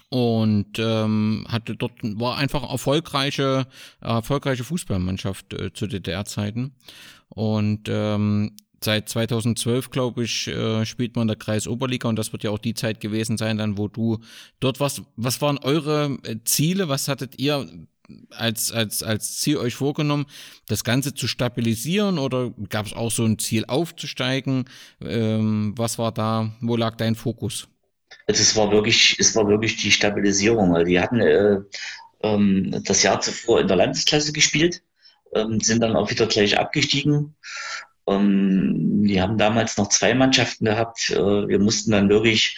und 0.09 0.79
ähm, 0.79 1.45
hatte 1.49 1.75
dort 1.75 1.93
war 2.01 2.37
einfach 2.37 2.69
erfolgreiche 2.69 3.67
erfolgreiche 3.99 4.63
Fußballmannschaft 4.63 5.53
äh, 5.53 5.73
zu 5.73 5.87
DDR-Zeiten 5.87 6.75
und 7.29 7.89
ähm, 7.89 8.55
seit 8.83 9.09
2012 9.09 9.89
glaube 9.89 10.23
ich 10.23 10.47
äh, 10.47 10.85
spielt 10.85 11.15
man 11.15 11.23
in 11.23 11.27
der 11.29 11.37
Kreis 11.37 11.67
Oberliga 11.67 12.07
und 12.07 12.17
das 12.17 12.31
wird 12.31 12.43
ja 12.43 12.51
auch 12.51 12.59
die 12.59 12.73
Zeit 12.73 12.99
gewesen 12.99 13.37
sein, 13.37 13.57
dann 13.57 13.77
wo 13.77 13.87
du 13.87 14.19
dort 14.59 14.79
warst. 14.79 15.01
Was 15.15 15.41
waren 15.41 15.57
eure 15.57 16.17
äh, 16.23 16.37
Ziele? 16.43 16.87
Was 16.87 17.07
hattet 17.07 17.39
ihr 17.39 17.67
als, 18.31 18.71
als, 18.71 19.03
als 19.03 19.37
Ziel 19.39 19.57
euch 19.57 19.75
vorgenommen, 19.75 20.25
das 20.67 20.83
Ganze 20.83 21.13
zu 21.13 21.27
stabilisieren 21.27 22.17
oder 22.19 22.51
gab 22.69 22.85
es 22.85 22.93
auch 22.93 23.11
so 23.11 23.25
ein 23.25 23.39
Ziel 23.39 23.65
aufzusteigen? 23.65 24.65
Ähm, 25.01 25.73
was 25.75 25.97
war 25.97 26.11
da, 26.11 26.53
wo 26.61 26.75
lag 26.75 26.95
dein 26.95 27.15
Fokus? 27.15 27.67
Also 28.27 28.41
es 28.41 28.55
war 28.55 28.71
wirklich, 28.71 29.17
es 29.19 29.35
war 29.35 29.47
wirklich 29.47 29.77
die 29.77 29.91
Stabilisierung. 29.91 30.75
Also 30.75 30.85
die 30.85 30.99
hatten 30.99 31.21
äh, 31.21 31.59
ähm, 32.21 32.83
das 32.83 33.03
Jahr 33.03 33.21
zuvor 33.21 33.61
in 33.61 33.67
der 33.67 33.77
Landesklasse 33.77 34.33
gespielt, 34.33 34.83
ähm, 35.33 35.59
sind 35.61 35.81
dann 35.81 35.95
auch 35.95 36.11
wieder 36.11 36.27
gleich 36.27 36.59
abgestiegen. 36.59 37.35
Ähm, 38.05 39.03
die 39.05 39.21
haben 39.21 39.37
damals 39.37 39.77
noch 39.77 39.89
zwei 39.89 40.13
Mannschaften 40.13 40.65
gehabt. 40.65 41.09
Äh, 41.09 41.47
wir 41.47 41.59
mussten 41.59 41.91
dann 41.91 42.09
wirklich 42.09 42.57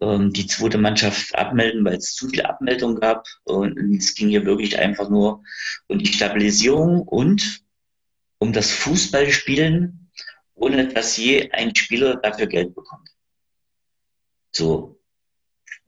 ähm, 0.00 0.32
die 0.32 0.46
zweite 0.46 0.78
Mannschaft 0.78 1.34
abmelden, 1.34 1.84
weil 1.84 1.96
es 1.96 2.14
zu 2.14 2.28
viel 2.28 2.42
Abmeldung 2.42 2.98
gab. 2.98 3.26
Und 3.44 3.78
es 3.94 4.14
ging 4.14 4.28
hier 4.28 4.46
wirklich 4.46 4.78
einfach 4.78 5.10
nur 5.10 5.42
um 5.88 5.98
die 5.98 6.06
Stabilisierung 6.06 7.02
und 7.02 7.62
um 8.38 8.52
das 8.52 8.70
Fußballspielen, 8.70 10.10
ohne 10.54 10.88
dass 10.88 11.16
je 11.16 11.50
ein 11.52 11.74
Spieler 11.74 12.16
dafür 12.16 12.46
Geld 12.46 12.74
bekommt. 12.74 13.08
So, 14.56 14.98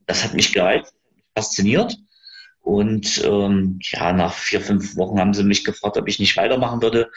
das 0.05 0.23
hat 0.23 0.35
mich 0.35 0.53
gereizt, 0.53 0.93
fasziniert. 1.35 1.97
Und 2.61 3.23
ähm, 3.25 3.79
ja, 3.81 4.13
nach 4.13 4.33
vier, 4.33 4.61
fünf 4.61 4.95
Wochen 4.95 5.19
haben 5.19 5.33
sie 5.33 5.43
mich 5.43 5.63
gefragt, 5.65 5.97
ob 5.97 6.07
ich 6.07 6.19
nicht 6.19 6.37
weitermachen 6.37 6.81
würde. 6.83 7.09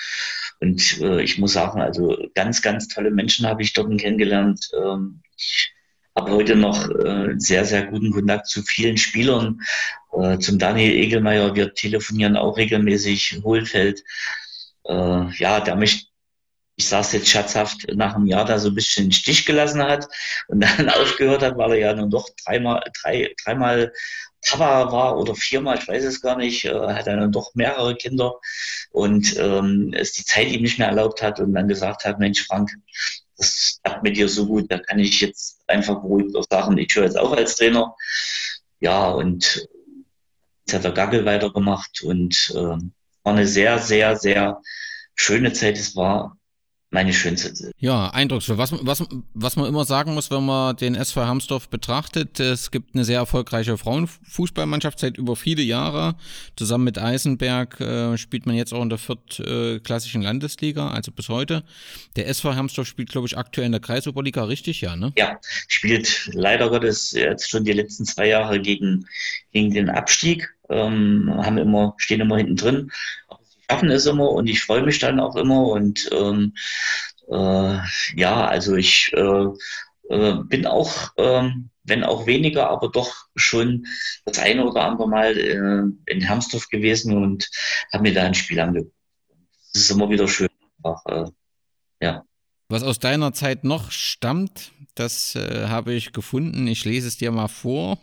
Und 0.60 0.98
äh, 1.00 1.20
ich 1.22 1.36
muss 1.38 1.52
sagen, 1.52 1.82
also 1.82 2.16
ganz, 2.34 2.62
ganz 2.62 2.88
tolle 2.88 3.10
Menschen 3.10 3.46
habe 3.46 3.60
ich 3.60 3.74
dort 3.74 3.90
kennengelernt. 4.00 4.70
Ähm, 4.74 5.20
ich 5.36 5.74
habe 6.16 6.30
heute 6.30 6.56
noch 6.56 6.88
äh, 6.88 7.34
sehr, 7.36 7.66
sehr 7.66 7.84
guten 7.84 8.12
Kontakt 8.12 8.46
zu 8.46 8.62
vielen 8.62 8.96
Spielern. 8.96 9.60
Äh, 10.12 10.38
zum 10.38 10.58
Daniel 10.58 10.92
Egelmeier, 10.92 11.54
wir 11.54 11.74
telefonieren 11.74 12.36
auch 12.36 12.56
regelmäßig, 12.56 13.40
Hohlfeld. 13.42 14.02
Äh, 14.84 15.34
ja, 15.36 15.60
der 15.60 15.76
mich 15.76 16.11
ich 16.76 16.90
es 16.90 17.12
jetzt 17.12 17.28
scherzhaft, 17.28 17.86
nach 17.94 18.14
einem 18.14 18.26
Jahr 18.26 18.44
da 18.44 18.58
so 18.58 18.68
ein 18.68 18.74
bisschen 18.74 19.06
den 19.06 19.12
Stich 19.12 19.44
gelassen 19.46 19.82
hat 19.82 20.08
und 20.48 20.60
dann 20.60 20.88
aufgehört 20.88 21.42
hat, 21.42 21.56
weil 21.58 21.72
er 21.72 21.78
ja 21.78 21.94
nun 21.94 22.10
doch 22.10 22.28
dreimal, 22.44 22.82
drei, 23.02 23.34
dreimal 23.44 23.92
Papa 24.44 24.90
war 24.90 25.18
oder 25.18 25.34
viermal, 25.34 25.78
ich 25.78 25.86
weiß 25.86 26.02
es 26.04 26.20
gar 26.20 26.36
nicht, 26.36 26.64
äh, 26.64 26.72
hat 26.72 27.06
er 27.06 27.16
dann 27.16 27.30
doch 27.30 27.54
mehrere 27.54 27.94
Kinder 27.94 28.40
und 28.90 29.36
ähm, 29.38 29.94
es 29.96 30.12
die 30.12 30.24
Zeit 30.24 30.48
ihm 30.48 30.62
nicht 30.62 30.78
mehr 30.78 30.88
erlaubt 30.88 31.22
hat 31.22 31.38
und 31.38 31.54
dann 31.54 31.68
gesagt 31.68 32.04
hat, 32.04 32.18
Mensch 32.18 32.44
Frank, 32.44 32.70
das 33.36 33.80
hat 33.84 34.02
mit 34.02 34.16
dir 34.16 34.28
so 34.28 34.46
gut, 34.46 34.70
da 34.70 34.78
kann 34.78 34.98
ich 34.98 35.20
jetzt 35.20 35.60
einfach 35.68 36.00
beruhigt 36.00 36.34
auch 36.34 36.44
sagen, 36.50 36.76
ich 36.78 36.94
höre 36.94 37.04
jetzt 37.04 37.18
auch 37.18 37.32
als 37.32 37.56
Trainer. 37.56 37.94
Ja, 38.80 39.10
und 39.10 39.68
jetzt 40.66 40.74
hat 40.74 40.84
er 40.84 40.92
Gagel 40.92 41.24
weitergemacht 41.24 42.02
und 42.02 42.52
äh, 42.54 42.56
war 43.22 43.32
eine 43.32 43.46
sehr, 43.46 43.78
sehr, 43.78 44.16
sehr 44.16 44.60
schöne 45.14 45.52
Zeit. 45.52 45.78
Es 45.78 45.94
war 45.94 46.36
meine 46.92 47.12
schönste. 47.14 47.72
Ja, 47.78 48.10
eindrucksvoll. 48.10 48.58
Was, 48.58 48.72
was, 48.84 49.04
was 49.32 49.56
man 49.56 49.66
immer 49.66 49.84
sagen 49.86 50.12
muss, 50.14 50.30
wenn 50.30 50.44
man 50.44 50.76
den 50.76 50.94
SV 50.94 51.24
Hamsdorf 51.24 51.68
betrachtet, 51.68 52.38
es 52.38 52.70
gibt 52.70 52.94
eine 52.94 53.04
sehr 53.04 53.18
erfolgreiche 53.18 53.78
Frauenfußballmannschaft 53.78 54.98
seit 54.98 55.16
über 55.16 55.34
viele 55.34 55.62
Jahre. 55.62 56.16
Zusammen 56.54 56.84
mit 56.84 56.98
Eisenberg 56.98 57.80
äh, 57.80 58.18
spielt 58.18 58.44
man 58.44 58.54
jetzt 58.56 58.74
auch 58.74 58.82
in 58.82 58.90
der 58.90 58.98
viertklassischen 58.98 60.20
Landesliga, 60.20 60.90
also 60.90 61.12
bis 61.12 61.30
heute. 61.30 61.64
Der 62.16 62.28
SV 62.28 62.54
Hamsdorf 62.54 62.86
spielt, 62.86 63.08
glaube 63.08 63.26
ich, 63.26 63.38
aktuell 63.38 63.66
in 63.66 63.72
der 63.72 63.80
Kreisoberliga, 63.80 64.44
richtig? 64.44 64.82
Ja, 64.82 64.94
ne? 64.94 65.12
Ja, 65.16 65.40
spielt 65.68 66.28
leider 66.34 66.68
Gottes 66.68 67.12
jetzt 67.12 67.50
schon 67.50 67.64
die 67.64 67.72
letzten 67.72 68.04
zwei 68.04 68.28
Jahre 68.28 68.60
gegen, 68.60 69.06
gegen 69.52 69.72
den 69.72 69.88
Abstieg. 69.88 70.54
Ähm, 70.68 71.32
haben 71.36 71.58
immer, 71.58 71.94
stehen 71.96 72.20
immer 72.20 72.36
hinten 72.36 72.56
drin 72.56 72.90
schaffen 73.72 73.90
es 73.90 74.06
immer 74.06 74.30
und 74.30 74.48
ich 74.48 74.62
freue 74.62 74.82
mich 74.82 74.98
dann 74.98 75.18
auch 75.18 75.36
immer 75.36 75.66
und 75.66 76.08
ähm, 76.12 76.54
äh, 77.30 77.78
ja, 78.16 78.46
also 78.46 78.76
ich 78.76 79.12
äh, 79.14 79.46
äh, 80.10 80.34
bin 80.44 80.66
auch, 80.66 81.12
ähm, 81.16 81.70
wenn 81.84 82.04
auch 82.04 82.26
weniger, 82.26 82.68
aber 82.68 82.90
doch 82.90 83.28
schon 83.34 83.86
das 84.24 84.38
eine 84.38 84.64
oder 84.66 84.84
andere 84.84 85.08
Mal 85.08 85.38
äh, 85.38 86.12
in 86.12 86.20
Hermsdorf 86.20 86.68
gewesen 86.68 87.16
und 87.16 87.48
habe 87.92 88.02
mir 88.02 88.14
da 88.14 88.24
ein 88.24 88.34
Spiel 88.34 88.60
angeguckt. 88.60 88.94
Das 89.72 89.82
ist 89.82 89.90
immer 89.90 90.10
wieder 90.10 90.28
schön. 90.28 90.48
Auch, 90.82 91.04
äh, 91.06 91.30
ja. 92.00 92.24
Was 92.68 92.82
aus 92.82 92.98
deiner 92.98 93.32
Zeit 93.32 93.64
noch 93.64 93.90
stammt, 93.90 94.72
das 94.94 95.34
äh, 95.36 95.68
habe 95.68 95.94
ich 95.94 96.12
gefunden. 96.12 96.66
Ich 96.66 96.84
lese 96.84 97.08
es 97.08 97.16
dir 97.16 97.30
mal 97.30 97.48
vor. 97.48 97.98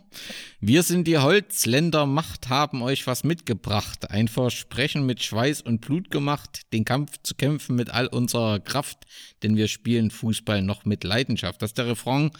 Wir 0.60 0.82
sind 0.82 1.06
die 1.06 1.18
Holzländer, 1.18 2.04
Macht 2.06 2.48
haben 2.48 2.82
euch 2.82 3.06
was 3.06 3.22
mitgebracht. 3.22 4.10
Ein 4.10 4.26
Versprechen 4.26 5.06
mit 5.06 5.22
Schweiß 5.22 5.62
und 5.62 5.80
Blut 5.80 6.10
gemacht, 6.10 6.62
den 6.72 6.84
Kampf 6.84 7.18
zu 7.22 7.34
kämpfen 7.34 7.76
mit 7.76 7.90
all 7.90 8.08
unserer 8.08 8.58
Kraft, 8.58 9.06
denn 9.42 9.56
wir 9.56 9.68
spielen 9.68 10.10
Fußball 10.10 10.62
noch 10.62 10.84
mit 10.84 11.04
Leidenschaft. 11.04 11.62
Das 11.62 11.70
ist 11.70 11.78
der 11.78 11.86
Refrain 11.86 12.32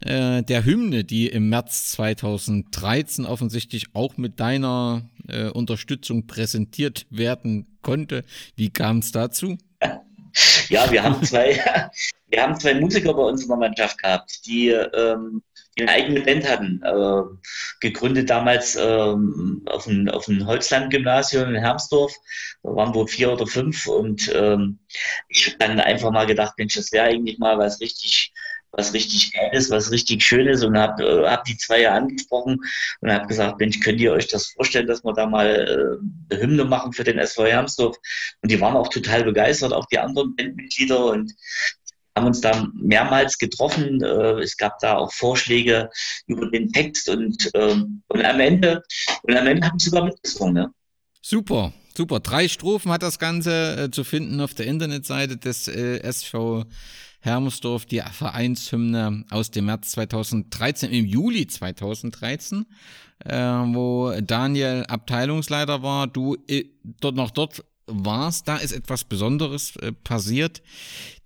äh, 0.00 0.42
der 0.42 0.64
Hymne, 0.64 1.04
die 1.04 1.26
im 1.26 1.50
März 1.50 1.90
2013 1.92 3.26
offensichtlich 3.26 3.94
auch 3.94 4.16
mit 4.16 4.40
deiner 4.40 5.08
äh, 5.28 5.48
Unterstützung 5.48 6.26
präsentiert 6.26 7.06
werden 7.10 7.66
konnte. 7.82 8.24
Wie 8.56 8.70
kam 8.70 8.98
es 8.98 9.12
dazu? 9.12 9.58
Ja, 10.68 10.90
wir 10.90 11.02
haben 11.02 11.22
zwei, 11.24 11.58
wir 12.28 12.42
haben 12.42 12.58
zwei 12.58 12.74
Musiker 12.74 13.14
bei 13.14 13.22
uns 13.22 13.42
in 13.42 13.48
der 13.48 13.56
Mannschaft 13.56 13.98
gehabt, 13.98 14.46
die, 14.46 14.68
ähm, 14.68 15.42
die 15.76 15.82
eine 15.82 15.92
eigene 15.92 16.20
Band 16.20 16.48
hatten. 16.48 16.82
Äh, 16.82 17.22
gegründet 17.80 18.30
damals 18.30 18.76
ähm, 18.76 19.62
auf 19.66 19.84
dem, 19.84 20.08
auf 20.08 20.26
dem 20.26 20.46
Holzland-Gymnasium 20.46 21.54
in 21.54 21.60
Hermsdorf. 21.60 22.12
Da 22.62 22.74
waren 22.74 22.94
wohl 22.94 23.08
vier 23.08 23.32
oder 23.32 23.46
fünf 23.46 23.86
und 23.86 24.30
ähm, 24.34 24.78
ich 25.28 25.46
habe 25.46 25.58
dann 25.58 25.80
einfach 25.80 26.10
mal 26.10 26.26
gedacht, 26.26 26.54
Mensch, 26.58 26.74
das 26.74 26.92
wäre 26.92 27.06
eigentlich 27.06 27.38
mal 27.38 27.58
was 27.58 27.80
richtig 27.80 28.31
was 28.72 28.94
richtig 28.94 29.32
geil 29.32 29.50
ist, 29.52 29.70
was 29.70 29.90
richtig 29.90 30.24
schön 30.24 30.46
ist 30.46 30.64
und 30.64 30.76
habe 30.76 31.04
äh, 31.04 31.28
hab 31.28 31.44
die 31.44 31.56
zwei 31.56 31.82
ja 31.82 31.94
angesprochen 31.94 32.58
und 33.00 33.12
habe 33.12 33.26
gesagt, 33.26 33.60
Mensch, 33.60 33.80
könnt 33.80 34.00
ihr 34.00 34.12
euch 34.12 34.28
das 34.28 34.48
vorstellen, 34.48 34.86
dass 34.86 35.04
wir 35.04 35.12
da 35.12 35.26
mal 35.26 36.00
äh, 36.30 36.34
eine 36.34 36.42
Hymne 36.42 36.64
machen 36.64 36.92
für 36.92 37.04
den 37.04 37.18
SV 37.18 37.46
Hermsdorf? 37.46 37.96
Und 38.40 38.50
die 38.50 38.60
waren 38.60 38.76
auch 38.76 38.88
total 38.88 39.24
begeistert, 39.24 39.72
auch 39.72 39.86
die 39.86 39.98
anderen 39.98 40.34
Bandmitglieder 40.34 41.06
und 41.06 41.32
haben 42.16 42.26
uns 42.26 42.40
da 42.40 42.66
mehrmals 42.74 43.38
getroffen. 43.38 44.02
Äh, 44.02 44.40
es 44.40 44.56
gab 44.56 44.78
da 44.78 44.96
auch 44.96 45.12
Vorschläge 45.12 45.90
über 46.26 46.50
den 46.50 46.72
Text 46.72 47.08
und, 47.10 47.50
ähm, 47.54 48.02
und 48.08 48.24
am 48.24 48.40
Ende 48.40 48.82
und 49.22 49.36
am 49.36 49.46
Ende 49.46 49.66
haben 49.66 49.78
sie 49.78 49.90
sogar 49.90 50.04
mitgesungen. 50.04 50.54
Ne? 50.54 50.72
Super. 51.20 51.72
Super, 51.94 52.20
drei 52.20 52.48
Strophen 52.48 52.90
hat 52.90 53.02
das 53.02 53.18
Ganze 53.18 53.84
äh, 53.84 53.90
zu 53.90 54.02
finden 54.02 54.40
auf 54.40 54.54
der 54.54 54.64
Internetseite 54.64 55.36
des 55.36 55.68
äh, 55.68 55.98
SV 55.98 56.64
Hermsdorf, 57.22 57.86
die 57.86 58.00
Vereinshymne 58.00 59.24
aus 59.30 59.52
dem 59.52 59.66
März 59.66 59.92
2013, 59.92 60.90
im 60.90 61.06
Juli 61.06 61.46
2013, 61.46 62.66
äh, 63.24 63.36
wo 63.36 64.12
Daniel 64.20 64.84
Abteilungsleiter 64.88 65.82
war, 65.82 66.08
du 66.08 66.36
äh, 66.48 66.64
dort 67.00 67.14
noch 67.14 67.30
dort 67.30 67.64
warst, 67.86 68.48
da 68.48 68.56
ist 68.56 68.72
etwas 68.72 69.04
Besonderes 69.04 69.76
äh, 69.76 69.92
passiert. 69.92 70.62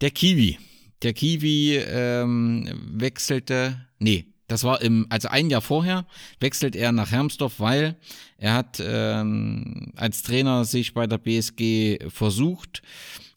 Der 0.03 0.11
Kiwi. 0.11 0.59
Der 1.03 1.15
Kiwi 1.15 1.77
ähm, 1.77 2.69
wechselte, 2.93 3.81
nee, 3.99 4.27
das 4.49 4.65
war 4.65 4.83
im, 4.83 5.07
also 5.09 5.29
ein 5.29 5.49
Jahr 5.49 5.63
vorher, 5.63 6.07
wechselt 6.41 6.77
er 6.77 6.93
nach 6.93 7.11
Hermsdorf, 7.11 7.59
weil 7.59 7.97
er 8.37 8.53
hat 8.53 8.83
ähm, 8.85 9.93
als 9.97 10.23
Trainer 10.23 10.65
sich 10.67 10.93
bei 10.93 11.07
der 11.07 11.19
BSG 11.19 12.11
versucht. 12.11 12.83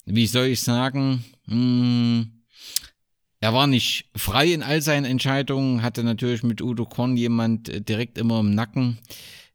Wie 0.04 0.26
soll 0.26 0.46
ich 0.48 0.60
sagen? 0.60 1.24
Mh, 1.46 1.54
hm, 1.54 2.39
er 3.40 3.54
war 3.54 3.66
nicht 3.66 4.10
frei 4.14 4.52
in 4.52 4.62
all 4.62 4.82
seinen 4.82 5.06
Entscheidungen, 5.06 5.82
hatte 5.82 6.04
natürlich 6.04 6.42
mit 6.42 6.60
Udo 6.60 6.84
Korn 6.84 7.16
jemand 7.16 7.68
äh, 7.68 7.80
direkt 7.80 8.18
immer 8.18 8.40
im 8.40 8.54
Nacken 8.54 8.98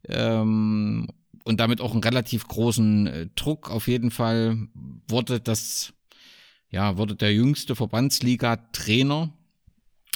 ähm, 0.08 1.06
und 1.44 1.60
damit 1.60 1.80
auch 1.80 1.92
einen 1.92 2.02
relativ 2.02 2.48
großen 2.48 3.06
äh, 3.06 3.26
Druck. 3.36 3.70
Auf 3.70 3.86
jeden 3.86 4.10
Fall 4.10 4.68
wurde 5.08 5.40
das, 5.40 5.92
ja, 6.68 6.98
wurde 6.98 7.14
der 7.14 7.32
jüngste 7.32 7.76
Verbandsliga-Trainer 7.76 9.32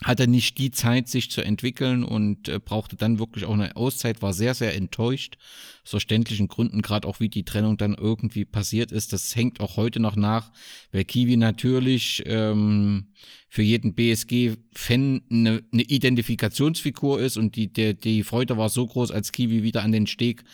hatte 0.02 0.26
nicht 0.26 0.56
die 0.56 0.70
Zeit, 0.70 1.08
sich 1.08 1.30
zu 1.30 1.42
entwickeln 1.42 2.04
und 2.04 2.48
äh, 2.48 2.58
brauchte 2.58 2.96
dann 2.96 3.18
wirklich 3.18 3.44
auch 3.44 3.52
eine 3.52 3.76
Auszeit, 3.76 4.22
war 4.22 4.32
sehr, 4.32 4.54
sehr 4.54 4.74
enttäuscht. 4.74 5.36
Aus 5.84 5.90
verständlichen 5.90 6.48
Gründen, 6.48 6.80
gerade 6.80 7.06
auch 7.06 7.20
wie 7.20 7.28
die 7.28 7.44
Trennung 7.44 7.76
dann 7.76 7.94
irgendwie 7.94 8.46
passiert 8.46 8.92
ist. 8.92 9.12
Das 9.12 9.36
hängt 9.36 9.60
auch 9.60 9.76
heute 9.76 10.00
noch 10.00 10.16
nach, 10.16 10.52
weil 10.92 11.04
Kiwi 11.04 11.36
natürlich 11.36 12.22
ähm, 12.26 13.08
für 13.48 13.62
jeden 13.62 13.94
BSG-Fan 13.94 15.22
eine, 15.30 15.62
eine 15.72 15.82
Identifikationsfigur 15.82 17.20
ist 17.20 17.36
und 17.36 17.56
die, 17.56 17.70
der, 17.70 17.92
die 17.92 18.22
Freude 18.22 18.56
war 18.56 18.70
so 18.70 18.86
groß, 18.86 19.10
als 19.10 19.32
Kiwi 19.32 19.62
wieder 19.62 19.82
an 19.82 19.92
den 19.92 20.06
Steg 20.06 20.44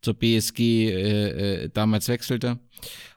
zur 0.00 0.14
BSG 0.14 0.60
äh, 0.60 1.64
äh, 1.64 1.68
damals 1.68 2.08
wechselte. 2.08 2.58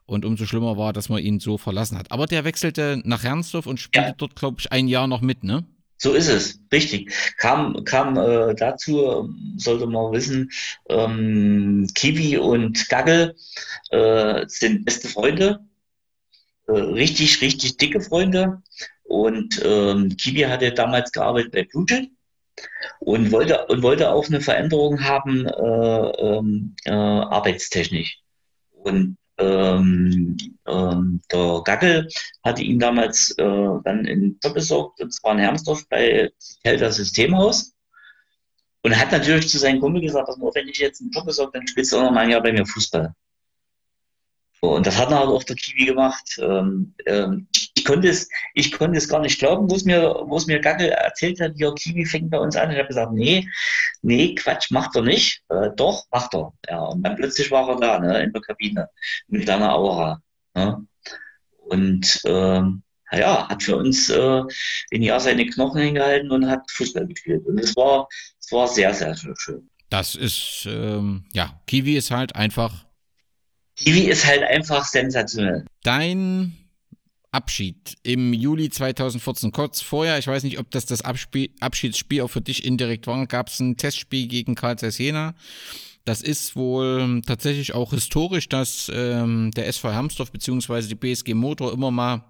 Und 0.05 0.23
umso 0.23 0.45
schlimmer 0.45 0.77
war, 0.77 0.93
dass 0.93 1.09
man 1.09 1.21
ihn 1.21 1.39
so 1.39 1.57
verlassen 1.57 1.97
hat. 1.97 2.11
Aber 2.11 2.27
der 2.27 2.45
wechselte 2.45 3.01
nach 3.03 3.23
Hernsdorf 3.23 3.67
und 3.67 3.77
spielte 3.79 4.09
ja. 4.09 4.15
dort, 4.17 4.35
glaube 4.35 4.57
ich, 4.59 4.71
ein 4.71 4.87
Jahr 4.87 5.07
noch 5.07 5.21
mit, 5.21 5.43
ne? 5.43 5.65
So 5.97 6.13
ist 6.13 6.27
es, 6.27 6.59
richtig. 6.71 7.11
Kam, 7.37 7.83
kam 7.83 8.17
äh, 8.17 8.53
dazu, 8.53 9.33
sollte 9.57 9.87
man 9.87 10.11
wissen, 10.11 10.51
ähm, 10.89 11.87
Kiwi 11.95 12.37
und 12.37 12.87
Gagel 12.89 13.35
äh, 13.89 14.45
sind 14.47 14.85
beste 14.85 15.07
Freunde, 15.07 15.59
äh, 16.67 16.71
richtig, 16.71 17.41
richtig 17.41 17.77
dicke 17.77 18.01
Freunde. 18.01 18.61
Und 19.03 19.61
ähm, 19.65 20.15
Kiwi 20.17 20.41
hatte 20.41 20.71
damals 20.71 21.11
gearbeitet 21.11 21.53
bei 21.53 21.63
Blue 21.63 21.85
und 22.99 23.31
wollte, 23.31 23.65
und 23.67 23.81
wollte 23.81 24.11
auch 24.11 24.27
eine 24.27 24.41
Veränderung 24.41 25.03
haben, 25.03 25.47
äh, 25.47 25.51
ähm, 25.51 26.75
äh, 26.85 26.91
arbeitstechnisch. 26.91 28.19
Und 28.71 29.17
ähm, 29.37 30.37
ähm, 30.65 31.21
der 31.31 31.61
Gackel 31.63 32.07
hatte 32.43 32.63
ihn 32.63 32.79
damals 32.79 33.31
äh, 33.37 33.69
dann 33.83 34.05
in 34.05 34.39
Job 34.43 34.53
besorgt, 34.53 35.01
und 35.01 35.13
zwar 35.13 35.33
in 35.33 35.39
Hermsdorf 35.39 35.87
bei 35.89 36.31
Helter 36.63 36.91
Systemhaus. 36.91 37.73
Und 38.83 38.97
hat 38.97 39.11
natürlich 39.11 39.49
zu 39.49 39.57
seinen 39.57 39.81
Kumpel 39.81 40.01
gesagt, 40.01 40.29
dass 40.29 40.37
wenn 40.37 40.69
ich 40.69 40.77
jetzt 40.77 41.01
einen 41.01 41.11
Job 41.11 41.25
besorge, 41.25 41.51
dann 41.53 41.67
spielst 41.67 41.91
du 41.91 41.97
auch 41.97 42.03
noch 42.03 42.11
mal 42.11 42.21
ein 42.21 42.29
Jahr 42.29 42.41
bei 42.41 42.53
mir 42.53 42.65
Fußball. 42.65 43.13
Und 44.61 44.87
das 44.87 44.97
hat 44.97 45.11
dann 45.11 45.27
auch 45.27 45.43
der 45.43 45.55
Kiwi 45.55 45.85
gemacht. 45.85 46.37
Ähm, 46.41 46.93
ähm, 47.05 47.47
ich, 47.75 47.85
konnte 47.85 48.09
es, 48.09 48.27
ich 48.55 48.71
konnte 48.71 48.97
es 48.97 49.07
gar 49.07 49.19
nicht 49.19 49.39
glauben, 49.39 49.69
wo 49.69 49.75
es 49.75 49.85
mir, 49.85 50.15
wo 50.25 50.37
es 50.37 50.47
mir 50.47 50.59
Gackel 50.59 50.89
erzählt 50.89 51.39
hat, 51.39 51.53
ja, 51.57 51.71
Kiwi 51.71 52.05
fängt 52.05 52.31
bei 52.31 52.39
uns 52.39 52.55
an. 52.55 52.71
Ich 52.71 52.77
habe 52.77 52.87
gesagt, 52.87 53.13
nee, 53.13 53.47
nee, 54.01 54.33
Quatsch, 54.33 54.71
macht 54.71 54.95
er 54.95 55.03
nicht. 55.03 55.43
Äh, 55.49 55.69
doch, 55.75 56.05
macht 56.11 56.33
er. 56.33 56.53
Ja, 56.67 56.79
und 56.85 57.03
dann 57.03 57.15
plötzlich 57.15 57.51
war 57.51 57.69
er 57.69 57.79
da, 57.79 57.99
ne, 57.99 58.23
in 58.23 58.33
der 58.33 58.41
Kabine, 58.41 58.89
mit 59.27 59.45
seiner 59.45 59.75
Aura. 59.75 60.21
Ne? 60.55 60.87
Und 61.67 62.21
ähm, 62.25 62.81
ja, 63.11 63.47
hat 63.47 63.63
für 63.63 63.77
uns 63.77 64.09
äh, 64.09 64.41
in 64.89 65.03
Jahr 65.03 65.19
seine 65.19 65.45
Knochen 65.45 65.81
hingehalten 65.81 66.31
und 66.31 66.49
hat 66.49 66.69
Fußball 66.71 67.05
gespielt. 67.07 67.45
Und 67.45 67.59
es 67.59 67.75
war, 67.75 68.07
war 68.51 68.67
sehr, 68.67 68.93
sehr 68.93 69.15
schön. 69.15 69.69
Das 69.89 70.15
ist, 70.15 70.67
ähm, 70.69 71.25
ja, 71.31 71.61
Kiwi 71.67 71.95
ist 71.95 72.11
halt 72.11 72.35
einfach 72.35 72.86
Kiwi 73.77 74.01
ist 74.01 74.25
halt 74.25 74.43
einfach 74.43 74.85
sensationell. 74.85 75.65
Dein 75.83 76.57
Abschied 77.31 77.95
im 78.03 78.33
Juli 78.33 78.69
2014, 78.69 79.51
kurz 79.51 79.81
vorher, 79.81 80.17
ich 80.17 80.27
weiß 80.27 80.43
nicht, 80.43 80.59
ob 80.59 80.71
das 80.71 80.85
das 80.85 81.03
Abspiel, 81.03 81.51
Abschiedsspiel 81.59 82.21
auch 82.21 82.29
für 82.29 82.41
dich 82.41 82.65
indirekt 82.65 83.05
war, 83.05 83.25
gab 83.27 83.47
es 83.47 83.59
ein 83.59 83.77
Testspiel 83.77 84.27
gegen 84.27 84.55
Karl 84.55 84.77
Zeiss 84.77 84.97
Jena. 84.97 85.35
Das 86.05 86.21
ist 86.21 86.55
wohl 86.55 87.21
tatsächlich 87.25 87.73
auch 87.75 87.91
historisch, 87.91 88.49
dass 88.49 88.89
ähm, 88.93 89.51
der 89.51 89.67
SV 89.67 89.91
Hermsdorf 89.91 90.31
bzw. 90.31 90.87
die 90.87 90.95
BSG 90.95 91.33
Motor 91.33 91.73
immer 91.73 91.91
mal 91.91 92.23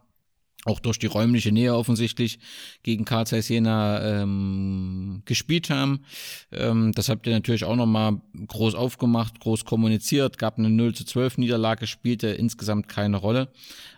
auch 0.68 0.80
durch 0.80 1.00
die 1.00 1.08
räumliche 1.08 1.52
Nähe 1.52 1.74
offensichtlich 1.74 2.40
gegen 2.84 3.06
Karl 3.06 3.26
Zeiss 3.26 3.48
Jena 3.48 4.22
ähm, 4.22 5.22
gespielt 5.26 5.70
haben. 5.70 6.04
Ähm, 6.52 6.92
das 6.94 7.10
habt 7.10 7.26
ihr 7.26 7.34
natürlich 7.34 7.64
auch 7.64 7.76
nochmal 7.76 8.22
groß 8.48 8.76
aufgemacht, 8.76 9.40
groß 9.40 9.66
kommuniziert, 9.66 10.38
gab 10.38 10.58
eine 10.58 10.70
0 10.70 10.94
zu 10.94 11.06
12 11.06 11.38
Niederlage, 11.38 11.88
spielte 11.88 12.28
insgesamt 12.28 12.90
keine 12.90 13.18
Rolle. 13.18 13.50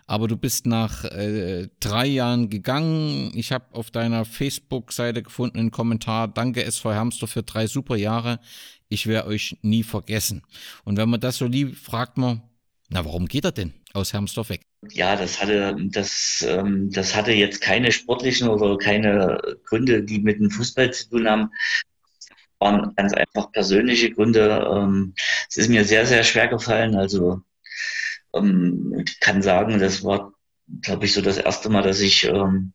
Aber 0.06 0.28
du 0.28 0.36
bist 0.36 0.66
nach 0.66 1.04
äh, 1.04 1.68
drei 1.80 2.06
Jahren 2.06 2.50
gegangen. 2.50 3.32
Ich 3.34 3.52
habe 3.52 3.66
auf 3.72 3.90
deiner 3.90 4.24
Facebook-Seite 4.24 5.22
gefunden 5.22 5.58
einen 5.58 5.70
Kommentar, 5.70 6.28
danke 6.28 6.64
SV 6.64 6.92
Hermsdorf 6.92 7.30
für 7.30 7.42
drei 7.42 7.66
super 7.66 7.96
Jahre. 7.96 8.40
Ich 8.88 9.06
werde 9.06 9.28
euch 9.28 9.56
nie 9.62 9.82
vergessen. 9.82 10.42
Und 10.84 10.96
wenn 10.96 11.08
man 11.08 11.20
das 11.20 11.38
so 11.38 11.46
liebt, 11.46 11.76
fragt 11.76 12.16
man, 12.16 12.42
na, 12.88 13.04
warum 13.04 13.26
geht 13.26 13.44
er 13.44 13.52
denn 13.52 13.74
aus 13.92 14.12
Hermsdorf 14.12 14.48
weg? 14.48 14.69
Ja, 14.88 15.14
das 15.14 15.40
hatte, 15.40 15.76
das, 15.90 16.44
ähm, 16.48 16.90
das 16.90 17.14
hatte 17.14 17.32
jetzt 17.32 17.60
keine 17.60 17.92
sportlichen 17.92 18.48
oder 18.48 18.78
keine 18.78 19.38
Gründe, 19.64 20.02
die 20.02 20.20
mit 20.20 20.40
dem 20.40 20.50
Fußball 20.50 20.90
zu 20.92 21.10
tun 21.10 21.28
haben. 21.28 21.50
Das 22.18 22.28
waren 22.58 22.94
ganz 22.96 23.12
einfach 23.12 23.52
persönliche 23.52 24.10
Gründe. 24.10 24.66
Ähm, 24.72 25.14
es 25.48 25.58
ist 25.58 25.68
mir 25.68 25.84
sehr, 25.84 26.06
sehr 26.06 26.24
schwer 26.24 26.48
gefallen. 26.48 26.96
Also 26.96 27.42
ähm, 28.34 29.02
ich 29.06 29.20
kann 29.20 29.42
sagen, 29.42 29.78
das 29.78 30.02
war, 30.02 30.32
glaube 30.80 31.04
ich, 31.04 31.12
so 31.12 31.20
das 31.20 31.36
erste 31.36 31.68
Mal, 31.68 31.82
dass 31.82 32.00
ich 32.00 32.24
ähm, 32.24 32.72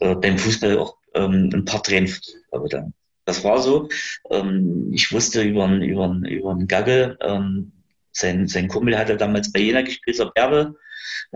äh, 0.00 0.16
beim 0.16 0.36
Fußball 0.36 0.78
auch 0.78 0.96
ähm, 1.14 1.50
ein 1.54 1.64
paar 1.64 1.82
Tränen 1.82 2.12
habe 2.52 2.68
dann. 2.68 2.92
Das 3.24 3.44
war 3.44 3.60
so. 3.60 3.88
Ähm, 4.30 4.90
ich 4.92 5.12
wusste 5.12 5.42
über, 5.42 5.68
über, 5.68 6.08
über 6.28 6.50
einen 6.50 7.16
ähm, 7.20 7.72
sein, 8.12 8.48
sein 8.48 8.68
Kumpel 8.68 8.98
hatte 8.98 9.16
damals 9.16 9.52
bei 9.52 9.60
Jena 9.60 9.82
gespielt, 9.82 10.18
der 10.18 10.32
Berbe, 10.34 10.74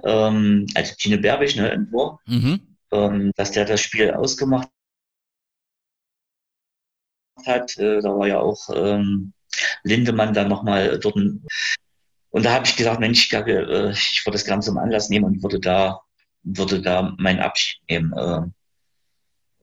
ähm, 0.02 0.66
also 0.74 0.94
Tine 0.96 1.18
Berbig, 1.18 1.56
ne, 1.56 1.86
Tor, 1.90 2.20
mhm. 2.26 2.76
ähm, 2.92 3.32
dass 3.36 3.52
der 3.52 3.64
das 3.64 3.80
Spiel 3.80 4.10
ausgemacht 4.12 4.68
hat. 7.46 7.76
Äh, 7.78 8.00
da 8.00 8.16
war 8.16 8.26
ja 8.26 8.40
auch 8.40 8.68
ähm, 8.74 9.32
Lindemann 9.82 10.34
dann 10.34 10.48
nochmal 10.48 10.98
dort. 10.98 11.16
Und 11.16 12.44
da 12.44 12.52
habe 12.52 12.66
ich 12.66 12.76
gesagt, 12.76 13.00
Mensch, 13.00 13.26
ich, 13.26 13.32
äh, 13.32 13.90
ich 13.90 14.22
würde 14.24 14.34
das 14.34 14.44
Ganze 14.44 14.70
zum 14.70 14.78
Anlass 14.78 15.08
nehmen 15.08 15.24
und 15.24 15.42
würde 15.42 15.60
da, 15.60 16.00
würde 16.42 16.80
da 16.82 17.14
meinen 17.18 17.40
Abschied 17.40 17.80
nehmen. 17.88 18.12
Äh, 18.12 18.40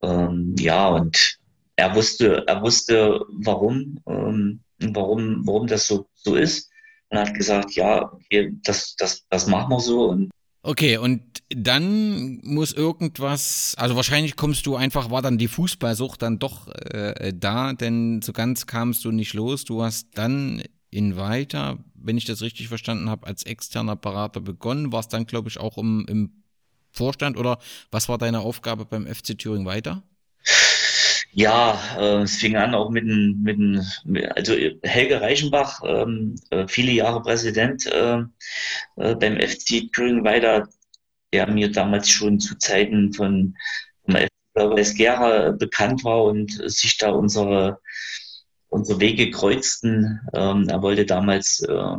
ähm, 0.02 0.54
ja, 0.58 0.88
und 0.88 1.38
er 1.76 1.94
wusste, 1.94 2.44
er 2.46 2.62
wusste, 2.62 3.24
warum, 3.28 4.00
ähm, 4.06 4.60
warum, 4.78 5.46
warum 5.46 5.66
das 5.66 5.86
so, 5.86 6.08
so 6.14 6.34
ist 6.34 6.71
und 7.12 7.18
hat 7.18 7.34
gesagt, 7.34 7.72
ja, 7.72 8.10
okay, 8.12 8.52
das, 8.64 8.96
das, 8.96 9.26
das 9.28 9.46
machen 9.46 9.70
wir 9.70 9.80
so. 9.80 10.08
Und 10.10 10.30
Okay, 10.64 10.96
und 10.96 11.42
dann 11.48 12.38
muss 12.44 12.72
irgendwas, 12.72 13.74
also 13.76 13.96
wahrscheinlich 13.96 14.36
kommst 14.36 14.64
du 14.64 14.76
einfach, 14.76 15.10
war 15.10 15.20
dann 15.20 15.36
die 15.36 15.48
Fußballsucht 15.48 16.22
dann 16.22 16.38
doch 16.38 16.68
äh, 16.68 17.32
da, 17.34 17.72
denn 17.72 18.22
so 18.22 18.32
ganz 18.32 18.66
kamst 18.68 19.04
du 19.04 19.10
nicht 19.10 19.34
los. 19.34 19.64
Du 19.64 19.82
hast 19.82 20.06
dann 20.14 20.62
in 20.88 21.16
weiter, 21.16 21.78
wenn 21.94 22.16
ich 22.16 22.26
das 22.26 22.42
richtig 22.42 22.68
verstanden 22.68 23.10
habe, 23.10 23.26
als 23.26 23.42
externer 23.42 23.96
Berater 23.96 24.40
begonnen, 24.40 24.92
warst 24.92 25.12
dann, 25.12 25.26
glaube 25.26 25.48
ich, 25.48 25.58
auch 25.58 25.78
im, 25.78 26.06
im 26.08 26.44
Vorstand 26.92 27.36
oder 27.36 27.58
was 27.90 28.08
war 28.08 28.18
deine 28.18 28.40
Aufgabe 28.40 28.84
beim 28.84 29.06
FC 29.06 29.36
Thüringen 29.36 29.66
weiter? 29.66 30.04
Ja, 31.34 31.78
äh, 31.98 32.22
es 32.22 32.36
fing 32.36 32.56
an 32.56 32.74
auch 32.74 32.90
mit 32.90 33.04
dem, 33.04 33.40
mit 33.42 33.56
dem 33.56 33.80
also 34.34 34.54
Helge 34.82 35.20
Reichenbach, 35.20 35.80
ähm, 35.84 36.34
äh, 36.50 36.68
viele 36.68 36.92
Jahre 36.92 37.22
Präsident 37.22 37.86
äh, 37.86 38.18
äh, 38.96 39.14
beim 39.14 39.40
FC 39.40 39.90
Thüringen 39.92 40.24
weiter, 40.24 40.68
der 41.32 41.46
mir 41.50 41.72
damals 41.72 42.10
schon 42.10 42.38
zu 42.38 42.58
Zeiten 42.58 43.14
von 43.14 43.56
Weiß 44.54 44.94
Gera 44.94 45.52
bekannt 45.52 46.04
war 46.04 46.24
und 46.24 46.50
sich 46.70 46.98
da 46.98 47.10
unsere, 47.10 47.80
unsere 48.68 49.00
Wege 49.00 49.30
kreuzten. 49.30 50.20
Ähm, 50.34 50.68
er 50.68 50.82
wollte 50.82 51.06
damals 51.06 51.60
äh, 51.60 51.96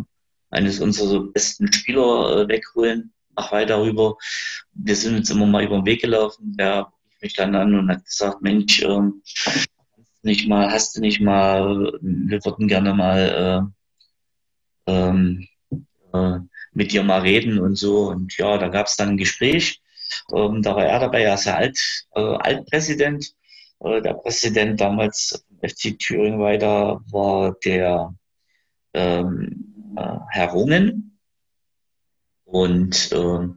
eines 0.52 0.80
unserer 0.80 1.24
besten 1.24 1.74
Spieler 1.74 2.44
äh, 2.44 2.48
wegholen, 2.48 3.12
nach 3.36 3.52
weiter 3.52 3.82
rüber. 3.82 4.16
Wir 4.74 4.96
sind 4.96 5.16
uns 5.16 5.32
immer 5.32 5.48
mal 5.48 5.64
über 5.64 5.78
den 5.78 5.86
Weg 5.88 6.02
gelaufen. 6.02 6.56
Der 6.56 6.94
mich 7.24 7.34
dann 7.34 7.56
an 7.56 7.74
und 7.74 7.90
hat 7.90 8.06
gesagt, 8.06 8.42
Mensch, 8.42 8.84
ähm, 8.84 9.24
nicht 10.22 10.48
mal, 10.48 10.72
hast 10.72 10.96
du 10.96 11.02
nicht 11.02 11.20
mal, 11.20 11.92
wir 12.02 12.46
würden 12.46 12.68
gerne 12.68 12.94
mal 12.94 13.72
äh, 14.88 14.92
ähm, 14.92 15.48
äh, 16.14 16.40
mit 16.74 16.92
dir 16.92 17.04
mal 17.04 17.22
reden 17.22 17.60
und 17.60 17.76
so. 17.76 18.10
Und 18.10 18.38
ja, 18.38 18.58
da 18.58 18.68
gab 18.68 18.88
es 18.88 18.96
dann 18.96 19.10
ein 19.10 19.18
Gespräch. 19.18 19.82
Ähm, 20.34 20.62
da 20.62 20.76
war 20.76 20.86
er 20.86 21.00
dabei, 21.00 21.24
er 21.24 21.36
ist 21.36 21.46
ja 21.46 21.56
Alt, 21.56 22.06
äh, 22.16 22.22
Altpräsident. 22.22 23.34
Äh, 23.80 24.02
der 24.02 24.14
Präsident 24.14 24.80
damals 24.80 25.46
FC 25.62 25.98
Thüringen 25.98 26.40
weiter 26.40 27.02
war 27.12 27.56
der 27.66 28.14
ähm, 28.94 29.94
äh, 29.98 30.18
Herr 30.30 30.50
Rungen. 30.50 31.20
Und 32.46 33.12
äh, 33.12 33.48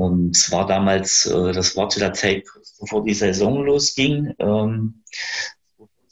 und 0.00 0.34
es 0.34 0.50
war 0.50 0.66
damals, 0.66 1.26
äh, 1.26 1.52
das 1.52 1.76
war 1.76 1.90
zu 1.90 1.98
der 1.98 2.14
Zeit, 2.14 2.44
bevor 2.80 3.04
die 3.04 3.12
Saison 3.12 3.64
losging, 3.66 4.34
ähm, 4.38 5.02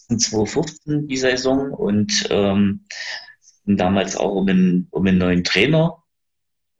2015 0.08 1.08
die 1.08 1.16
Saison 1.16 1.72
und 1.72 2.26
ähm, 2.28 2.84
damals 3.64 4.14
auch 4.14 4.32
um 4.32 4.48
einen, 4.48 4.88
um 4.90 5.06
einen 5.06 5.16
neuen 5.16 5.42
Trainer, 5.42 6.02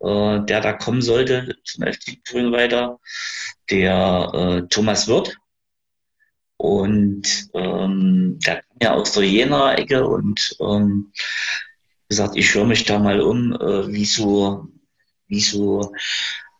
äh, 0.00 0.40
der 0.44 0.60
da 0.60 0.74
kommen 0.74 1.00
sollte 1.00 1.56
zum 1.64 1.84
FC 1.84 2.18
weiter, 2.52 3.00
der 3.70 4.30
äh, 4.34 4.68
Thomas 4.68 5.08
Wirth. 5.08 5.34
Und 6.58 7.48
ähm, 7.54 8.38
der 8.44 8.56
kam 8.56 8.76
ja 8.82 8.94
aus 8.94 9.12
der 9.12 9.22
Jena-Ecke 9.22 10.06
und 10.06 10.56
ähm, 10.60 11.12
gesagt, 12.08 12.36
ich 12.36 12.54
höre 12.54 12.66
mich 12.66 12.84
da 12.84 12.98
mal 12.98 13.20
um, 13.22 13.52
äh, 13.52 13.86
wie 13.88 14.04
so, 14.04 14.68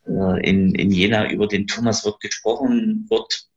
in, 0.08 0.74
in 0.74 0.90
Jena 0.90 1.30
über 1.30 1.46
den 1.46 1.66
Thomas 1.66 2.04
wird 2.04 2.20
gesprochen 2.20 3.06
wird, 3.10 3.48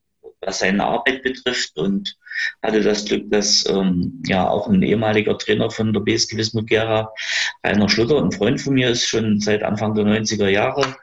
was 0.41 0.59
seine 0.59 0.83
Arbeit 0.83 1.23
betrifft 1.23 1.77
und 1.77 2.17
hatte 2.63 2.81
das 2.81 3.05
Glück, 3.05 3.29
dass 3.29 3.65
ähm, 3.67 4.21
ja 4.25 4.47
auch 4.47 4.67
ein 4.67 4.81
ehemaliger 4.81 5.37
Trainer 5.37 5.69
von 5.69 5.93
der 5.93 6.01
BSG 6.01 6.37
Wismut 6.37 6.67
Gera, 6.67 7.13
Rainer 7.63 7.89
Schlutter, 7.89 8.17
ein 8.17 8.31
Freund 8.31 8.59
von 8.59 8.73
mir 8.73 8.89
ist, 8.89 9.07
schon 9.07 9.39
seit 9.39 9.63
Anfang 9.63 9.93
der 9.93 10.05
90er 10.05 10.47
Jahre 10.47 10.95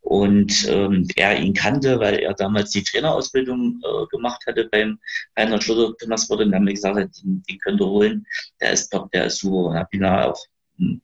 und 0.00 0.66
ähm, 0.68 1.06
er 1.16 1.38
ihn 1.38 1.52
kannte, 1.52 2.00
weil 2.00 2.20
er 2.20 2.32
damals 2.34 2.70
die 2.70 2.82
Trainerausbildung 2.82 3.80
äh, 3.84 4.06
gemacht 4.10 4.42
hatte 4.46 4.68
beim 4.70 4.98
Rainer 5.38 5.60
Schlutter, 5.60 5.94
Thomas 5.98 6.28
wurde 6.30 6.44
und 6.44 6.54
haben 6.54 6.64
mir 6.64 6.74
gesagt, 6.74 6.96
den, 7.22 7.42
den 7.48 7.58
könnt 7.58 7.80
ihr 7.80 7.86
holen, 7.86 8.26
der 8.60 8.72
ist 8.72 8.88
top, 8.88 9.10
der 9.12 9.26
ist 9.26 9.40
super 9.40 9.70
und 9.70 9.76
habe 9.76 9.88
ihn 9.92 10.04
auch 10.04 10.42
hm, 10.78 11.02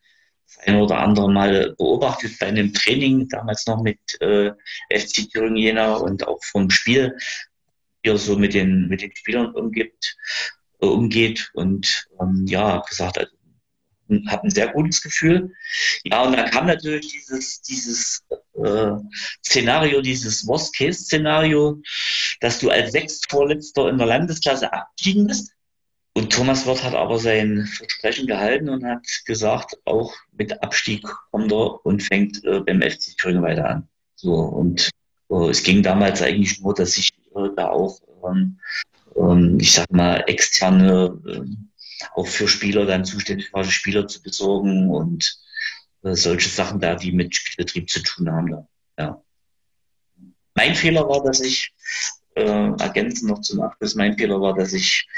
ein 0.58 0.76
oder 0.76 0.98
andere 0.98 1.30
Mal 1.30 1.74
beobachtet 1.76 2.38
bei 2.38 2.46
einem 2.46 2.72
Training, 2.72 3.28
damals 3.28 3.66
noch 3.66 3.82
mit 3.82 3.98
äh, 4.20 4.52
FC 4.90 5.30
Thüringen 5.30 5.56
Jena 5.56 5.94
und 5.94 6.26
auch 6.26 6.42
vom 6.44 6.70
Spiel, 6.70 7.16
wie 8.02 8.10
er 8.10 8.18
so 8.18 8.36
mit 8.36 8.54
den, 8.54 8.88
mit 8.88 9.02
den 9.02 9.14
Spielern 9.14 9.54
umgibt, 9.54 10.16
äh, 10.80 10.86
umgeht. 10.86 11.50
Und 11.54 12.06
ähm, 12.20 12.44
ja, 12.46 12.78
gesagt, 12.88 13.18
also, 13.18 13.32
habe 14.28 14.44
ein 14.44 14.50
sehr 14.50 14.68
gutes 14.68 15.02
Gefühl. 15.02 15.52
Ja, 16.04 16.22
und 16.22 16.36
dann 16.36 16.50
kam 16.50 16.66
natürlich 16.66 17.08
dieses, 17.08 17.62
dieses 17.62 18.24
äh, 18.62 18.92
Szenario, 19.44 20.02
dieses 20.02 20.46
Worst-Case-Szenario, 20.46 21.80
dass 22.40 22.58
du 22.58 22.70
als 22.70 22.92
Sechstvorletzter 22.92 23.88
in 23.88 23.98
der 23.98 24.06
Landesklasse 24.06 24.72
abgestiegen 24.72 25.26
bist 25.26 25.54
und 26.16 26.32
Thomas 26.32 26.64
Wirth 26.64 26.84
hat 26.84 26.94
aber 26.94 27.18
sein 27.18 27.66
Versprechen 27.66 28.28
gehalten 28.28 28.68
und 28.68 28.84
hat 28.84 29.04
gesagt, 29.26 29.76
auch 29.84 30.14
mit 30.32 30.62
Abstieg 30.62 31.04
kommt 31.32 31.50
er 31.50 31.84
und 31.84 32.02
fängt 32.04 32.44
äh, 32.44 32.60
beim 32.60 32.82
FC 32.82 33.16
Thüringen 33.16 33.42
weiter 33.42 33.68
an. 33.68 33.88
So, 34.14 34.32
und 34.34 34.90
äh, 35.30 35.48
es 35.50 35.64
ging 35.64 35.82
damals 35.82 36.22
eigentlich 36.22 36.60
nur, 36.60 36.72
dass 36.72 36.96
ich 36.96 37.10
äh, 37.34 37.48
da 37.56 37.68
auch, 37.68 38.00
ähm, 38.24 38.60
ähm, 39.16 39.58
ich 39.60 39.72
sag 39.72 39.90
mal, 39.90 40.22
externe, 40.28 41.20
ähm, 41.26 41.70
auch 42.14 42.28
für 42.28 42.46
Spieler 42.46 42.86
dann 42.86 43.04
zuständig 43.04 43.52
war, 43.52 43.64
Spieler 43.64 44.06
zu 44.06 44.22
besorgen 44.22 44.90
und 44.90 45.36
äh, 46.02 46.14
solche 46.14 46.48
Sachen 46.48 46.78
da, 46.78 46.94
die 46.94 47.10
mit 47.10 47.36
Betrieb 47.56 47.90
zu 47.90 48.00
tun 48.02 48.30
haben. 48.30 48.50
Da. 48.50 48.68
Ja. 48.98 49.22
Mein 50.54 50.76
Fehler 50.76 51.08
war, 51.08 51.24
dass 51.24 51.40
ich, 51.40 51.74
äh, 52.36 52.70
ergänzend 52.78 53.30
noch 53.30 53.40
zum 53.40 53.62
Abschluss, 53.62 53.96
mein 53.96 54.16
Fehler 54.16 54.40
war, 54.40 54.54
dass 54.54 54.72
ich 54.72 55.08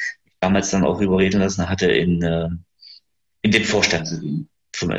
damals 0.47 0.70
dann 0.70 0.84
auch 0.84 1.01
überreden 1.01 1.40
lassen 1.40 1.68
hatte, 1.68 1.90
in, 1.90 2.22
äh, 2.22 2.49
in 3.42 3.51
den 3.51 3.64
Vorstand 3.64 4.07
zu 4.07 4.20
gehen 4.20 4.49
vom 4.74 4.94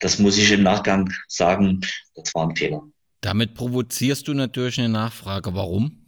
Das 0.00 0.18
muss 0.18 0.36
ich 0.36 0.50
im 0.50 0.62
Nachgang 0.64 1.12
sagen, 1.28 1.80
das 2.16 2.34
war 2.34 2.48
ein 2.48 2.56
Fehler. 2.56 2.82
Damit 3.20 3.54
provozierst 3.54 4.26
du 4.26 4.34
natürlich 4.34 4.78
eine 4.78 4.88
Nachfrage. 4.88 5.54
Warum? 5.54 6.06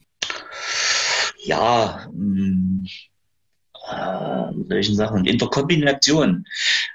Ja, 1.45 2.09
mh, 2.13 2.89
äh, 3.89 4.53
solchen 4.69 4.97
Sachen. 4.97 5.25
In 5.27 5.39
der 5.39 5.49
Kombination 5.49 6.45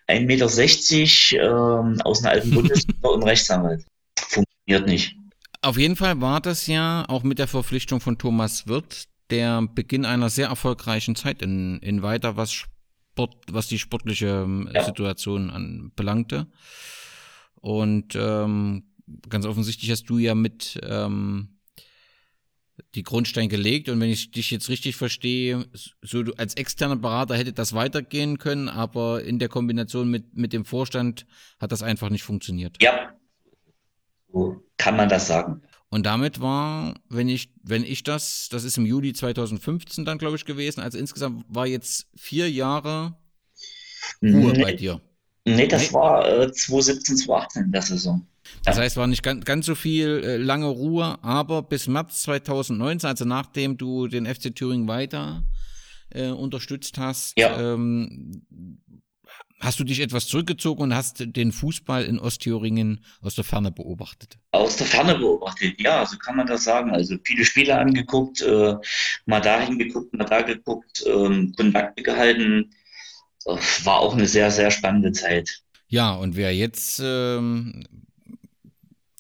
1,60 0.08 1.36
Meter 1.36 1.98
äh, 1.98 2.02
aus 2.04 2.24
einer 2.24 2.32
alten 2.32 2.52
Bundesliga 2.52 3.08
und 3.08 3.24
Rechtsanwalt. 3.24 3.86
Funktioniert 4.18 4.88
nicht. 4.88 5.16
Auf 5.62 5.78
jeden 5.78 5.96
Fall 5.96 6.20
war 6.22 6.42
das 6.42 6.68
ja 6.68 7.06
auch 7.08 7.24
mit 7.24 7.40
der 7.40 7.48
Verpflichtung 7.48 8.00
von 8.02 8.18
Thomas 8.18 8.68
Wirth 8.68 9.08
der 9.30 9.62
Beginn 9.64 10.06
einer 10.06 10.30
sehr 10.30 10.48
erfolgreichen 10.48 11.16
Zeit 11.16 11.42
in, 11.42 11.80
in 11.80 12.02
weiter, 12.02 12.38
was 12.38 12.52
Sport, 12.54 13.36
was 13.52 13.68
die 13.68 13.80
sportliche 13.80 14.44
ähm, 14.44 14.70
ja. 14.74 14.84
Situation 14.84 15.50
anbelangte. 15.50 16.48
Und 17.56 18.16
ähm, 18.16 18.84
ganz 19.30 19.46
offensichtlich 19.46 19.90
hast 19.92 20.06
du 20.10 20.18
ja 20.18 20.36
mit 20.36 20.80
ähm, 20.84 21.56
die 22.94 23.04
Grundstein 23.04 23.50
gelegt 23.50 23.90
und 23.90 24.00
wenn 24.00 24.10
ich 24.10 24.32
dich 24.32 24.52
jetzt 24.52 24.70
richtig 24.70 24.96
verstehe, 24.96 25.66
so 26.02 26.24
du 26.24 26.34
als 26.34 26.56
externer 26.56 26.96
Berater 26.96 27.36
hätte 27.36 27.54
das 27.54 27.74
weitergehen 27.74 28.38
können, 28.38 28.70
aber 28.70 29.24
in 29.24 29.40
der 29.40 29.50
Kombination 29.50 30.10
mit, 30.10 30.36
mit 30.36 30.54
dem 30.54 30.66
Vorstand 30.66 31.26
hat 31.60 31.72
das 31.72 31.84
einfach 31.84 32.10
nicht 32.10 32.24
funktioniert. 32.24 32.82
Ja, 32.82 33.14
so 34.32 34.64
kann 34.78 34.98
man 34.98 35.10
das 35.10 35.28
sagen. 35.28 35.62
Und 35.96 36.06
damit 36.06 36.42
war, 36.42 36.94
wenn 37.08 37.30
ich, 37.30 37.54
wenn 37.64 37.86
ich 37.86 38.04
das, 38.04 38.50
das 38.52 38.66
ist 38.66 38.78
im 38.78 38.86
Juli 38.86 39.14
2015 39.14 40.04
dann, 40.04 40.18
glaube 40.18 40.36
ich, 40.36 40.44
gewesen, 40.44 40.82
also 40.82 40.98
insgesamt 40.98 41.46
war 41.48 41.68
jetzt 41.68 42.08
vier 42.18 42.52
Jahre 42.52 43.16
Ruhe 44.22 44.52
nee, 44.52 44.62
bei 44.62 44.74
dir. 44.74 45.00
Nee, 45.46 45.70
das 45.70 45.88
nee? 45.88 45.94
war 45.94 46.28
äh, 46.28 46.52
2017, 46.52 47.16
2018 47.16 47.72
der 47.72 47.82
Saison. 47.82 48.28
Das 48.66 48.78
heißt, 48.78 48.98
war 48.98 49.08
nicht 49.08 49.24
ganz, 49.24 49.46
ganz 49.46 49.68
so 49.68 49.74
viel 49.74 50.22
äh, 50.22 50.36
lange 50.36 50.68
Ruhe, 50.68 51.18
aber 51.24 51.62
bis 51.62 51.88
März 51.88 52.24
2019, 52.24 53.08
also 53.08 53.24
nachdem 53.24 53.78
du 53.78 54.10
den 54.10 54.26
FC 54.26 54.54
Thüringen 54.54 54.90
weiter 54.90 55.46
äh, 56.10 56.28
unterstützt 56.28 56.98
hast, 56.98 57.40
ja. 57.40 57.74
ähm, 57.74 58.42
Hast 59.60 59.80
du 59.80 59.84
dich 59.86 60.02
etwas 60.02 60.28
zurückgezogen 60.28 60.84
und 60.84 60.96
hast 60.96 61.24
den 61.26 61.52
Fußball 61.52 62.04
in 62.04 62.20
Ostthüringen 62.20 63.04
aus 63.22 63.36
der 63.36 63.46
Ferne 63.46 63.72
beobachtet? 63.72 64.38
Aus 64.52 64.76
der 64.76 64.86
Ferne 64.86 65.16
beobachtet, 65.16 65.80
ja, 65.80 66.06
so 66.06 66.18
kann 66.18 66.36
man 66.36 66.46
das 66.46 66.66
sagen. 66.66 66.92
Also 66.92 67.16
viele 67.24 67.46
Spiele 67.46 67.78
angeguckt, 67.78 68.42
äh, 68.42 68.76
mal 69.26 69.40
dahin 69.40 69.80
geguckt, 69.80 70.14
mal 70.14 70.26
da 70.26 70.42
geguckt, 70.42 71.04
ähm, 71.08 71.54
Kontakte 71.56 72.04
gehalten. 72.04 72.72
War 73.46 74.00
auch 74.00 74.14
eine 74.14 74.28
sehr, 74.28 74.52
sehr 74.52 74.72
spannende 74.72 75.14
Zeit. 75.14 75.62
Ja, 75.88 76.14
und 76.16 76.36
wer 76.36 76.54
jetzt 76.54 77.00
ähm, 77.04 77.84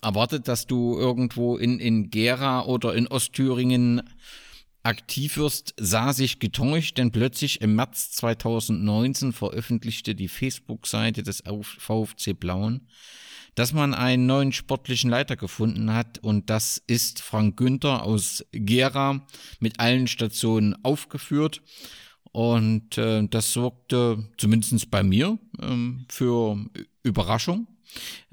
erwartet, 0.01 0.47
dass 0.47 0.67
du 0.67 0.97
irgendwo 0.97 1.57
in, 1.57 1.79
in 1.79 2.09
Gera 2.09 2.65
oder 2.65 2.93
in 2.93 3.07
Ostthüringen 3.07 4.01
aktiv 4.85 5.37
wirst, 5.37 5.73
sah 5.77 6.13
sich 6.13 6.39
getäuscht, 6.39 6.97
denn 6.97 7.11
plötzlich 7.11 7.61
im 7.61 7.75
März 7.75 8.11
2019 8.11 9.33
veröffentlichte 9.33 10.15
die 10.15 10.27
Facebook-Seite 10.27 11.23
des 11.23 11.43
VfC 11.45 12.33
Blauen 12.33 12.87
dass 13.55 13.71
man 13.71 13.93
einen 13.93 14.25
neuen 14.25 14.51
sportlichen 14.51 15.09
Leiter 15.09 15.37
gefunden 15.37 15.93
hat 15.93 16.19
und 16.19 16.49
das 16.49 16.81
ist 16.87 17.21
Frank 17.21 17.57
Günther 17.57 18.03
aus 18.03 18.45
Gera 18.51 19.25
mit 19.59 19.79
allen 19.79 20.07
Stationen 20.07 20.75
aufgeführt. 20.83 21.61
Und 22.33 22.97
äh, 22.97 23.25
das 23.29 23.53
sorgte 23.53 24.29
zumindest 24.37 24.91
bei 24.91 25.03
mir 25.03 25.39
ähm, 25.61 26.05
für 26.09 26.57
Überraschung. 27.01 27.67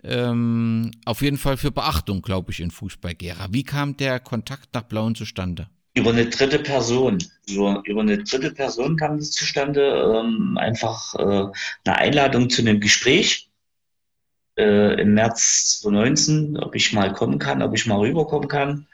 Ähm, 0.03 0.91
auf 1.05 1.23
jeden 1.23 1.39
Fall 1.39 1.57
für 1.57 1.71
Beachtung, 1.71 2.21
glaube 2.21 2.51
ich, 2.51 2.59
in 2.59 2.73
Fußball 2.73 3.15
Gera. 3.15 3.53
Wie 3.53 3.63
kam 3.63 3.97
der 3.97 4.19
Kontakt 4.19 4.75
nach 4.75 4.83
Blauen 4.83 5.15
zustande? 5.15 5.69
Über 5.95 6.11
eine 6.11 6.27
dritte 6.27 6.59
Person. 6.59 7.19
Über, 7.49 7.83
über 7.85 8.01
eine 8.01 8.23
dritte 8.23 8.53
Person 8.53 8.97
kam 8.97 9.17
es 9.17 9.33
zustande. 9.33 9.83
Ähm, 10.25 10.57
einfach 10.59 11.15
äh, 11.15 11.53
eine 11.85 11.99
Einladung 11.99 12.49
zu 12.49 12.63
einem 12.63 12.81
Gespräch 12.81 13.51
äh, 14.57 15.01
im 15.01 15.15
März 15.15 15.81
2019, 15.83 16.59
ob 16.59 16.75
ich 16.75 16.93
mal 16.93 17.13
kommen 17.13 17.39
kann, 17.39 17.63
ob 17.63 17.75
ich 17.75 17.87
mal 17.87 17.99
rüberkommen 17.99 18.49
kann. 18.49 18.87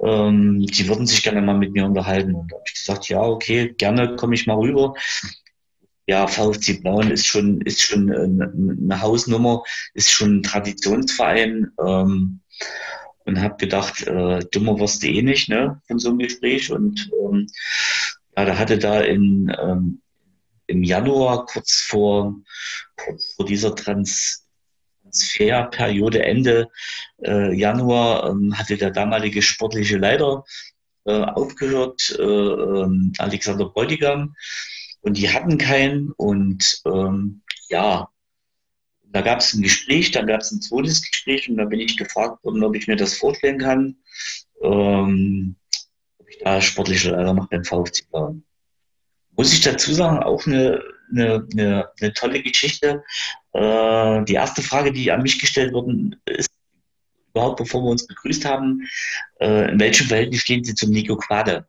Ähm, 0.00 0.66
die 0.66 0.88
würden 0.88 1.06
sich 1.06 1.22
gerne 1.22 1.42
mal 1.42 1.56
mit 1.56 1.72
mir 1.72 1.86
unterhalten. 1.86 2.34
Und 2.34 2.52
da 2.52 2.56
habe 2.56 2.64
ich 2.66 2.74
gesagt, 2.74 3.08
ja, 3.08 3.20
okay, 3.22 3.74
gerne 3.76 4.16
komme 4.16 4.34
ich 4.34 4.46
mal 4.46 4.56
rüber. 4.56 4.94
Ja, 6.08 6.26
VfC 6.28 6.74
Blauen 6.82 7.10
ist 7.10 7.26
schon, 7.26 7.60
ist 7.62 7.82
schon 7.82 8.12
eine, 8.12 8.52
eine 8.52 9.00
Hausnummer, 9.00 9.64
ist 9.94 10.12
schon 10.12 10.38
ein 10.38 10.42
Traditionsverein. 10.42 11.72
Ähm, 11.84 12.40
und 13.26 13.40
habe 13.40 13.56
gedacht, 13.56 14.06
äh, 14.06 14.40
dummer 14.50 14.78
wirst 14.78 15.02
du 15.02 15.08
eh 15.08 15.22
nicht, 15.22 15.48
ne, 15.48 15.80
von 15.86 15.98
so 15.98 16.08
einem 16.08 16.18
Gespräch. 16.18 16.70
Und 16.72 17.10
ähm, 17.22 17.48
ja, 18.36 18.44
da 18.44 18.58
hatte 18.58 18.78
da 18.78 19.00
in, 19.00 19.54
ähm, 19.60 20.00
im 20.66 20.82
Januar, 20.82 21.46
kurz 21.46 21.80
vor, 21.80 22.34
kurz 22.96 23.34
vor 23.34 23.44
dieser 23.46 23.74
Trans 23.74 24.46
Transferperiode 25.16 26.22
Ende 26.24 26.68
äh, 27.24 27.54
Januar 27.54 28.28
ähm, 28.28 28.56
hatte 28.58 28.76
der 28.76 28.90
damalige 28.90 29.40
sportliche 29.40 29.98
Leiter 29.98 30.44
äh, 31.04 31.22
aufgehört, 31.22 32.16
äh, 32.18 32.22
ähm, 32.22 33.12
Alexander 33.18 33.66
Bräutigam, 33.66 34.34
und 35.00 35.16
die 35.16 35.30
hatten 35.30 35.56
keinen. 35.56 36.12
Und 36.12 36.82
ähm, 36.84 37.42
ja, 37.68 38.08
da 39.16 39.22
gab 39.22 39.38
es 39.38 39.54
ein 39.54 39.62
Gespräch, 39.62 40.10
dann 40.10 40.26
gab 40.26 40.42
es 40.42 40.52
ein 40.52 40.60
zweites 40.60 41.00
Gespräch 41.00 41.48
und 41.48 41.56
da 41.56 41.64
bin 41.64 41.80
ich 41.80 41.96
gefragt 41.96 42.44
worden, 42.44 42.62
ob 42.62 42.76
ich 42.76 42.86
mir 42.86 42.96
das 42.96 43.14
vorstellen 43.14 43.56
kann, 43.56 43.96
ähm, 44.62 45.56
ob 46.18 46.28
ich 46.28 46.36
da 46.40 46.60
sportliche 46.60 47.12
Leiter 47.12 47.32
mache 47.32 47.48
beim 47.50 47.64
VfC 47.64 48.04
Bayern. 48.10 48.44
Muss 49.34 49.54
ich 49.54 49.62
dazu 49.62 49.94
sagen, 49.94 50.18
auch 50.18 50.46
eine, 50.46 50.82
eine, 51.10 51.48
eine, 51.50 51.88
eine 51.98 52.12
tolle 52.12 52.42
Geschichte. 52.42 53.02
Äh, 53.54 54.24
die 54.24 54.34
erste 54.34 54.60
Frage, 54.60 54.92
die 54.92 55.10
an 55.10 55.22
mich 55.22 55.38
gestellt 55.38 55.72
worden 55.72 56.20
ist, 56.26 56.50
überhaupt 57.30 57.56
bevor 57.56 57.82
wir 57.84 57.90
uns 57.92 58.06
begrüßt 58.06 58.44
haben, 58.44 58.86
äh, 59.40 59.70
in 59.72 59.80
welchem 59.80 60.08
Verhältnis 60.08 60.42
stehen 60.42 60.62
Sie 60.62 60.74
zum 60.74 60.90
Nico 60.90 61.16
Quade? 61.16 61.66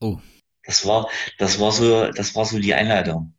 Oh. 0.00 0.18
Das 0.64 0.86
war, 0.86 1.10
das 1.36 1.60
war 1.60 1.72
so, 1.72 2.10
das 2.10 2.34
war 2.34 2.46
so 2.46 2.58
die 2.58 2.72
Einleitung. 2.72 3.34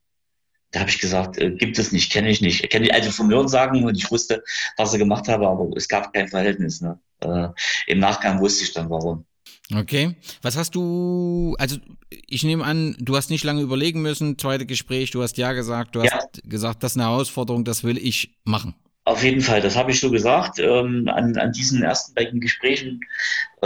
Da 0.72 0.82
habe 0.82 0.90
ich 0.90 1.00
gesagt, 1.00 1.38
äh, 1.38 1.52
gibt 1.52 1.78
es 1.78 1.92
nicht, 1.92 2.12
kenne 2.12 2.30
ich 2.30 2.42
nicht. 2.42 2.70
Kenne 2.70 2.86
ich 2.86 2.94
also 2.94 3.12
vom 3.12 3.30
Hören 3.30 3.48
sagen 3.48 3.84
und 3.84 3.98
ich 3.98 4.10
wusste, 4.10 4.44
was 4.78 4.94
er 4.94 5.00
gemacht 5.00 5.28
habe, 5.28 5.48
aber 5.48 5.70
es 5.76 5.88
gab 5.88 6.14
kein 6.14 6.28
Verhältnis. 6.28 6.82
Ne? 6.82 6.98
Äh, 7.20 7.50
Im 7.88 8.00
Nachgang 8.00 8.40
wusste 8.40 8.64
ich 8.64 8.74
dann 8.74 8.90
warum. 8.90 9.26
Okay. 9.74 10.16
Was 10.42 10.58
hast 10.58 10.76
du, 10.76 11.56
also 11.58 11.78
ich 12.10 12.44
nehme 12.44 12.64
an, 12.64 12.96
du 13.00 13.16
hast 13.16 13.30
nicht 13.30 13.44
lange 13.44 13.62
überlegen 13.62 14.02
müssen, 14.02 14.38
zweite 14.38 14.66
Gespräch, 14.66 15.12
du 15.12 15.22
hast 15.22 15.38
ja 15.38 15.54
gesagt, 15.54 15.96
du 15.96 16.02
hast 16.02 16.12
ja. 16.12 16.42
gesagt, 16.44 16.84
das 16.84 16.94
ist 16.94 16.98
eine 16.98 17.10
Herausforderung, 17.10 17.64
das 17.64 17.84
will 17.84 17.98
ich 17.98 18.36
machen. 18.44 18.76
Auf 19.04 19.24
jeden 19.24 19.42
Fall, 19.42 19.62
das 19.62 19.76
habe 19.76 19.92
ich 19.92 20.00
so 20.00 20.12
gesagt. 20.12 20.60
Ähm, 20.60 21.08
an, 21.08 21.36
an 21.38 21.52
diesen 21.54 21.82
ersten 21.82 22.14
beiden 22.14 22.40
Gesprächen 22.40 23.02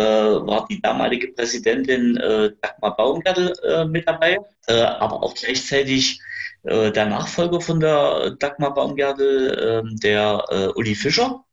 war 0.01 0.67
die 0.69 0.81
damalige 0.81 1.29
Präsidentin 1.29 2.17
äh, 2.17 2.51
Dagmar 2.61 2.95
Baumgartel 2.95 3.53
äh, 3.63 3.85
mit 3.85 4.07
dabei, 4.07 4.37
äh, 4.67 4.81
aber 4.81 5.23
auch 5.23 5.33
gleichzeitig 5.35 6.19
äh, 6.63 6.91
der 6.91 7.05
Nachfolger 7.05 7.61
von 7.61 7.79
der 7.79 8.31
Dagmar 8.31 8.73
Baumgartel, 8.73 9.83
ähm, 9.85 9.97
der 9.97 10.43
äh, 10.49 10.67
Uli 10.75 10.95
Fischer. 10.95 11.43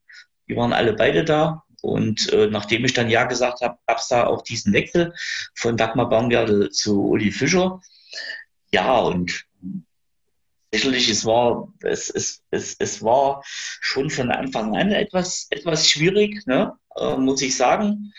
Die 0.48 0.56
waren 0.56 0.72
alle 0.72 0.94
beide 0.94 1.24
da. 1.24 1.62
Und 1.82 2.32
äh, 2.32 2.46
nachdem 2.46 2.84
ich 2.84 2.94
dann 2.94 3.10
Ja 3.10 3.24
gesagt 3.24 3.60
habe, 3.60 3.76
gab 3.86 3.98
es 3.98 4.08
da 4.08 4.26
auch 4.26 4.42
diesen 4.42 4.72
Wechsel 4.72 5.12
von 5.54 5.76
Dagmar 5.76 6.08
Baumgartel 6.08 6.70
zu 6.70 7.08
Uli 7.08 7.32
Fischer. 7.32 7.80
Ja, 8.72 8.98
und 8.98 9.44
sicherlich, 10.72 11.08
es 11.08 11.24
war, 11.26 11.68
es, 11.82 12.08
es, 12.10 12.42
es, 12.50 12.76
es 12.78 13.02
war 13.02 13.42
schon 13.46 14.10
von 14.10 14.30
Anfang 14.30 14.76
an 14.76 14.90
etwas, 14.90 15.46
etwas 15.50 15.88
schwierig, 15.88 16.46
ne, 16.46 16.72
äh, 16.96 17.16
muss 17.16 17.42
ich 17.42 17.56
sagen. 17.56 18.12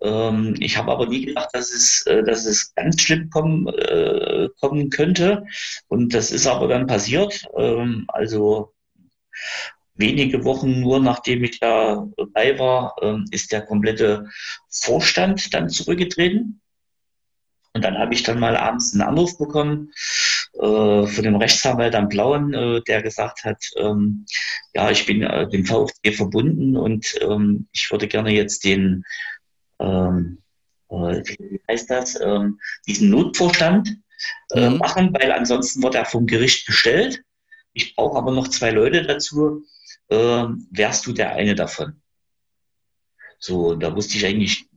Ähm, 0.00 0.54
ich 0.60 0.76
habe 0.76 0.92
aber 0.92 1.06
nie 1.06 1.26
gedacht, 1.26 1.50
dass 1.52 1.72
es, 1.72 2.06
äh, 2.06 2.22
dass 2.22 2.46
es 2.46 2.74
ganz 2.74 3.02
schlimm 3.02 3.28
kommen, 3.30 3.66
äh, 3.68 4.48
kommen 4.60 4.90
könnte. 4.90 5.46
Und 5.88 6.14
das 6.14 6.30
ist 6.30 6.46
aber 6.46 6.68
dann 6.68 6.86
passiert. 6.86 7.44
Ähm, 7.56 8.04
also 8.08 8.72
wenige 9.94 10.44
Wochen 10.44 10.80
nur 10.80 11.00
nachdem 11.00 11.44
ich 11.44 11.58
da 11.58 12.06
dabei 12.16 12.58
war, 12.58 12.94
ähm, 13.02 13.24
ist 13.30 13.52
der 13.52 13.62
komplette 13.62 14.28
Vorstand 14.68 15.52
dann 15.54 15.68
zurückgetreten. 15.68 16.60
Und 17.72 17.82
dann 17.82 17.98
habe 17.98 18.14
ich 18.14 18.22
dann 18.22 18.38
mal 18.38 18.56
abends 18.56 18.92
einen 18.92 19.02
Anruf 19.02 19.36
bekommen 19.38 19.92
äh, 20.60 21.06
von 21.06 21.24
dem 21.24 21.36
Rechtsanwalt 21.36 21.94
am 21.94 22.08
Blauen, 22.08 22.54
äh, 22.54 22.80
der 22.82 23.02
gesagt 23.02 23.44
hat, 23.44 23.62
ähm, 23.76 24.24
ja, 24.72 24.90
ich 24.90 25.04
bin 25.04 25.22
äh, 25.22 25.48
dem 25.48 25.64
VfB 25.64 26.12
verbunden 26.12 26.76
und 26.76 27.14
ähm, 27.20 27.68
ich 27.72 27.90
würde 27.90 28.06
gerne 28.06 28.30
jetzt 28.32 28.64
den, 28.64 29.04
ähm, 29.80 30.38
äh, 30.90 31.22
wie 31.24 31.60
heißt 31.68 31.90
das, 31.90 32.20
ähm, 32.20 32.60
diesen 32.86 33.10
Notvorstand 33.10 33.96
äh, 34.52 34.70
mhm. 34.70 34.78
machen, 34.78 35.12
weil 35.12 35.32
ansonsten 35.32 35.82
wird 35.82 35.96
er 35.96 36.04
vom 36.04 36.26
Gericht 36.26 36.66
gestellt. 36.66 37.22
Ich 37.72 37.96
brauche 37.96 38.18
aber 38.18 38.30
noch 38.30 38.48
zwei 38.48 38.70
Leute 38.70 39.02
dazu, 39.02 39.64
äh, 40.08 40.44
wärst 40.70 41.06
du 41.06 41.12
der 41.12 41.32
eine 41.32 41.56
davon. 41.56 42.00
So, 43.40 43.74
da 43.74 43.94
wusste 43.94 44.16
ich 44.16 44.24
eigentlich 44.24 44.68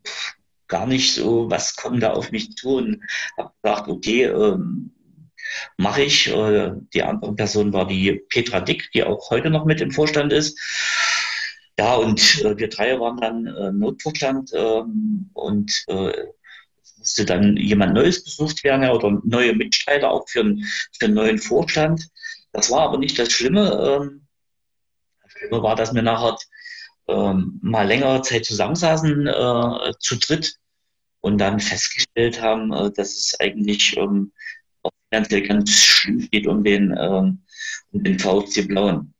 gar 0.67 0.87
nicht 0.87 1.13
so, 1.13 1.49
was 1.49 1.75
kommt 1.75 2.03
da 2.03 2.13
auf 2.13 2.31
mich 2.31 2.55
zu 2.55 2.77
und 2.77 3.03
habe 3.37 3.53
gesagt, 3.61 3.87
okay, 3.87 4.23
ähm, 4.23 4.91
mache 5.77 6.03
ich. 6.03 6.27
Äh, 6.27 6.71
die 6.93 7.03
andere 7.03 7.35
Person 7.35 7.73
war 7.73 7.87
die 7.87 8.13
Petra 8.29 8.59
Dick, 8.61 8.89
die 8.93 9.03
auch 9.03 9.29
heute 9.29 9.49
noch 9.49 9.65
mit 9.65 9.81
im 9.81 9.91
Vorstand 9.91 10.33
ist. 10.33 10.59
Ja, 11.79 11.95
und 11.95 12.43
äh, 12.43 12.57
wir 12.57 12.69
drei 12.69 12.99
waren 12.99 13.17
dann 13.17 13.45
äh, 13.45 13.71
Notvorstand 13.71 14.51
ähm, 14.53 15.29
und 15.33 15.85
musste 16.97 17.25
dann 17.25 17.55
jemand 17.55 17.93
Neues 17.93 18.23
besucht 18.23 18.63
werden 18.63 18.89
oder 18.89 19.21
neue 19.23 19.53
Mitstreiter 19.53 20.09
auch 20.09 20.27
für, 20.27 20.43
für 20.97 21.05
einen 21.05 21.13
neuen 21.13 21.37
Vorstand. 21.37 22.07
Das 22.51 22.71
war 22.71 22.81
aber 22.81 22.97
nicht 22.97 23.19
das 23.19 23.31
Schlimme. 23.31 23.71
Ähm, 23.71 24.27
Schlimme 25.27 25.61
war, 25.61 25.75
dass 25.75 25.93
wir 25.93 26.01
nachher 26.01 26.35
ähm, 27.07 27.59
mal 27.61 27.87
längere 27.87 28.21
Zeit 28.23 28.45
zusammensaßen, 28.45 29.29
zu 29.99 30.15
dritt, 30.17 30.55
und 31.21 31.39
dann 31.39 31.59
festgestellt 31.59 32.41
haben, 32.41 32.69
dass 32.69 33.15
es 33.17 33.35
eigentlich 33.39 33.97
finanziell 35.09 35.47
ganz 35.47 35.71
schlimm 35.71 36.21
steht 36.21 36.47
um 36.47 36.63
den, 36.63 36.95
ähm, 36.97 37.43
um 37.91 38.03
den 38.03 38.19
VfC 38.19 38.63
Blauen. 38.63 39.13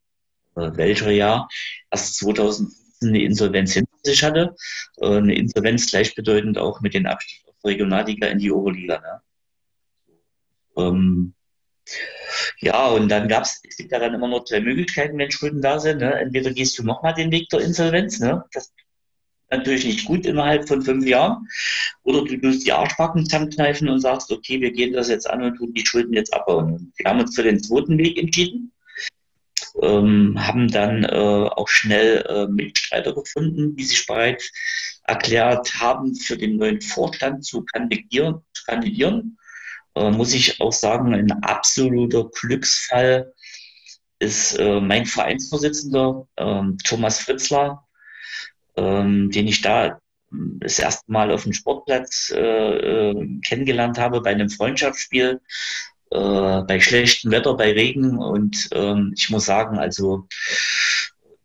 Äh, 0.56 0.72
welcher 0.76 1.12
Jahr 1.12 1.48
erst 1.92 2.18
2015 2.18 2.78
eine 3.02 3.22
Insolvenz 3.22 3.74
hinter 3.74 3.92
sich 4.04 4.24
hatte. 4.24 4.56
Äh, 4.98 5.18
eine 5.18 5.36
Insolvenz 5.36 5.90
gleichbedeutend 5.92 6.58
auch 6.58 6.82
mit 6.82 6.94
den 6.94 7.06
Abstieg 7.06 7.48
aus 7.48 7.56
der 7.64 7.72
Regionalliga 7.72 8.28
in 8.28 8.40
die 8.40 8.52
Oberliga. 8.52 9.00
Ne? 9.00 9.22
Ähm, 10.78 11.34
ja, 12.60 12.88
und 12.88 13.10
dann 13.10 13.28
gab 13.28 13.44
es, 13.44 13.62
es 13.68 13.78
gibt 13.78 13.92
ja 13.92 14.00
dann 14.00 14.14
immer 14.14 14.28
nur 14.28 14.46
zwei 14.46 14.60
Möglichkeiten, 14.60 15.18
wenn 15.18 15.32
Schulden 15.32 15.62
da 15.62 15.80
sind. 15.80 16.00
Ne? 16.00 16.14
Entweder 16.14 16.52
gehst 16.52 16.78
du 16.80 16.84
nochmal 16.84 17.14
den 17.14 17.32
Weg 17.32 17.50
der 17.50 17.62
Insolvenz, 17.62 18.20
ne? 18.20 18.44
das 18.52 18.74
natürlich 19.50 19.86
nicht 19.86 20.06
gut 20.06 20.26
innerhalb 20.26 20.68
von 20.68 20.82
fünf 20.82 21.06
Jahren, 21.06 21.48
oder 22.04 22.24
du 22.24 22.38
musst 22.46 22.66
die 22.66 22.74
Arschbacken 22.74 23.26
zusammenkneifen 23.26 23.90
und 23.90 24.02
sagst, 24.02 24.32
okay, 24.32 24.60
wir 24.62 24.72
gehen 24.72 24.94
das 24.94 25.10
jetzt 25.10 25.30
an 25.30 25.44
und 25.44 25.56
tun 25.56 25.74
die 25.74 25.86
Schulden 25.86 26.14
jetzt 26.14 26.34
abbauen. 26.34 26.92
Wir 26.98 27.10
haben 27.10 27.20
uns 27.20 27.36
für 27.36 27.44
den 27.44 27.62
zweiten 27.62 27.98
Weg 27.98 28.18
entschieden, 28.18 28.72
ähm, 29.82 30.36
haben 30.38 30.68
dann 30.70 31.04
äh, 31.04 31.08
auch 31.08 31.68
schnell 31.68 32.26
äh, 32.28 32.48
Mitstreiter 32.48 33.14
gefunden, 33.14 33.76
die 33.76 33.84
sich 33.84 34.06
bereit 34.06 34.44
erklärt 35.04 35.74
haben, 35.76 36.16
für 36.16 36.38
den 36.38 36.58
neuen 36.58 36.82
Vorstand 36.82 37.46
zu 37.46 37.64
kandidieren. 37.64 38.42
Zu 38.54 38.64
kandidieren 38.66 39.38
äh, 39.96 40.12
muss 40.12 40.34
ich 40.34 40.60
auch 40.62 40.74
sagen, 40.74 41.14
ein 41.14 41.32
absoluter 41.44 42.30
Glücksfall 42.30 43.34
ist 44.20 44.58
äh, 44.58 44.82
mein 44.82 45.06
Vereinsvorsitzender 45.06 46.28
ähm, 46.38 46.78
Thomas 46.84 47.20
Fritzler, 47.20 47.87
ähm, 48.78 49.32
den 49.32 49.48
ich 49.48 49.62
da 49.62 50.00
das 50.32 50.80
erste 50.80 51.12
Mal 51.12 51.32
auf 51.32 51.44
dem 51.44 51.54
Sportplatz 51.54 52.32
äh, 52.36 52.40
äh, 52.40 53.40
kennengelernt 53.46 53.98
habe 53.98 54.22
bei 54.22 54.32
einem 54.32 54.50
Freundschaftsspiel, 54.50 55.42
äh, 56.12 56.62
bei 56.62 56.80
schlechtem 56.80 57.32
Wetter, 57.32 57.56
bei 57.56 57.72
Regen. 57.72 58.18
Und 58.18 58.70
ähm, 58.74 59.14
ich 59.16 59.30
muss 59.30 59.46
sagen, 59.46 59.78
also 59.78 60.28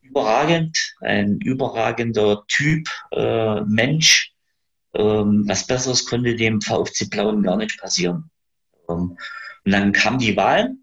überragend, 0.00 0.94
ein 1.00 1.38
überragender 1.40 2.44
Typ, 2.48 2.88
äh, 3.12 3.60
Mensch. 3.62 4.32
Ähm, 4.94 5.44
was 5.46 5.66
Besseres 5.66 6.04
konnte 6.04 6.36
dem 6.36 6.60
VfC 6.60 7.06
Blauen 7.08 7.42
gar 7.42 7.56
nicht 7.56 7.80
passieren. 7.80 8.30
Ähm, 8.90 9.16
und 9.64 9.72
dann 9.72 9.92
kam 9.92 10.18
die 10.18 10.36
Wahl 10.36 10.74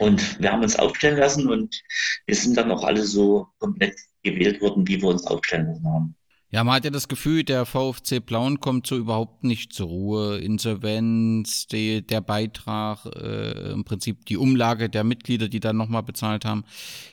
und 0.00 0.40
wir 0.40 0.50
haben 0.50 0.62
uns 0.62 0.76
aufstellen 0.76 1.18
lassen 1.18 1.48
und 1.48 1.82
wir 2.26 2.34
sind 2.34 2.56
dann 2.56 2.70
auch 2.72 2.82
alle 2.82 3.04
so 3.04 3.48
komplett 3.58 3.96
gewählt 4.32 4.60
worden, 4.60 4.86
wie 4.86 5.00
wir 5.00 5.08
uns 5.08 5.26
aufstellen 5.26 5.66
lassen 5.66 5.86
haben. 5.86 6.16
Ja, 6.50 6.62
man 6.62 6.76
hat 6.76 6.84
ja 6.84 6.90
das 6.90 7.08
Gefühl, 7.08 7.42
der 7.42 7.66
VfC 7.66 8.20
Plauen 8.20 8.60
kommt 8.60 8.86
so 8.86 8.96
überhaupt 8.96 9.42
nicht 9.42 9.72
zur 9.72 9.88
Ruhe. 9.88 10.38
Insolvenz, 10.38 11.66
die, 11.66 12.06
der 12.06 12.20
Beitrag, 12.20 13.04
äh, 13.16 13.72
im 13.72 13.84
Prinzip 13.84 14.24
die 14.26 14.36
Umlage 14.36 14.88
der 14.88 15.02
Mitglieder, 15.02 15.48
die 15.48 15.58
dann 15.58 15.76
nochmal 15.76 16.04
bezahlt 16.04 16.44
haben, 16.44 16.64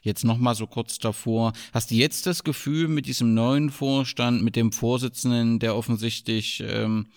jetzt 0.04 0.24
nochmal 0.24 0.54
so 0.54 0.68
kurz 0.68 1.00
davor. 1.00 1.54
Hast 1.74 1.90
du 1.90 1.96
jetzt 1.96 2.28
das 2.28 2.44
Gefühl 2.44 2.88
mit 2.88 3.08
diesem 3.08 3.34
neuen 3.34 3.72
Vorstand, 3.72 4.44
mit 4.44 4.56
dem 4.56 4.72
Vorsitzenden, 4.72 5.58
der 5.58 5.76
offensichtlich 5.76 6.64
ähm, 6.66 7.08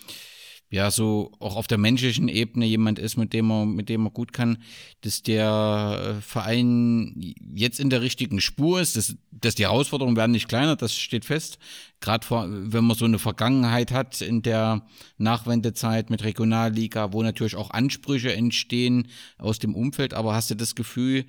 ja 0.68 0.90
so 0.90 1.32
auch 1.38 1.56
auf 1.56 1.66
der 1.66 1.78
menschlichen 1.78 2.28
Ebene 2.28 2.66
jemand 2.66 2.98
ist, 2.98 3.16
mit 3.16 3.32
dem 3.32 3.46
man, 3.46 3.74
mit 3.74 3.88
dem 3.88 4.02
man 4.02 4.12
gut 4.12 4.32
kann, 4.32 4.58
dass 5.02 5.22
der 5.22 6.16
äh, 6.18 6.20
Verein 6.20 7.34
jetzt 7.54 7.78
in 7.78 7.90
der 7.90 8.02
richtigen 8.02 8.40
Spur 8.40 8.80
ist, 8.80 8.96
dass, 8.96 9.16
dass 9.30 9.54
die 9.54 9.64
Herausforderungen 9.64 10.16
werden 10.16 10.32
nicht 10.32 10.48
kleiner, 10.48 10.76
das 10.76 10.96
steht 10.96 11.24
fest. 11.24 11.58
Gerade 12.00 12.26
wenn 12.28 12.84
man 12.84 12.96
so 12.96 13.04
eine 13.04 13.18
Vergangenheit 13.18 13.92
hat 13.92 14.20
in 14.20 14.42
der 14.42 14.86
Nachwendezeit 15.18 16.10
mit 16.10 16.24
Regionalliga, 16.24 17.12
wo 17.12 17.22
natürlich 17.22 17.56
auch 17.56 17.70
Ansprüche 17.70 18.32
entstehen 18.32 19.08
aus 19.38 19.58
dem 19.58 19.74
Umfeld, 19.74 20.14
aber 20.14 20.34
hast 20.34 20.50
du 20.50 20.56
das 20.56 20.74
Gefühl, 20.74 21.26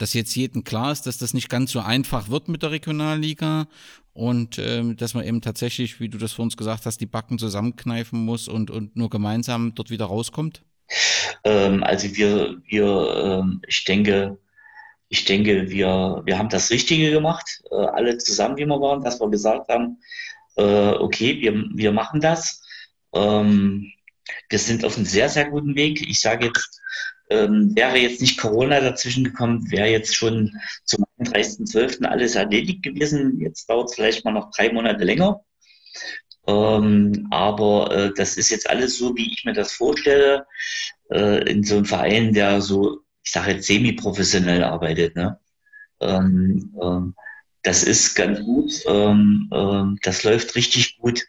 dass 0.00 0.14
jetzt 0.14 0.34
jedem 0.34 0.64
klar 0.64 0.92
ist, 0.92 1.02
dass 1.02 1.18
das 1.18 1.34
nicht 1.34 1.50
ganz 1.50 1.72
so 1.72 1.80
einfach 1.80 2.30
wird 2.30 2.48
mit 2.48 2.62
der 2.62 2.70
Regionalliga 2.70 3.68
und 4.12 4.58
ähm, 4.58 4.96
dass 4.96 5.14
man 5.14 5.24
eben 5.24 5.40
tatsächlich, 5.40 6.00
wie 6.00 6.08
du 6.08 6.18
das 6.18 6.32
vor 6.32 6.44
uns 6.44 6.56
gesagt 6.56 6.86
hast, 6.86 7.00
die 7.00 7.06
Backen 7.06 7.38
zusammenkneifen 7.38 8.24
muss 8.24 8.48
und, 8.48 8.70
und 8.70 8.96
nur 8.96 9.10
gemeinsam 9.10 9.74
dort 9.74 9.90
wieder 9.90 10.06
rauskommt? 10.06 10.62
Ähm, 11.44 11.82
also 11.82 12.14
wir, 12.16 12.60
wir 12.66 13.40
ähm, 13.40 13.62
ich 13.66 13.84
denke, 13.84 14.38
ich 15.08 15.24
denke, 15.24 15.70
wir, 15.70 16.22
wir 16.24 16.38
haben 16.38 16.48
das 16.48 16.70
Richtige 16.70 17.10
gemacht, 17.10 17.62
äh, 17.70 17.74
alle 17.74 18.18
zusammen, 18.18 18.56
wie 18.56 18.66
wir 18.66 18.80
waren, 18.80 19.02
dass 19.02 19.20
wir 19.20 19.28
gesagt 19.28 19.68
haben, 19.68 19.98
äh, 20.56 20.90
okay, 20.90 21.40
wir, 21.40 21.64
wir 21.74 21.92
machen 21.92 22.20
das. 22.20 22.62
Ähm, 23.12 23.92
wir 24.48 24.58
sind 24.58 24.84
auf 24.84 24.96
einem 24.96 25.06
sehr, 25.06 25.28
sehr 25.28 25.50
guten 25.50 25.74
Weg. 25.74 26.00
Ich 26.08 26.20
sage 26.20 26.46
jetzt, 26.46 26.80
ähm, 27.30 27.72
wäre 27.74 27.98
jetzt 27.98 28.20
nicht 28.20 28.38
Corona 28.38 28.80
dazwischen 28.80 29.24
gekommen, 29.24 29.70
wäre 29.70 29.88
jetzt 29.88 30.14
schon 30.14 30.52
zum 30.84 31.04
31.12. 31.20 32.04
alles 32.04 32.34
erledigt 32.34 32.82
gewesen. 32.82 33.40
Jetzt 33.40 33.68
dauert 33.68 33.90
es 33.90 33.94
vielleicht 33.94 34.24
mal 34.24 34.32
noch 34.32 34.50
drei 34.50 34.72
Monate 34.72 35.04
länger. 35.04 35.40
Ähm, 36.46 37.26
aber 37.30 37.90
äh, 37.94 38.12
das 38.14 38.36
ist 38.36 38.50
jetzt 38.50 38.68
alles 38.68 38.98
so, 38.98 39.14
wie 39.16 39.32
ich 39.32 39.44
mir 39.44 39.52
das 39.52 39.72
vorstelle, 39.72 40.46
äh, 41.10 41.50
in 41.50 41.62
so 41.62 41.76
einem 41.76 41.84
Verein, 41.84 42.32
der 42.32 42.60
so, 42.60 43.00
ich 43.22 43.30
sage 43.30 43.52
jetzt 43.52 43.66
semi-professionell 43.66 44.64
arbeitet. 44.64 45.16
Ne? 45.16 45.38
Ähm, 46.00 46.74
ähm, 46.82 47.14
das 47.62 47.82
ist 47.82 48.14
ganz 48.14 48.40
gut. 48.40 48.72
Ähm, 48.86 49.48
äh, 49.52 49.98
das 50.02 50.24
läuft 50.24 50.54
richtig 50.56 50.98
gut. 50.98 51.26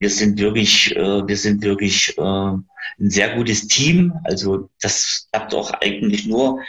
Wir 0.00 0.10
sind 0.10 0.38
wirklich, 0.38 0.94
äh, 0.96 1.26
wir 1.26 1.36
sind 1.36 1.62
wirklich 1.62 2.18
äh, 2.18 2.22
ein 2.22 3.10
sehr 3.10 3.36
gutes 3.36 3.68
Team. 3.68 4.12
Also 4.24 4.70
das 4.80 5.28
klappt 5.30 5.54
auch 5.54 5.70
eigentlich 5.70 6.26
nur, 6.26 6.60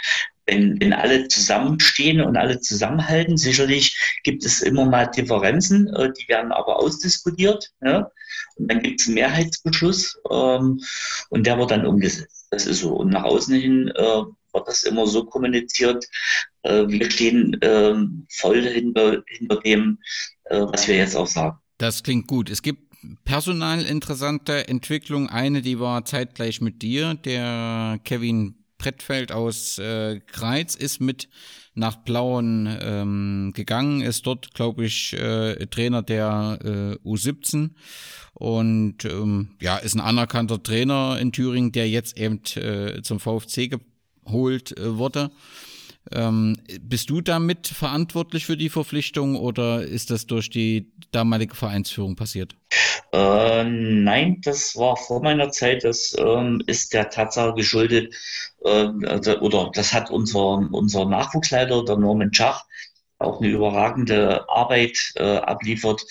wenn, 0.49 0.79
wenn 0.79 0.93
alle 0.93 1.27
zusammenstehen 1.27 2.21
und 2.21 2.37
alle 2.37 2.59
zusammenhalten. 2.59 3.37
Sicherlich 3.37 4.19
gibt 4.23 4.43
es 4.45 4.61
immer 4.61 4.85
mal 4.85 5.05
Differenzen, 5.05 5.87
äh, 5.93 6.11
die 6.13 6.27
werden 6.27 6.51
aber 6.51 6.79
ausdiskutiert. 6.79 7.71
Ja? 7.81 8.11
Und 8.55 8.71
dann 8.71 8.81
gibt 8.81 9.01
es 9.01 9.07
einen 9.07 9.15
Mehrheitsbeschluss 9.15 10.19
ähm, 10.29 10.81
und 11.29 11.45
der 11.45 11.57
wird 11.57 11.71
dann 11.71 11.85
umgesetzt. 11.85 12.47
Das 12.51 12.65
ist 12.65 12.79
so. 12.79 12.95
Und 12.95 13.09
nach 13.09 13.23
außen 13.23 13.53
hin 13.55 13.89
äh, 13.95 14.01
wird 14.01 14.67
das 14.67 14.83
immer 14.83 15.05
so 15.05 15.25
kommuniziert. 15.25 16.05
Äh, 16.63 16.87
wir 16.87 17.09
stehen 17.11 17.57
ähm, 17.61 18.25
voll 18.29 18.63
hinter, 18.63 19.21
hinter 19.27 19.57
dem, 19.57 19.99
äh, 20.45 20.61
was 20.61 20.87
wir 20.87 20.95
jetzt 20.95 21.15
auch 21.15 21.27
sagen. 21.27 21.57
Das 21.77 22.03
klingt 22.03 22.27
gut. 22.27 22.49
Es 22.49 22.61
gibt 22.61 22.89
personal 23.23 23.85
interessante 23.85 24.67
Entwicklung. 24.67 25.29
Eine, 25.29 25.61
die 25.61 25.79
war 25.79 26.03
zeitgleich 26.03 26.59
mit 26.59 26.81
dir. 26.81 27.13
Der 27.13 27.99
Kevin 28.03 28.58
Brettfeld 28.79 29.31
aus 29.31 29.77
äh, 29.77 30.19
Kreiz 30.21 30.73
ist 30.73 30.99
mit 30.99 31.29
nach 31.75 32.03
Plauen 32.03 32.67
ähm, 32.81 33.51
gegangen, 33.53 34.01
ist 34.01 34.25
dort, 34.25 34.53
glaube 34.53 34.85
ich, 34.85 35.13
äh, 35.13 35.67
Trainer 35.67 36.01
der 36.01 36.59
äh, 36.63 37.07
U17 37.07 37.71
und 38.33 39.05
ähm, 39.05 39.49
ja, 39.61 39.77
ist 39.77 39.95
ein 39.95 40.01
anerkannter 40.01 40.63
Trainer 40.63 41.17
in 41.19 41.31
Thüringen, 41.31 41.71
der 41.71 41.87
jetzt 41.89 42.17
eben 42.17 42.41
äh, 42.55 43.01
zum 43.03 43.19
VfC 43.19 43.69
geholt 44.25 44.77
äh, 44.77 44.97
wurde. 44.97 45.29
Ähm, 46.11 46.57
bist 46.81 47.09
du 47.09 47.21
damit 47.21 47.67
verantwortlich 47.67 48.45
für 48.45 48.57
die 48.57 48.69
Verpflichtung 48.69 49.35
oder 49.35 49.83
ist 49.83 50.11
das 50.11 50.25
durch 50.25 50.49
die 50.49 50.91
damalige 51.11 51.55
Vereinsführung 51.55 52.15
passiert? 52.15 52.55
Äh, 53.11 53.63
nein, 53.63 54.41
das 54.43 54.75
war 54.75 54.95
vor 54.97 55.21
meiner 55.21 55.51
Zeit. 55.51 55.83
Das 55.83 56.15
ähm, 56.17 56.61
ist 56.67 56.93
der 56.93 57.09
Tatsache 57.09 57.53
geschuldet, 57.53 58.15
äh, 58.63 58.87
oder 59.39 59.71
das 59.73 59.93
hat 59.93 60.11
unser, 60.11 60.67
unser 60.71 61.05
Nachwuchsleiter, 61.05 61.85
der 61.85 61.97
Norman 61.97 62.33
Schach, 62.33 62.65
auch 63.17 63.41
eine 63.41 63.49
überragende 63.49 64.47
Arbeit 64.49 65.11
äh, 65.15 65.37
abliefert, 65.37 66.05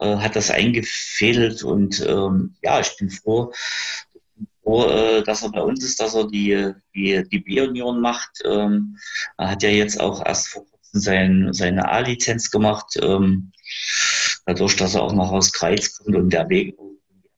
äh, 0.00 0.16
hat 0.16 0.36
das 0.36 0.50
eingefädelt 0.50 1.62
und 1.62 2.04
ähm, 2.06 2.56
ja, 2.62 2.80
ich 2.80 2.96
bin 2.96 3.10
froh, 3.10 3.52
froh, 4.68 4.86
äh, 4.86 5.22
dass 5.22 5.42
er 5.42 5.50
bei 5.50 5.62
uns 5.62 5.82
ist, 5.84 6.00
dass 6.00 6.14
er 6.14 6.26
die, 6.26 6.72
die, 6.94 7.24
die 7.30 7.38
B-Union 7.38 8.00
macht. 8.00 8.42
Ähm, 8.44 8.98
er 9.36 9.50
hat 9.50 9.62
ja 9.62 9.70
jetzt 9.70 10.00
auch 10.00 10.24
erst 10.24 10.48
vor 10.48 10.66
kurzem 10.66 11.00
sein, 11.00 11.48
seine 11.52 11.88
A-Lizenz 11.90 12.50
gemacht, 12.50 12.98
ähm, 13.00 13.52
dadurch, 14.46 14.76
dass 14.76 14.94
er 14.94 15.02
auch 15.02 15.12
noch 15.12 15.32
aus 15.32 15.52
Kreis 15.52 15.96
kommt 15.96 16.16
und 16.16 16.30
der 16.30 16.48
Weg 16.48 16.76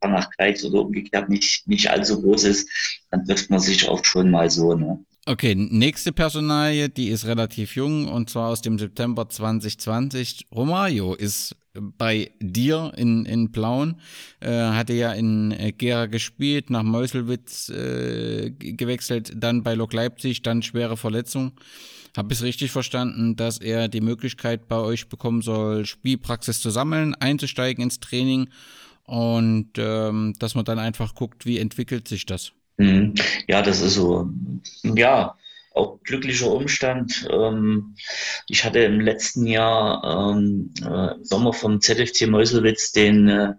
nach 0.02 0.30
Kreis 0.30 0.64
oder 0.64 0.80
umgekehrt 0.80 1.28
nicht, 1.28 1.68
nicht 1.68 1.90
allzu 1.90 2.22
groß 2.22 2.44
ist, 2.44 2.68
dann 3.10 3.24
trifft 3.26 3.50
man 3.50 3.60
sich 3.60 3.88
auch 3.88 4.04
schon 4.04 4.30
mal 4.30 4.50
so. 4.50 4.74
Ne? 4.74 5.04
Okay, 5.30 5.54
nächste 5.54 6.10
Personalie, 6.10 6.88
die 6.88 7.06
ist 7.06 7.24
relativ 7.24 7.76
jung 7.76 8.08
und 8.08 8.28
zwar 8.28 8.48
aus 8.48 8.62
dem 8.62 8.80
September 8.80 9.28
2020. 9.28 10.48
Romario 10.52 11.14
ist 11.14 11.54
bei 11.72 12.32
dir 12.40 12.92
in, 12.96 13.26
in 13.26 13.52
Plauen, 13.52 14.00
äh, 14.40 14.50
hatte 14.50 14.92
ja 14.92 15.12
in 15.12 15.52
äh, 15.52 15.70
Gera 15.70 16.06
gespielt, 16.06 16.68
nach 16.70 16.82
Meuselwitz 16.82 17.68
äh, 17.68 18.50
gewechselt, 18.50 19.32
dann 19.36 19.62
bei 19.62 19.74
Lok 19.74 19.92
Leipzig, 19.92 20.42
dann 20.42 20.64
schwere 20.64 20.96
Verletzung. 20.96 21.52
Habe 22.16 22.32
ich 22.32 22.40
es 22.40 22.44
richtig 22.44 22.72
verstanden, 22.72 23.36
dass 23.36 23.58
er 23.58 23.86
die 23.86 24.00
Möglichkeit 24.00 24.66
bei 24.66 24.78
euch 24.78 25.08
bekommen 25.08 25.42
soll, 25.42 25.86
Spielpraxis 25.86 26.60
zu 26.60 26.70
sammeln, 26.70 27.14
einzusteigen 27.14 27.84
ins 27.84 28.00
Training 28.00 28.48
und 29.04 29.70
ähm, 29.76 30.34
dass 30.40 30.56
man 30.56 30.64
dann 30.64 30.80
einfach 30.80 31.14
guckt, 31.14 31.46
wie 31.46 31.58
entwickelt 31.58 32.08
sich 32.08 32.26
das? 32.26 32.50
Mhm. 32.80 33.14
Ja, 33.46 33.60
das 33.60 33.82
ist 33.82 33.94
so. 33.94 34.30
Ja, 34.82 35.36
auch 35.74 36.00
glücklicher 36.02 36.50
Umstand. 36.50 37.28
Ähm, 37.30 37.94
ich 38.48 38.64
hatte 38.64 38.78
im 38.80 39.00
letzten 39.00 39.46
Jahr 39.46 40.32
ähm, 40.34 40.72
äh, 40.82 41.14
im 41.14 41.24
Sommer 41.24 41.52
vom 41.52 41.82
ZFC 41.82 42.26
Meuselwitz 42.26 42.92
den, 42.92 43.28
äh, 43.28 43.52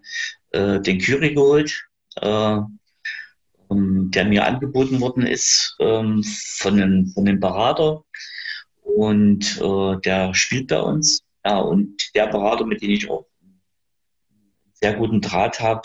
äh, 0.52 0.82
den 0.82 1.00
Curie 1.00 1.36
geholt, 1.36 1.88
äh, 2.20 2.58
ähm, 3.70 4.10
der 4.12 4.26
mir 4.26 4.46
angeboten 4.48 5.00
worden 5.00 5.28
ist 5.28 5.76
von, 5.78 6.24
einem, 6.82 7.12
von 7.14 7.28
einem 7.28 7.40
Berater. 7.40 8.04
Und 8.82 9.60
der 9.60 10.34
spielt 10.34 10.68
bei 10.68 10.82
uns. 10.82 11.22
Ja, 11.46 11.60
und 11.60 12.14
der 12.16 12.28
Berater, 12.28 12.66
mit 12.66 12.82
dem 12.82 12.90
ich 12.90 13.10
auch 13.10 13.26
sehr 14.74 14.96
guten 14.96 15.22
Draht 15.22 15.60
habe, 15.60 15.84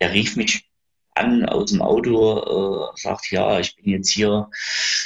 der 0.00 0.12
rief 0.12 0.36
mich 0.36 0.71
an 1.14 1.44
aus 1.46 1.70
dem 1.70 1.82
Auto, 1.82 2.92
äh, 2.94 3.00
sagt, 3.00 3.30
ja, 3.30 3.60
ich 3.60 3.76
bin 3.76 3.86
jetzt 3.90 4.10
hier, 4.10 4.48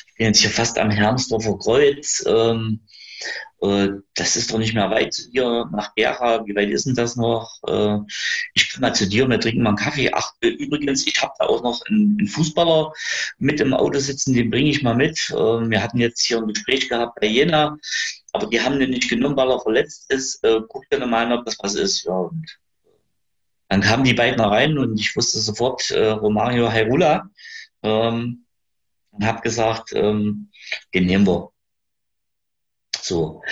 ich 0.09 0.15
bin 0.17 0.27
jetzt 0.27 0.41
hier 0.41 0.51
fast 0.51 0.79
am 0.79 0.91
Hermsdorfer 0.91 1.59
Kreuz. 1.59 2.25
Ähm, 2.27 2.81
äh, 3.63 3.89
das 4.15 4.37
ist 4.37 4.53
doch 4.53 4.59
nicht 4.59 4.75
mehr 4.75 4.91
weit 4.91 5.15
zu 5.15 5.31
dir 5.31 5.69
nach 5.73 5.95
Gera. 5.95 6.47
Wie 6.47 6.55
weit 6.55 6.71
ist 6.71 6.87
denn 6.87 6.95
das 6.95 7.17
noch? 7.17 7.59
Äh, 7.67 7.99
ich 8.55 8.73
komme 8.73 8.89
mal 8.89 8.95
zu 8.95 9.09
dir, 9.09 9.29
wir 9.29 9.41
trinken 9.41 9.63
mal 9.63 9.71
einen 9.71 9.79
Kaffee. 9.79 10.11
Ach, 10.13 10.33
übrigens, 10.41 11.07
ich 11.07 11.21
habe 11.23 11.33
da 11.39 11.47
auch 11.47 11.63
noch 11.63 11.81
einen, 11.87 12.17
einen, 12.19 12.29
Fußballer 12.29 12.93
mit 13.39 13.61
im 13.61 13.75
Auto 13.75 13.99
sitzen, 13.99 14.35
den 14.35 14.51
bringe 14.51 14.71
ich 14.71 14.83
mal 14.83 14.95
mit. 14.95 15.31
Äh, 15.31 15.35
wir 15.35 15.83
hatten 15.83 15.99
jetzt 15.99 16.27
hier 16.27 16.39
ein 16.39 16.49
Gespräch 16.49 16.89
gehabt 16.89 17.19
bei 17.21 17.27
Jena, 17.27 17.77
aber 18.33 18.47
die 18.49 18.61
haben 18.61 18.79
den 18.79 18.91
nicht 18.91 19.09
genommen, 19.09 19.37
weil 19.37 19.51
er 19.51 19.61
verletzt 19.61 20.11
ist. 20.11 20.45
Äh, 20.45 20.61
guck 20.69 20.89
dir 20.91 21.05
mal 21.07 21.27
an, 21.27 21.33
ob 21.33 21.45
das 21.47 21.57
was 21.61 21.75
ist. 21.75 22.05
Ja, 22.05 22.13
und 22.13 22.59
dann 23.69 23.81
kamen 23.81 24.05
die 24.05 24.15
beiden 24.15 24.41
rein 24.41 24.79
und 24.79 24.99
ich 24.99 25.17
wusste 25.17 25.39
sofort 25.41 25.91
äh, 25.91 26.09
Romario 26.09 26.71
Hairula 26.71 27.31
ähm, 27.83 28.47
und 29.11 29.27
habe 29.27 29.41
gesagt, 29.41 29.93
ähm, 29.95 30.51
den 30.95 31.07
nehmen 31.07 31.27
wir. 31.27 31.51
So. 33.01 33.43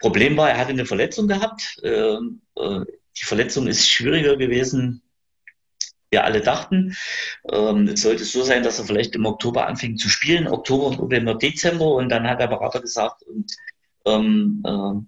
Problem 0.00 0.36
war, 0.36 0.50
er 0.50 0.58
hatte 0.58 0.70
eine 0.70 0.86
Verletzung 0.86 1.28
gehabt. 1.28 1.78
Ähm, 1.82 2.42
äh, 2.56 2.80
die 3.18 3.24
Verletzung 3.24 3.66
ist 3.66 3.88
schwieriger 3.88 4.36
gewesen, 4.36 5.02
wir 6.10 6.24
alle 6.24 6.40
dachten. 6.40 6.96
Ähm, 7.50 7.88
es 7.88 8.02
sollte 8.02 8.24
so 8.24 8.42
sein, 8.42 8.62
dass 8.62 8.78
er 8.78 8.84
vielleicht 8.84 9.14
im 9.14 9.26
Oktober 9.26 9.66
anfängt 9.66 10.00
zu 10.00 10.08
spielen, 10.08 10.48
Oktober, 10.48 10.96
November, 10.96 11.34
Dezember. 11.34 11.94
Und 11.94 12.08
dann 12.08 12.28
hat 12.28 12.40
der 12.40 12.48
Berater 12.48 12.80
gesagt, 12.80 13.22
und, 13.22 13.54
ähm, 14.06 14.62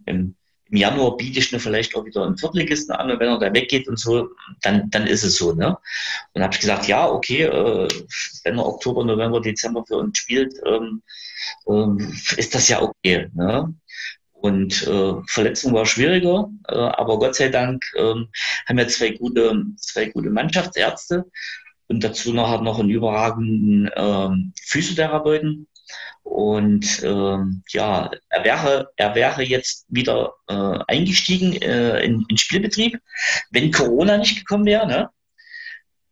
äh, 0.07 0.24
im, 0.72 0.76
Januar 0.76 1.16
biete 1.16 1.38
ich 1.38 1.52
mir 1.52 1.60
vielleicht 1.60 1.94
auch 1.94 2.04
wieder 2.04 2.24
einen 2.24 2.38
Viertligisten 2.38 2.94
an 2.94 3.10
und 3.10 3.20
wenn 3.20 3.28
er 3.28 3.38
da 3.38 3.52
weggeht 3.52 3.88
und 3.88 3.98
so, 3.98 4.30
dann, 4.62 4.90
dann 4.90 5.06
ist 5.06 5.22
es 5.22 5.36
so. 5.36 5.52
Ne? 5.52 5.76
Und 6.32 6.42
habe 6.42 6.54
ich 6.54 6.60
gesagt, 6.60 6.88
ja, 6.88 7.08
okay, 7.08 7.42
äh, 7.42 7.88
wenn 8.44 8.58
er 8.58 8.66
Oktober, 8.66 9.04
November, 9.04 9.40
Dezember 9.40 9.84
für 9.86 9.96
uns 9.96 10.18
spielt, 10.18 10.54
ähm, 10.66 11.02
äh, 11.66 12.38
ist 12.38 12.54
das 12.54 12.68
ja 12.68 12.82
okay. 12.82 13.28
Ne? 13.34 13.74
Und 14.32 14.86
äh, 14.88 15.14
Verletzung 15.26 15.72
war 15.72 15.86
schwieriger, 15.86 16.50
äh, 16.68 16.74
aber 16.74 17.18
Gott 17.18 17.36
sei 17.36 17.48
Dank 17.48 17.84
äh, 17.94 18.14
haben 18.66 18.76
wir 18.76 18.88
zwei 18.88 19.10
gute, 19.10 19.64
zwei 19.76 20.06
gute 20.06 20.30
Mannschaftsärzte 20.30 21.26
und 21.86 22.02
dazu 22.02 22.32
noch 22.32 22.60
noch 22.60 22.80
einen 22.80 22.90
überragenden 22.90 23.86
äh, 23.88 24.52
Physiotherapeuten. 24.60 25.68
Und 26.22 27.03
äh, 27.03 27.38
ja, 27.68 28.11
er 28.28 28.45
wäre, 28.45 28.93
er 28.97 29.14
wäre 29.14 29.43
jetzt 29.43 29.86
wieder 29.88 30.34
äh, 30.49 30.78
eingestiegen 30.88 31.61
äh, 31.61 32.01
in, 32.05 32.24
in 32.28 32.38
Spielbetrieb, 32.38 32.99
wenn 33.51 33.72
Corona 33.72 34.18
nicht 34.18 34.38
gekommen 34.38 34.66
wäre. 34.66 34.86
Ne? 34.86 35.11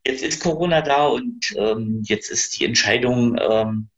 Jetzt 0.07 0.23
ist 0.23 0.43
Corona 0.43 0.83
da 0.83 1.07
und 1.07 1.55
ähm, 1.57 2.03
jetzt 2.05 2.31
ist 2.31 2.59
die 2.59 2.65
Entscheidung, 2.65 3.39
ähm, 3.41 3.91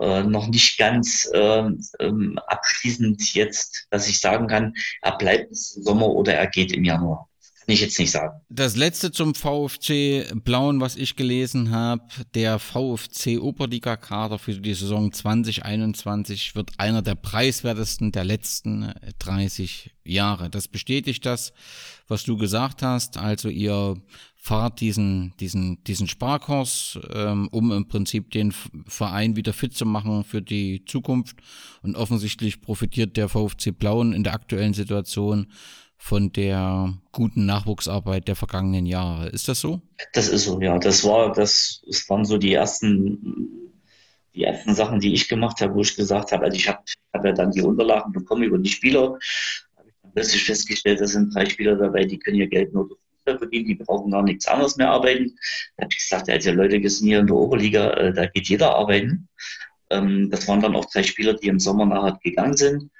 äh, 0.00 0.22
noch 0.24 0.48
nicht 0.48 0.76
ganz 0.78 1.30
ähm, 1.32 1.80
ähm, 2.00 2.38
abschließend 2.46 3.34
jetzt, 3.34 3.86
dass 3.90 4.08
ich 4.08 4.20
sagen 4.20 4.48
kann, 4.48 4.74
er 5.02 5.16
bleibt 5.16 5.50
bis 5.50 5.70
Sommer 5.70 6.08
oder 6.08 6.34
er 6.34 6.48
geht 6.48 6.72
im 6.72 6.84
Januar. 6.84 7.28
Ich 7.66 7.80
jetzt 7.80 7.98
nicht 7.98 8.10
sagen. 8.10 8.40
Das 8.48 8.76
letzte 8.76 9.10
zum 9.10 9.34
VfC 9.34 10.26
Blauen, 10.34 10.80
was 10.80 10.96
ich 10.96 11.16
gelesen 11.16 11.70
habe, 11.70 12.02
der 12.34 12.58
VfC 12.58 13.38
Oberliga-Kader 13.38 14.38
für 14.38 14.54
die 14.54 14.74
Saison 14.74 15.12
2021 15.12 16.54
wird 16.54 16.72
einer 16.78 17.00
der 17.00 17.14
preiswertesten 17.14 18.12
der 18.12 18.24
letzten 18.24 18.92
30 19.18 19.94
Jahre. 20.04 20.50
Das 20.50 20.68
bestätigt 20.68 21.24
das, 21.24 21.52
was 22.06 22.24
du 22.24 22.36
gesagt 22.36 22.82
hast. 22.82 23.16
Also 23.16 23.48
ihr 23.48 23.96
fahrt 24.44 24.80
diesen, 24.80 25.32
diesen, 25.40 25.82
diesen 25.84 26.06
Sparkurs, 26.06 26.98
ähm, 27.14 27.48
um 27.50 27.72
im 27.72 27.88
Prinzip 27.88 28.30
den 28.30 28.52
Verein 28.86 29.36
wieder 29.36 29.54
fit 29.54 29.74
zu 29.74 29.86
machen 29.86 30.22
für 30.22 30.42
die 30.42 30.84
Zukunft. 30.84 31.38
Und 31.80 31.96
offensichtlich 31.96 32.60
profitiert 32.60 33.16
der 33.16 33.30
VfC 33.30 33.70
Blauen 33.70 34.12
in 34.12 34.22
der 34.22 34.34
aktuellen 34.34 34.74
Situation 34.74 35.46
von 36.04 36.30
der 36.32 36.98
guten 37.12 37.46
Nachwuchsarbeit 37.46 38.28
der 38.28 38.36
vergangenen 38.36 38.84
Jahre. 38.84 39.30
Ist 39.30 39.48
das 39.48 39.60
so? 39.60 39.80
Das 40.12 40.28
ist 40.28 40.44
so, 40.44 40.60
ja. 40.60 40.78
Das 40.78 41.02
war, 41.02 41.32
das, 41.32 41.82
das 41.86 42.06
waren 42.10 42.26
so 42.26 42.36
die 42.36 42.52
ersten, 42.52 43.72
die 44.34 44.44
ersten 44.44 44.74
Sachen, 44.74 45.00
die 45.00 45.14
ich 45.14 45.30
gemacht 45.30 45.62
habe, 45.62 45.74
wo 45.74 45.80
ich 45.80 45.96
gesagt 45.96 46.32
habe, 46.32 46.44
also 46.44 46.58
ich 46.58 46.68
habe 46.68 46.80
hab 47.14 47.24
ja 47.24 47.32
dann 47.32 47.52
die 47.52 47.62
Unterlagen 47.62 48.12
bekommen 48.12 48.42
über 48.42 48.58
die 48.58 48.68
Spieler, 48.68 49.18
habe 49.78 49.88
ich 49.88 49.94
dann 50.02 50.12
plötzlich 50.12 50.44
festgestellt, 50.44 51.00
da 51.00 51.06
sind 51.06 51.34
drei 51.34 51.46
Spieler 51.46 51.74
dabei, 51.74 52.04
die 52.04 52.18
können 52.18 52.36
ihr 52.36 52.48
Geld 52.48 52.74
nur 52.74 52.86
durch 52.86 53.38
verdienen, 53.38 53.68
die 53.68 53.76
brauchen 53.76 54.10
gar 54.10 54.22
nichts 54.22 54.46
anderes 54.46 54.76
mehr 54.76 54.90
arbeiten. 54.90 55.34
Da 55.78 55.84
habe 55.84 55.90
ich 55.90 56.00
gesagt, 56.00 56.28
also 56.28 56.52
Leute, 56.52 56.82
wir 56.82 56.90
sind 56.90 57.06
hier 57.06 57.20
in 57.20 57.28
der 57.28 57.36
Oberliga, 57.36 57.90
äh, 57.94 58.12
da 58.12 58.26
geht 58.26 58.50
jeder 58.50 58.76
arbeiten. 58.76 59.26
Ähm, 59.88 60.28
das 60.28 60.46
waren 60.48 60.60
dann 60.60 60.76
auch 60.76 60.84
drei 60.84 61.02
Spieler, 61.02 61.32
die 61.32 61.48
im 61.48 61.58
Sommer 61.58 61.86
nachher 61.86 62.18
gegangen 62.22 62.58
sind. 62.58 62.90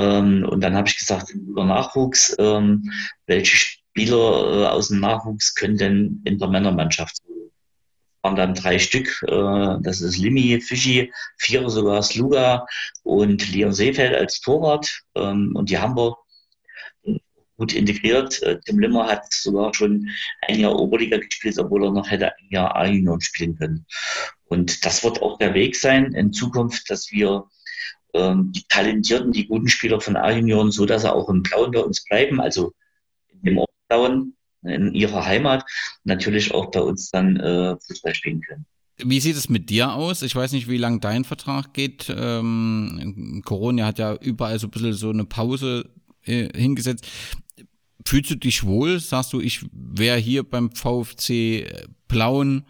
Ähm, 0.00 0.46
und 0.48 0.62
dann 0.62 0.74
habe 0.74 0.88
ich 0.88 0.96
gesagt, 0.96 1.30
über 1.30 1.64
Nachwuchs, 1.64 2.34
ähm, 2.38 2.90
welche 3.26 3.56
Spieler 3.56 4.16
äh, 4.16 4.66
aus 4.66 4.88
dem 4.88 5.00
Nachwuchs 5.00 5.54
können 5.54 5.76
denn 5.76 6.22
in 6.24 6.38
der 6.38 6.48
Männermannschaft 6.48 7.18
Das 7.18 7.26
waren 8.22 8.36
dann 8.36 8.54
drei 8.54 8.78
Stück. 8.78 9.22
Äh, 9.28 9.76
das 9.82 10.00
ist 10.00 10.16
Limi, 10.16 10.60
Fischi, 10.60 11.12
vier 11.36 11.68
sogar 11.68 12.02
Sluga 12.02 12.66
und 13.02 13.52
Leon 13.52 13.72
Seefeld 13.72 14.14
als 14.14 14.40
Torwart. 14.40 15.02
Ähm, 15.16 15.52
und 15.54 15.68
die 15.68 15.78
haben 15.78 15.96
wir 15.96 16.16
gut 17.58 17.74
integriert. 17.74 18.42
Äh, 18.42 18.58
Tim 18.64 18.78
Limmer 18.78 19.06
hat 19.06 19.30
sogar 19.30 19.74
schon 19.74 20.08
ein 20.48 20.60
Jahr 20.60 20.78
Oberliga 20.78 21.18
gespielt, 21.18 21.58
obwohl 21.58 21.84
er 21.84 21.92
noch 21.92 22.10
hätte 22.10 22.28
ein 22.28 22.48
Jahr 22.48 22.74
A-Union 22.74 23.20
spielen 23.20 23.54
können. 23.56 23.84
Und 24.46 24.86
das 24.86 25.04
wird 25.04 25.20
auch 25.20 25.36
der 25.36 25.52
Weg 25.52 25.76
sein 25.76 26.14
in 26.14 26.32
Zukunft, 26.32 26.88
dass 26.88 27.12
wir 27.12 27.44
die 28.14 28.64
talentierten, 28.68 29.32
die 29.32 29.46
guten 29.46 29.68
Spieler 29.68 30.00
von 30.00 30.16
A-Union, 30.16 30.70
so 30.72 30.84
dass 30.84 31.02
sie 31.02 31.12
auch 31.12 31.28
im 31.28 31.42
Blauen 31.42 31.70
bei 31.70 31.80
uns 31.80 32.04
bleiben, 32.04 32.40
also 32.40 32.72
dem 33.32 33.58
Ort 33.58 33.70
Blauen, 33.88 34.34
in 34.62 34.94
ihrer 34.94 35.24
Heimat, 35.24 35.64
natürlich 36.04 36.52
auch 36.52 36.70
bei 36.70 36.80
uns 36.80 37.10
dann 37.10 37.36
äh, 37.36 37.76
Fußball 37.86 38.14
spielen 38.14 38.40
können. 38.42 38.66
Wie 39.02 39.20
sieht 39.20 39.36
es 39.36 39.48
mit 39.48 39.70
dir 39.70 39.94
aus? 39.94 40.22
Ich 40.22 40.36
weiß 40.36 40.52
nicht, 40.52 40.68
wie 40.68 40.76
lang 40.76 41.00
dein 41.00 41.24
Vertrag 41.24 41.72
geht. 41.72 42.12
Ähm, 42.14 43.42
Corona 43.44 43.86
hat 43.86 43.98
ja 43.98 44.14
überall 44.16 44.58
so 44.58 44.66
ein 44.66 44.70
bisschen 44.70 44.92
so 44.92 45.10
eine 45.10 45.24
Pause 45.24 45.88
äh, 46.24 46.48
hingesetzt. 46.54 47.06
Fühlst 48.10 48.28
du 48.32 48.34
dich 48.34 48.66
wohl? 48.66 48.98
Sagst 48.98 49.32
du, 49.32 49.40
ich 49.40 49.64
wäre 49.70 50.18
hier 50.18 50.42
beim 50.42 50.72
VfC 50.72 51.72
Blauen 52.08 52.64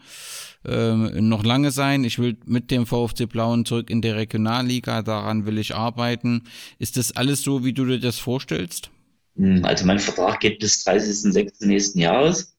äh, 0.67 0.93
noch 0.93 1.45
lange 1.45 1.71
sein. 1.71 2.05
Ich 2.05 2.19
will 2.19 2.37
mit 2.45 2.71
dem 2.71 2.85
VfC 2.85 3.25
Blauen 3.25 3.65
zurück 3.65 3.89
in 3.89 4.03
der 4.03 4.17
Regionalliga. 4.17 5.01
Daran 5.01 5.47
will 5.47 5.57
ich 5.57 5.75
arbeiten. 5.75 6.43
Ist 6.79 6.99
das 6.99 7.17
alles 7.17 7.41
so, 7.41 7.65
wie 7.65 7.73
du 7.73 7.87
dir 7.87 7.99
das 7.99 8.19
vorstellst? 8.19 8.91
Hm, 9.37 9.65
also 9.65 9.87
mein 9.87 9.99
Vertrag 9.99 10.41
geht 10.41 10.59
bis 10.59 10.87
30.06. 10.87 11.67
nächsten 11.67 12.01
Jahres. 12.01 12.55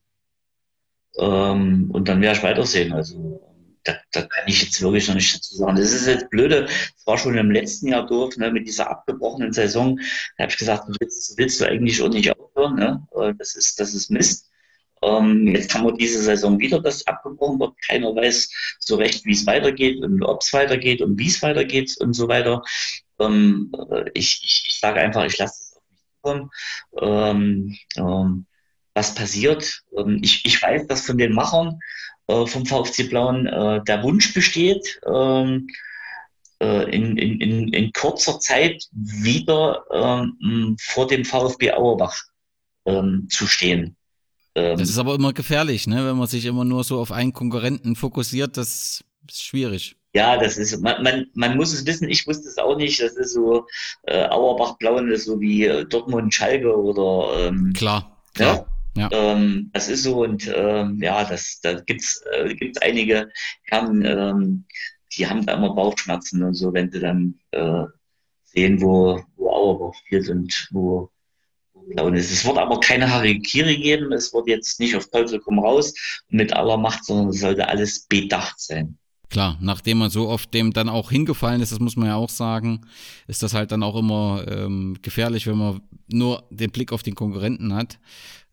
Ähm, 1.20 1.92
und 1.92 2.08
dann 2.08 2.20
werde 2.20 2.40
ich 2.40 2.44
weitersehen. 2.44 2.94
Also 2.94 3.51
da, 3.84 3.96
da 4.12 4.22
kann 4.22 4.44
ich 4.48 4.62
jetzt 4.62 4.82
wirklich 4.82 5.08
noch 5.08 5.16
nicht 5.16 5.36
dazu 5.36 5.56
sagen. 5.56 5.76
Das 5.76 5.92
ist 5.92 6.08
jetzt 6.08 6.30
blöde. 6.30 6.68
Es 6.96 7.06
war 7.06 7.18
schon 7.18 7.38
im 7.38 7.52
letzten 7.52 7.88
Jahr 7.88 8.06
doof, 8.06 8.38
ne, 8.38 8.52
mit 8.52 8.68
dieser 8.68 8.90
abgebrochenen 8.90 9.54
Saison. 9.54 10.00
Da 10.38 10.44
habe 10.44 10.52
ich 10.52 10.58
gesagt, 10.58 10.88
willst, 11.00 11.38
willst 11.38 11.62
du 11.62 11.66
eigentlich 11.66 12.02
auch 12.02 12.10
nicht 12.10 12.32
aufhören. 12.38 12.76
Ne? 12.76 13.08
Das, 13.38 13.56
ist, 13.56 13.80
das 13.80 13.94
ist 13.94 14.12
Mist. 14.12 14.52
Ähm, 15.02 15.48
jetzt 15.48 15.74
haben 15.74 15.86
wir 15.86 15.94
diese 15.94 16.22
Saison 16.22 16.60
wieder, 16.60 16.80
dass 16.80 17.08
abgebrochen 17.08 17.60
wird. 17.60 17.74
Keiner 17.88 18.16
weiß 18.16 18.52
so 18.80 18.98
recht, 18.98 19.26
wie 19.26 19.34
es 19.34 19.46
weitergeht 19.48 20.02
und 20.04 20.24
ob 20.24 20.42
es 20.42 20.54
weitergeht 20.54 21.02
und 21.02 21.18
wie 21.18 21.28
es 21.28 21.42
weitergeht 21.42 21.96
und 22.00 22.14
so 22.14 22.28
weiter. 22.28 22.62
Ähm, 23.20 23.72
ich, 24.14 24.42
ich, 24.44 24.64
ich 24.68 24.80
sage 24.80 25.00
einfach, 25.00 25.26
ich 25.26 25.38
lasse 25.38 25.64
es 25.64 25.78
auf 25.78 25.84
mich 25.90 26.02
zukommen. 26.16 26.52
Ähm, 27.02 27.78
ähm, 27.98 28.46
was 28.94 29.16
passiert? 29.16 29.84
Ähm, 29.98 30.20
ich, 30.22 30.46
ich 30.46 30.62
weiß, 30.62 30.86
dass 30.88 31.06
von 31.06 31.18
den 31.18 31.34
Machern 31.34 31.80
äh, 32.21 32.21
vom 32.46 32.66
VfC 32.66 33.04
Blauen 33.04 33.48
äh, 33.48 33.84
der 33.84 34.04
Wunsch 34.04 34.34
besteht, 34.34 35.00
ähm, 35.06 35.68
äh, 36.62 36.84
in, 36.96 37.18
in, 37.18 37.42
in, 37.42 37.74
in, 37.74 37.92
kurzer 37.94 38.40
Zeit 38.40 38.84
wieder 38.92 39.84
ähm, 39.92 40.78
vor 40.80 41.08
dem 41.08 41.26
VfB 41.26 41.72
Auerbach 41.72 42.24
ähm, 42.86 43.28
zu 43.30 43.48
stehen. 43.48 43.96
Das 44.54 44.82
ist 44.82 44.98
aber 44.98 45.16
immer 45.16 45.32
gefährlich, 45.32 45.88
ne? 45.88 46.06
wenn 46.06 46.18
man 46.18 46.28
sich 46.28 46.46
immer 46.46 46.66
nur 46.66 46.84
so 46.84 47.00
auf 47.00 47.14
einen 47.14 47.32
Konkurrenten 47.32 47.96
fokussiert, 47.96 48.58
das 48.58 49.02
ist 49.30 49.44
schwierig. 49.44 49.96
Ja, 50.14 50.38
das 50.38 50.58
ist, 50.58 50.82
man, 50.82 51.02
man, 51.04 51.28
man 51.34 51.56
muss 51.56 51.72
es 51.72 51.86
wissen, 51.86 52.10
ich 52.10 52.28
wusste 52.28 52.50
es 52.50 52.58
auch 52.58 52.76
nicht, 52.76 53.02
das 53.02 53.14
ist 53.14 53.34
so, 53.34 53.66
äh, 54.04 54.26
Auerbach-Blauen 54.28 55.10
ist 55.10 55.26
so 55.26 55.40
wie 55.40 55.66
äh, 55.66 55.86
Dortmund-Schalke 55.86 56.76
oder. 56.76 57.48
Ähm, 57.48 57.72
klar, 57.74 58.22
klar. 58.34 58.56
Ja? 58.56 58.66
Ja. 58.96 59.10
Ähm, 59.12 59.70
das 59.74 59.88
ist 59.88 60.04
so 60.04 60.24
und 60.24 60.52
ähm, 60.54 61.00
ja, 61.02 61.24
das, 61.24 61.60
da 61.62 61.80
gibt's 61.80 62.22
äh, 62.34 62.54
gibt's 62.56 62.82
einige 62.82 63.32
Herren, 63.64 64.04
ähm, 64.06 64.66
die 65.14 65.28
haben 65.28 65.46
da 65.46 65.54
immer 65.54 65.74
Bauchschmerzen 65.74 66.44
und 66.44 66.54
so, 66.54 66.74
wenn 66.74 66.92
sie 66.92 67.00
dann 67.00 67.40
äh, 67.52 67.86
sehen, 68.44 68.82
wo, 68.82 69.22
wo 69.38 69.50
Auerbach 69.50 69.94
spielt 69.96 70.30
und 70.30 70.68
wo, 70.72 71.10
Blauen 71.90 72.16
ist. 72.16 72.32
Es 72.32 72.46
wird 72.46 72.58
aber 72.58 72.80
keine 72.80 73.10
Harikiri 73.10 73.78
geben, 73.78 74.12
es 74.12 74.34
wird 74.34 74.48
jetzt 74.48 74.80
nicht 74.80 74.96
auf 74.96 75.10
Teufel 75.10 75.40
komm 75.40 75.60
raus 75.60 75.94
mit 76.30 76.54
aller 76.54 76.78
Macht, 76.78 77.06
sondern 77.06 77.30
es 77.30 77.40
sollte 77.40 77.68
alles 77.68 78.06
bedacht 78.08 78.60
sein. 78.60 78.98
Klar, 79.30 79.58
nachdem 79.62 80.00
man 80.00 80.10
so 80.10 80.28
oft 80.28 80.54
dem 80.54 80.74
dann 80.74 80.90
auch 80.90 81.10
hingefallen 81.10 81.62
ist, 81.62 81.72
das 81.72 81.80
muss 81.80 81.96
man 81.96 82.08
ja 82.08 82.16
auch 82.16 82.30
sagen, 82.30 82.82
ist 83.28 83.42
das 83.42 83.54
halt 83.54 83.72
dann 83.72 83.82
auch 83.82 83.96
immer 83.96 84.46
ähm, 84.48 84.98
gefährlich, 85.02 85.48
wenn 85.48 85.58
man 85.58 85.82
nur 86.08 86.44
den 86.50 86.72
Blick 86.72 86.92
auf 86.92 87.02
den 87.02 87.16
Konkurrenten 87.16 87.74
hat. 87.74 87.98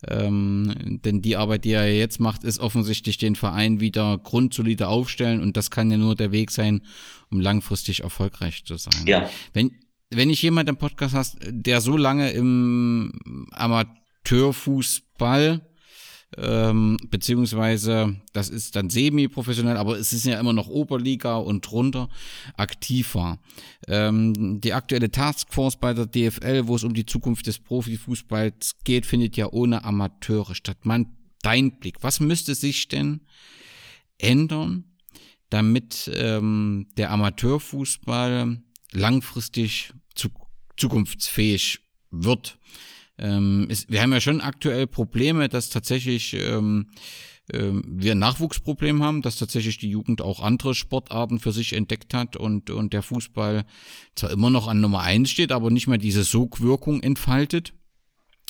Ähm, 0.06 1.00
denn 1.04 1.22
die 1.22 1.36
Arbeit, 1.36 1.64
die 1.64 1.72
er 1.72 1.92
jetzt 1.92 2.20
macht, 2.20 2.44
ist 2.44 2.60
offensichtlich 2.60 3.18
den 3.18 3.34
Verein 3.34 3.80
wieder 3.80 4.16
grundsolide 4.18 4.86
aufstellen 4.86 5.42
und 5.42 5.56
das 5.56 5.72
kann 5.72 5.90
ja 5.90 5.96
nur 5.96 6.14
der 6.14 6.30
Weg 6.30 6.52
sein, 6.52 6.82
um 7.30 7.40
langfristig 7.40 8.04
erfolgreich 8.04 8.64
zu 8.64 8.76
sein. 8.76 9.04
Ja. 9.06 9.28
Wenn, 9.52 9.72
wenn 10.10 10.30
ich 10.30 10.40
jemand 10.42 10.68
im 10.68 10.76
Podcast 10.76 11.14
hast, 11.14 11.38
der 11.48 11.80
so 11.80 11.96
lange 11.96 12.30
im 12.30 13.48
Amateurfußball 13.50 15.67
ähm, 16.36 16.98
beziehungsweise 17.08 18.16
das 18.32 18.50
ist 18.50 18.76
dann 18.76 18.90
semi-professionell, 18.90 19.76
aber 19.76 19.98
es 19.98 20.12
ist 20.12 20.26
ja 20.26 20.38
immer 20.38 20.52
noch 20.52 20.68
Oberliga 20.68 21.36
und 21.36 21.68
drunter 21.68 22.08
aktiv 22.56 23.14
war. 23.14 23.38
Ähm, 23.86 24.60
die 24.60 24.74
aktuelle 24.74 25.10
Taskforce 25.10 25.76
bei 25.76 25.94
der 25.94 26.06
DFL, 26.06 26.66
wo 26.66 26.76
es 26.76 26.84
um 26.84 26.92
die 26.92 27.06
Zukunft 27.06 27.46
des 27.46 27.58
Profifußballs 27.58 28.76
geht, 28.84 29.06
findet 29.06 29.36
ja 29.36 29.50
ohne 29.50 29.84
Amateure 29.84 30.54
statt. 30.54 30.84
Man, 30.84 31.16
dein 31.42 31.78
Blick, 31.78 32.02
was 32.02 32.20
müsste 32.20 32.54
sich 32.54 32.88
denn 32.88 33.22
ändern, 34.18 34.84
damit 35.48 36.10
ähm, 36.14 36.88
der 36.98 37.10
Amateurfußball 37.10 38.60
langfristig 38.92 39.94
zu, 40.14 40.28
zukunftsfähig 40.76 41.80
wird? 42.10 42.58
Ähm, 43.18 43.66
ist, 43.68 43.90
wir 43.90 44.00
haben 44.02 44.12
ja 44.12 44.20
schon 44.20 44.40
aktuell 44.40 44.86
Probleme, 44.86 45.48
dass 45.48 45.70
tatsächlich 45.70 46.34
ähm, 46.34 46.86
ähm, 47.52 47.82
wir 47.86 48.12
ein 48.12 48.18
Nachwuchsproblem 48.18 49.02
haben, 49.02 49.22
dass 49.22 49.36
tatsächlich 49.36 49.78
die 49.78 49.90
Jugend 49.90 50.20
auch 50.20 50.40
andere 50.40 50.74
Sportarten 50.74 51.38
für 51.38 51.52
sich 51.52 51.72
entdeckt 51.72 52.14
hat 52.14 52.36
und, 52.36 52.70
und 52.70 52.92
der 52.92 53.02
Fußball 53.02 53.64
zwar 54.14 54.30
immer 54.30 54.50
noch 54.50 54.68
an 54.68 54.80
Nummer 54.80 55.00
eins 55.00 55.30
steht, 55.30 55.52
aber 55.52 55.70
nicht 55.70 55.86
mehr 55.86 55.98
diese 55.98 56.24
Sogwirkung 56.24 57.02
entfaltet. 57.02 57.72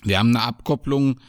Wir 0.02 0.18
haben 0.18 0.34
eine 0.34 0.44
Abkopplung 0.44 1.20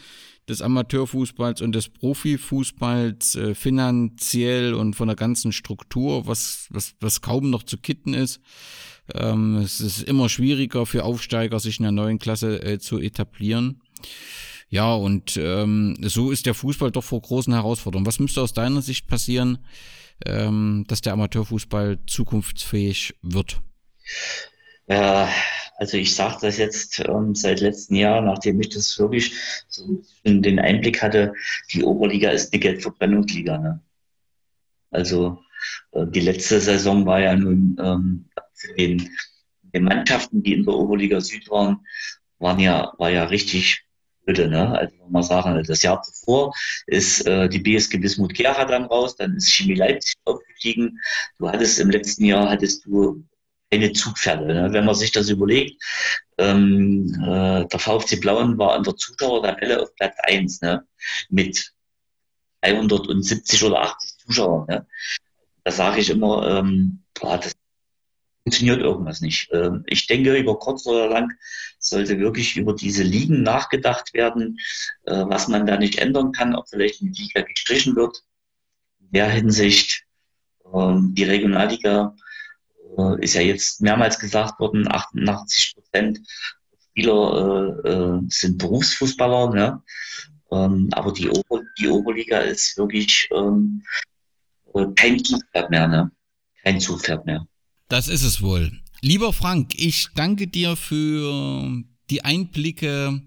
des 0.50 0.62
Amateurfußballs 0.62 1.62
und 1.62 1.74
des 1.74 1.89
Profifußballs 1.89 3.36
äh, 3.36 3.56
finanziell 3.56 4.74
und 4.74 4.95
von 4.95 5.08
der 5.08 5.16
ganzen 5.16 5.52
Struktur, 5.52 6.28
was, 6.28 6.68
was, 6.70 6.95
was 7.00 7.22
kaum 7.22 7.50
noch 7.50 7.64
zu 7.64 7.78
kitten 7.78 8.14
ist. 8.14 8.41
Ähm, 9.14 9.58
es 9.58 9.80
ist 9.80 10.04
immer 10.04 10.30
schwieriger 10.30 10.86
für 10.86 11.04
Aufsteiger, 11.04 11.60
sich 11.60 11.80
in 11.80 11.84
der 11.84 11.91
neuen 11.91 12.20
Klasse 12.20 12.62
äh, 12.62 12.80
zu 12.80 13.00
etablieren. 13.00 13.82
Ja, 14.70 14.93
und 14.93 15.38
ähm, 15.38 15.95
so 16.02 16.32
ist 16.32 16.45
der 16.45 16.54
Fußball 16.54 16.91
doch 16.91 17.04
vor 17.04 17.22
großen 17.22 17.54
Herausforderungen. 17.54 18.06
Was 18.06 18.20
müsste 18.20 18.41
aus 18.41 18.54
deiner 18.54 18.82
Sicht 18.82 19.08
passieren, 19.08 19.60
ähm, 20.26 20.86
dass 20.88 21.02
der 21.02 21.14
Amateurfußball 21.14 22.00
zukunftsfähig 22.06 23.16
wird? 23.22 23.62
Ja, 24.90 25.30
also 25.78 25.98
ich 25.98 26.16
sage 26.16 26.38
das 26.42 26.58
jetzt 26.58 27.00
ähm, 27.08 27.36
seit 27.36 27.62
letzten 27.62 27.96
Jahr, 27.96 28.22
nachdem 28.22 28.60
ich 28.60 28.70
das 28.70 28.98
wirklich 28.98 29.34
so 29.68 30.02
den 30.26 30.60
Einblick 30.60 31.02
hatte, 31.02 31.34
die 31.72 31.84
Oberliga 31.84 32.32
ist 32.32 32.52
eine 32.52 32.60
Geldverbrennungsliga. 32.60 33.58
Ne? 33.60 33.82
Also 34.90 35.44
äh, 35.92 36.08
die 36.08 36.22
letzte 36.22 36.60
Saison 36.60 37.06
war 37.06 37.20
ja 37.20 37.36
nun 37.36 37.78
ähm, 37.80 38.26
für 38.54 38.74
den, 38.74 39.10
den 39.62 39.84
Mannschaften, 39.84 40.42
die 40.42 40.54
in 40.54 40.66
der 40.66 40.74
Oberliga 40.74 41.22
Süd 41.22 41.50
waren, 41.52 41.86
waren 42.40 42.60
ja, 42.60 42.92
war 42.98 43.12
ja 43.12 43.26
richtig 43.26 43.86
blöde, 44.26 44.50
ne? 44.50 44.78
Also 44.78 44.96
mal 45.10 45.24
sagen, 45.24 45.64
das 45.68 45.82
Jahr 45.82 46.02
zuvor 46.02 46.54
ist 46.88 47.28
äh, 47.28 47.48
die 47.48 47.60
BSG 47.60 47.98
Bismut 47.98 48.34
Gera 48.34 48.66
dann 48.66 48.86
raus, 48.86 49.16
dann 49.16 49.36
ist 49.36 49.52
Chemie 49.52 49.76
Leipzig 49.76 50.16
aufgestiegen. 50.26 51.00
Du 51.38 51.48
hattest 51.48 51.80
im 51.80 51.90
letzten 51.90 52.26
Jahr 52.26 52.50
hattest 52.50 52.86
du 52.86 53.24
eine 53.72 53.93
Zugpferde. 53.93 54.45
Ne? 54.45 54.74
Wenn 54.74 54.86
man 54.86 54.95
sich 54.95 55.11
das 55.11 55.30
überlegt, 55.30 55.82
ähm, 56.38 57.13
äh, 57.22 57.67
der 57.67 57.80
VfC 57.80 58.17
Blauen 58.17 58.57
war 58.57 58.74
an 58.74 58.84
der 58.84 58.95
Zuschauertabelle 58.95 59.82
auf 59.82 59.95
Platz 59.95 60.15
1 60.24 60.61
ne? 60.61 60.86
mit 61.30 61.72
370 62.61 63.63
oder 63.63 63.82
80 63.82 64.17
Zuschauern. 64.26 64.65
Ne? 64.67 64.88
Da 65.63 65.72
sage 65.72 65.99
ich 66.01 66.09
immer, 66.09 66.59
ähm, 66.59 67.03
boah, 67.13 67.38
das 67.38 67.53
funktioniert 68.43 68.80
irgendwas 68.80 69.22
nicht. 69.22 69.49
Ähm, 69.51 69.84
ich 69.86 70.07
denke, 70.07 70.36
über 70.36 70.57
kurz 70.57 70.86
oder 70.88 71.07
lang 71.07 71.32
sollte 71.78 72.20
wirklich 72.20 72.57
über 72.57 72.74
diese 72.74 73.03
Ligen 73.03 73.43
nachgedacht 73.43 74.13
werden, 74.13 74.57
äh, 75.05 75.26
was 75.28 75.47
man 75.47 75.67
da 75.67 75.78
nicht 75.78 75.99
ändern 75.99 76.32
kann, 76.32 76.55
ob 76.55 76.67
vielleicht 76.67 77.01
eine 77.01 77.11
Liga 77.11 77.41
gestrichen 77.41 77.95
wird. 77.95 78.24
In 78.99 79.11
der 79.11 79.30
Hinsicht, 79.30 80.05
ähm, 80.74 81.13
die 81.13 81.26
Regionalliga 81.26 82.15
äh, 83.00 83.24
ist 83.24 83.34
ja 83.34 83.41
jetzt 83.41 83.82
mehrmals 83.82 84.20
gesagt 84.20 84.60
worden, 84.60 84.88
88 84.88 85.76
Prozent 85.76 86.20
Spieler 86.89 87.82
äh, 87.86 87.89
äh, 87.89 88.22
sind 88.30 88.58
Berufsfußballer, 88.58 89.54
ne? 89.54 89.82
Ähm, 90.52 90.89
aber 90.91 91.14
die, 91.14 91.30
Ober 91.30 91.62
die 91.80 91.88
Oberliga 91.88 92.39
ist 92.39 92.78
wirklich 92.78 93.30
ähm, 93.32 93.84
kein 94.95 95.24
Zugpferd 95.24 95.70
mehr, 95.70 95.88
ne? 95.88 96.12
Kein 96.64 96.80
Zugpferd 96.80 97.26
mehr. 97.26 97.45
Das 97.88 98.08
ist 98.08 98.24
es 98.24 98.41
wohl. 98.41 98.72
Lieber 99.02 99.32
Frank, 99.32 99.74
ich 99.76 100.08
danke 100.16 100.47
dir 100.47 100.76
für 100.76 101.84
die 102.10 102.26
Einblicke 102.26 103.22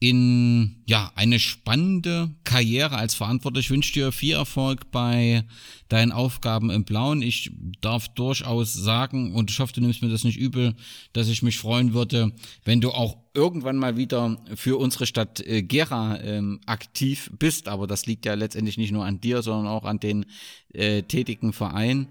in 0.00 0.82
ja 0.86 1.10
eine 1.16 1.40
spannende 1.40 2.30
Karriere 2.44 2.96
als 2.96 3.14
Verantwortlich. 3.14 3.66
Ich 3.66 3.70
wünsche 3.70 3.92
dir 3.92 4.12
viel 4.12 4.34
Erfolg 4.34 4.90
bei 4.92 5.44
deinen 5.88 6.12
Aufgaben 6.12 6.70
im 6.70 6.84
Blauen. 6.84 7.20
Ich 7.20 7.50
darf 7.80 8.08
durchaus 8.08 8.72
sagen, 8.72 9.34
und 9.34 9.50
ich 9.50 9.58
hoffe, 9.58 9.72
du 9.72 9.80
nimmst 9.80 10.02
mir 10.02 10.08
das 10.08 10.24
nicht 10.24 10.38
übel, 10.38 10.74
dass 11.12 11.28
ich 11.28 11.42
mich 11.42 11.58
freuen 11.58 11.94
würde, 11.94 12.32
wenn 12.64 12.80
du 12.80 12.90
auch 12.90 13.16
irgendwann 13.38 13.76
mal 13.76 13.96
wieder 13.96 14.36
für 14.56 14.78
unsere 14.78 15.06
Stadt 15.06 15.40
äh, 15.46 15.62
Gera 15.62 16.18
ähm, 16.20 16.60
aktiv 16.66 17.30
bist. 17.38 17.68
Aber 17.68 17.86
das 17.86 18.06
liegt 18.06 18.26
ja 18.26 18.34
letztendlich 18.34 18.78
nicht 18.78 18.90
nur 18.90 19.04
an 19.04 19.20
dir, 19.20 19.42
sondern 19.42 19.68
auch 19.72 19.84
an 19.84 20.00
den 20.00 20.26
äh, 20.74 21.02
tätigen 21.02 21.52
Verein. 21.52 22.08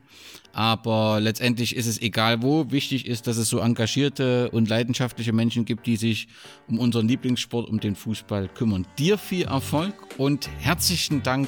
Aber 0.54 1.20
letztendlich 1.20 1.76
ist 1.76 1.86
es 1.86 2.02
egal 2.02 2.42
wo. 2.42 2.72
Wichtig 2.72 3.06
ist, 3.06 3.28
dass 3.28 3.38
es 3.38 3.48
so 3.48 3.60
engagierte 3.60 4.50
und 4.50 4.68
leidenschaftliche 4.68 5.32
Menschen 5.32 5.66
gibt, 5.66 5.86
die 5.86 5.98
sich 5.98 6.30
um 6.68 6.80
unseren 6.80 7.08
Lieblingssport, 7.08 7.70
um 7.70 7.80
den 7.80 7.96
Fußball 7.96 8.48
kümmern. 8.48 8.88
Dir 8.98 9.20
viel 9.20 9.46
Erfolg 9.46 9.94
und 10.18 10.50
herzlichen 10.60 11.22
Dank 11.22 11.48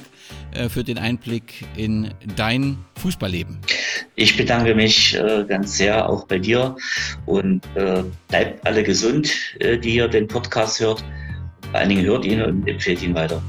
äh, 0.51 0.69
für 0.69 0.83
den 0.83 0.99
Einblick 0.99 1.65
in 1.75 2.13
dein 2.35 2.77
Fußballleben. 2.97 3.57
Ich 4.15 4.37
bedanke 4.37 4.75
mich 4.75 5.15
äh, 5.15 5.45
ganz 5.47 5.77
sehr 5.77 6.07
auch 6.07 6.27
bei 6.27 6.37
dir 6.37 6.75
und 7.25 7.65
äh, 7.75 8.03
bleibt 8.27 8.67
alle 8.67 8.83
gesund, 8.83 9.31
äh, 9.59 9.68
die 9.77 9.95
ihr 9.95 10.07
den 10.07 10.27
Podcast 10.27 10.79
hört. 10.79 11.03
Vor 11.69 11.79
allen 11.79 11.89
Dingen 11.89 12.05
hört 12.05 12.25
ihn 12.25 12.41
und 12.41 12.67
empfehlt 12.67 13.01
ihn 13.01 13.13
weiter. 13.13 13.41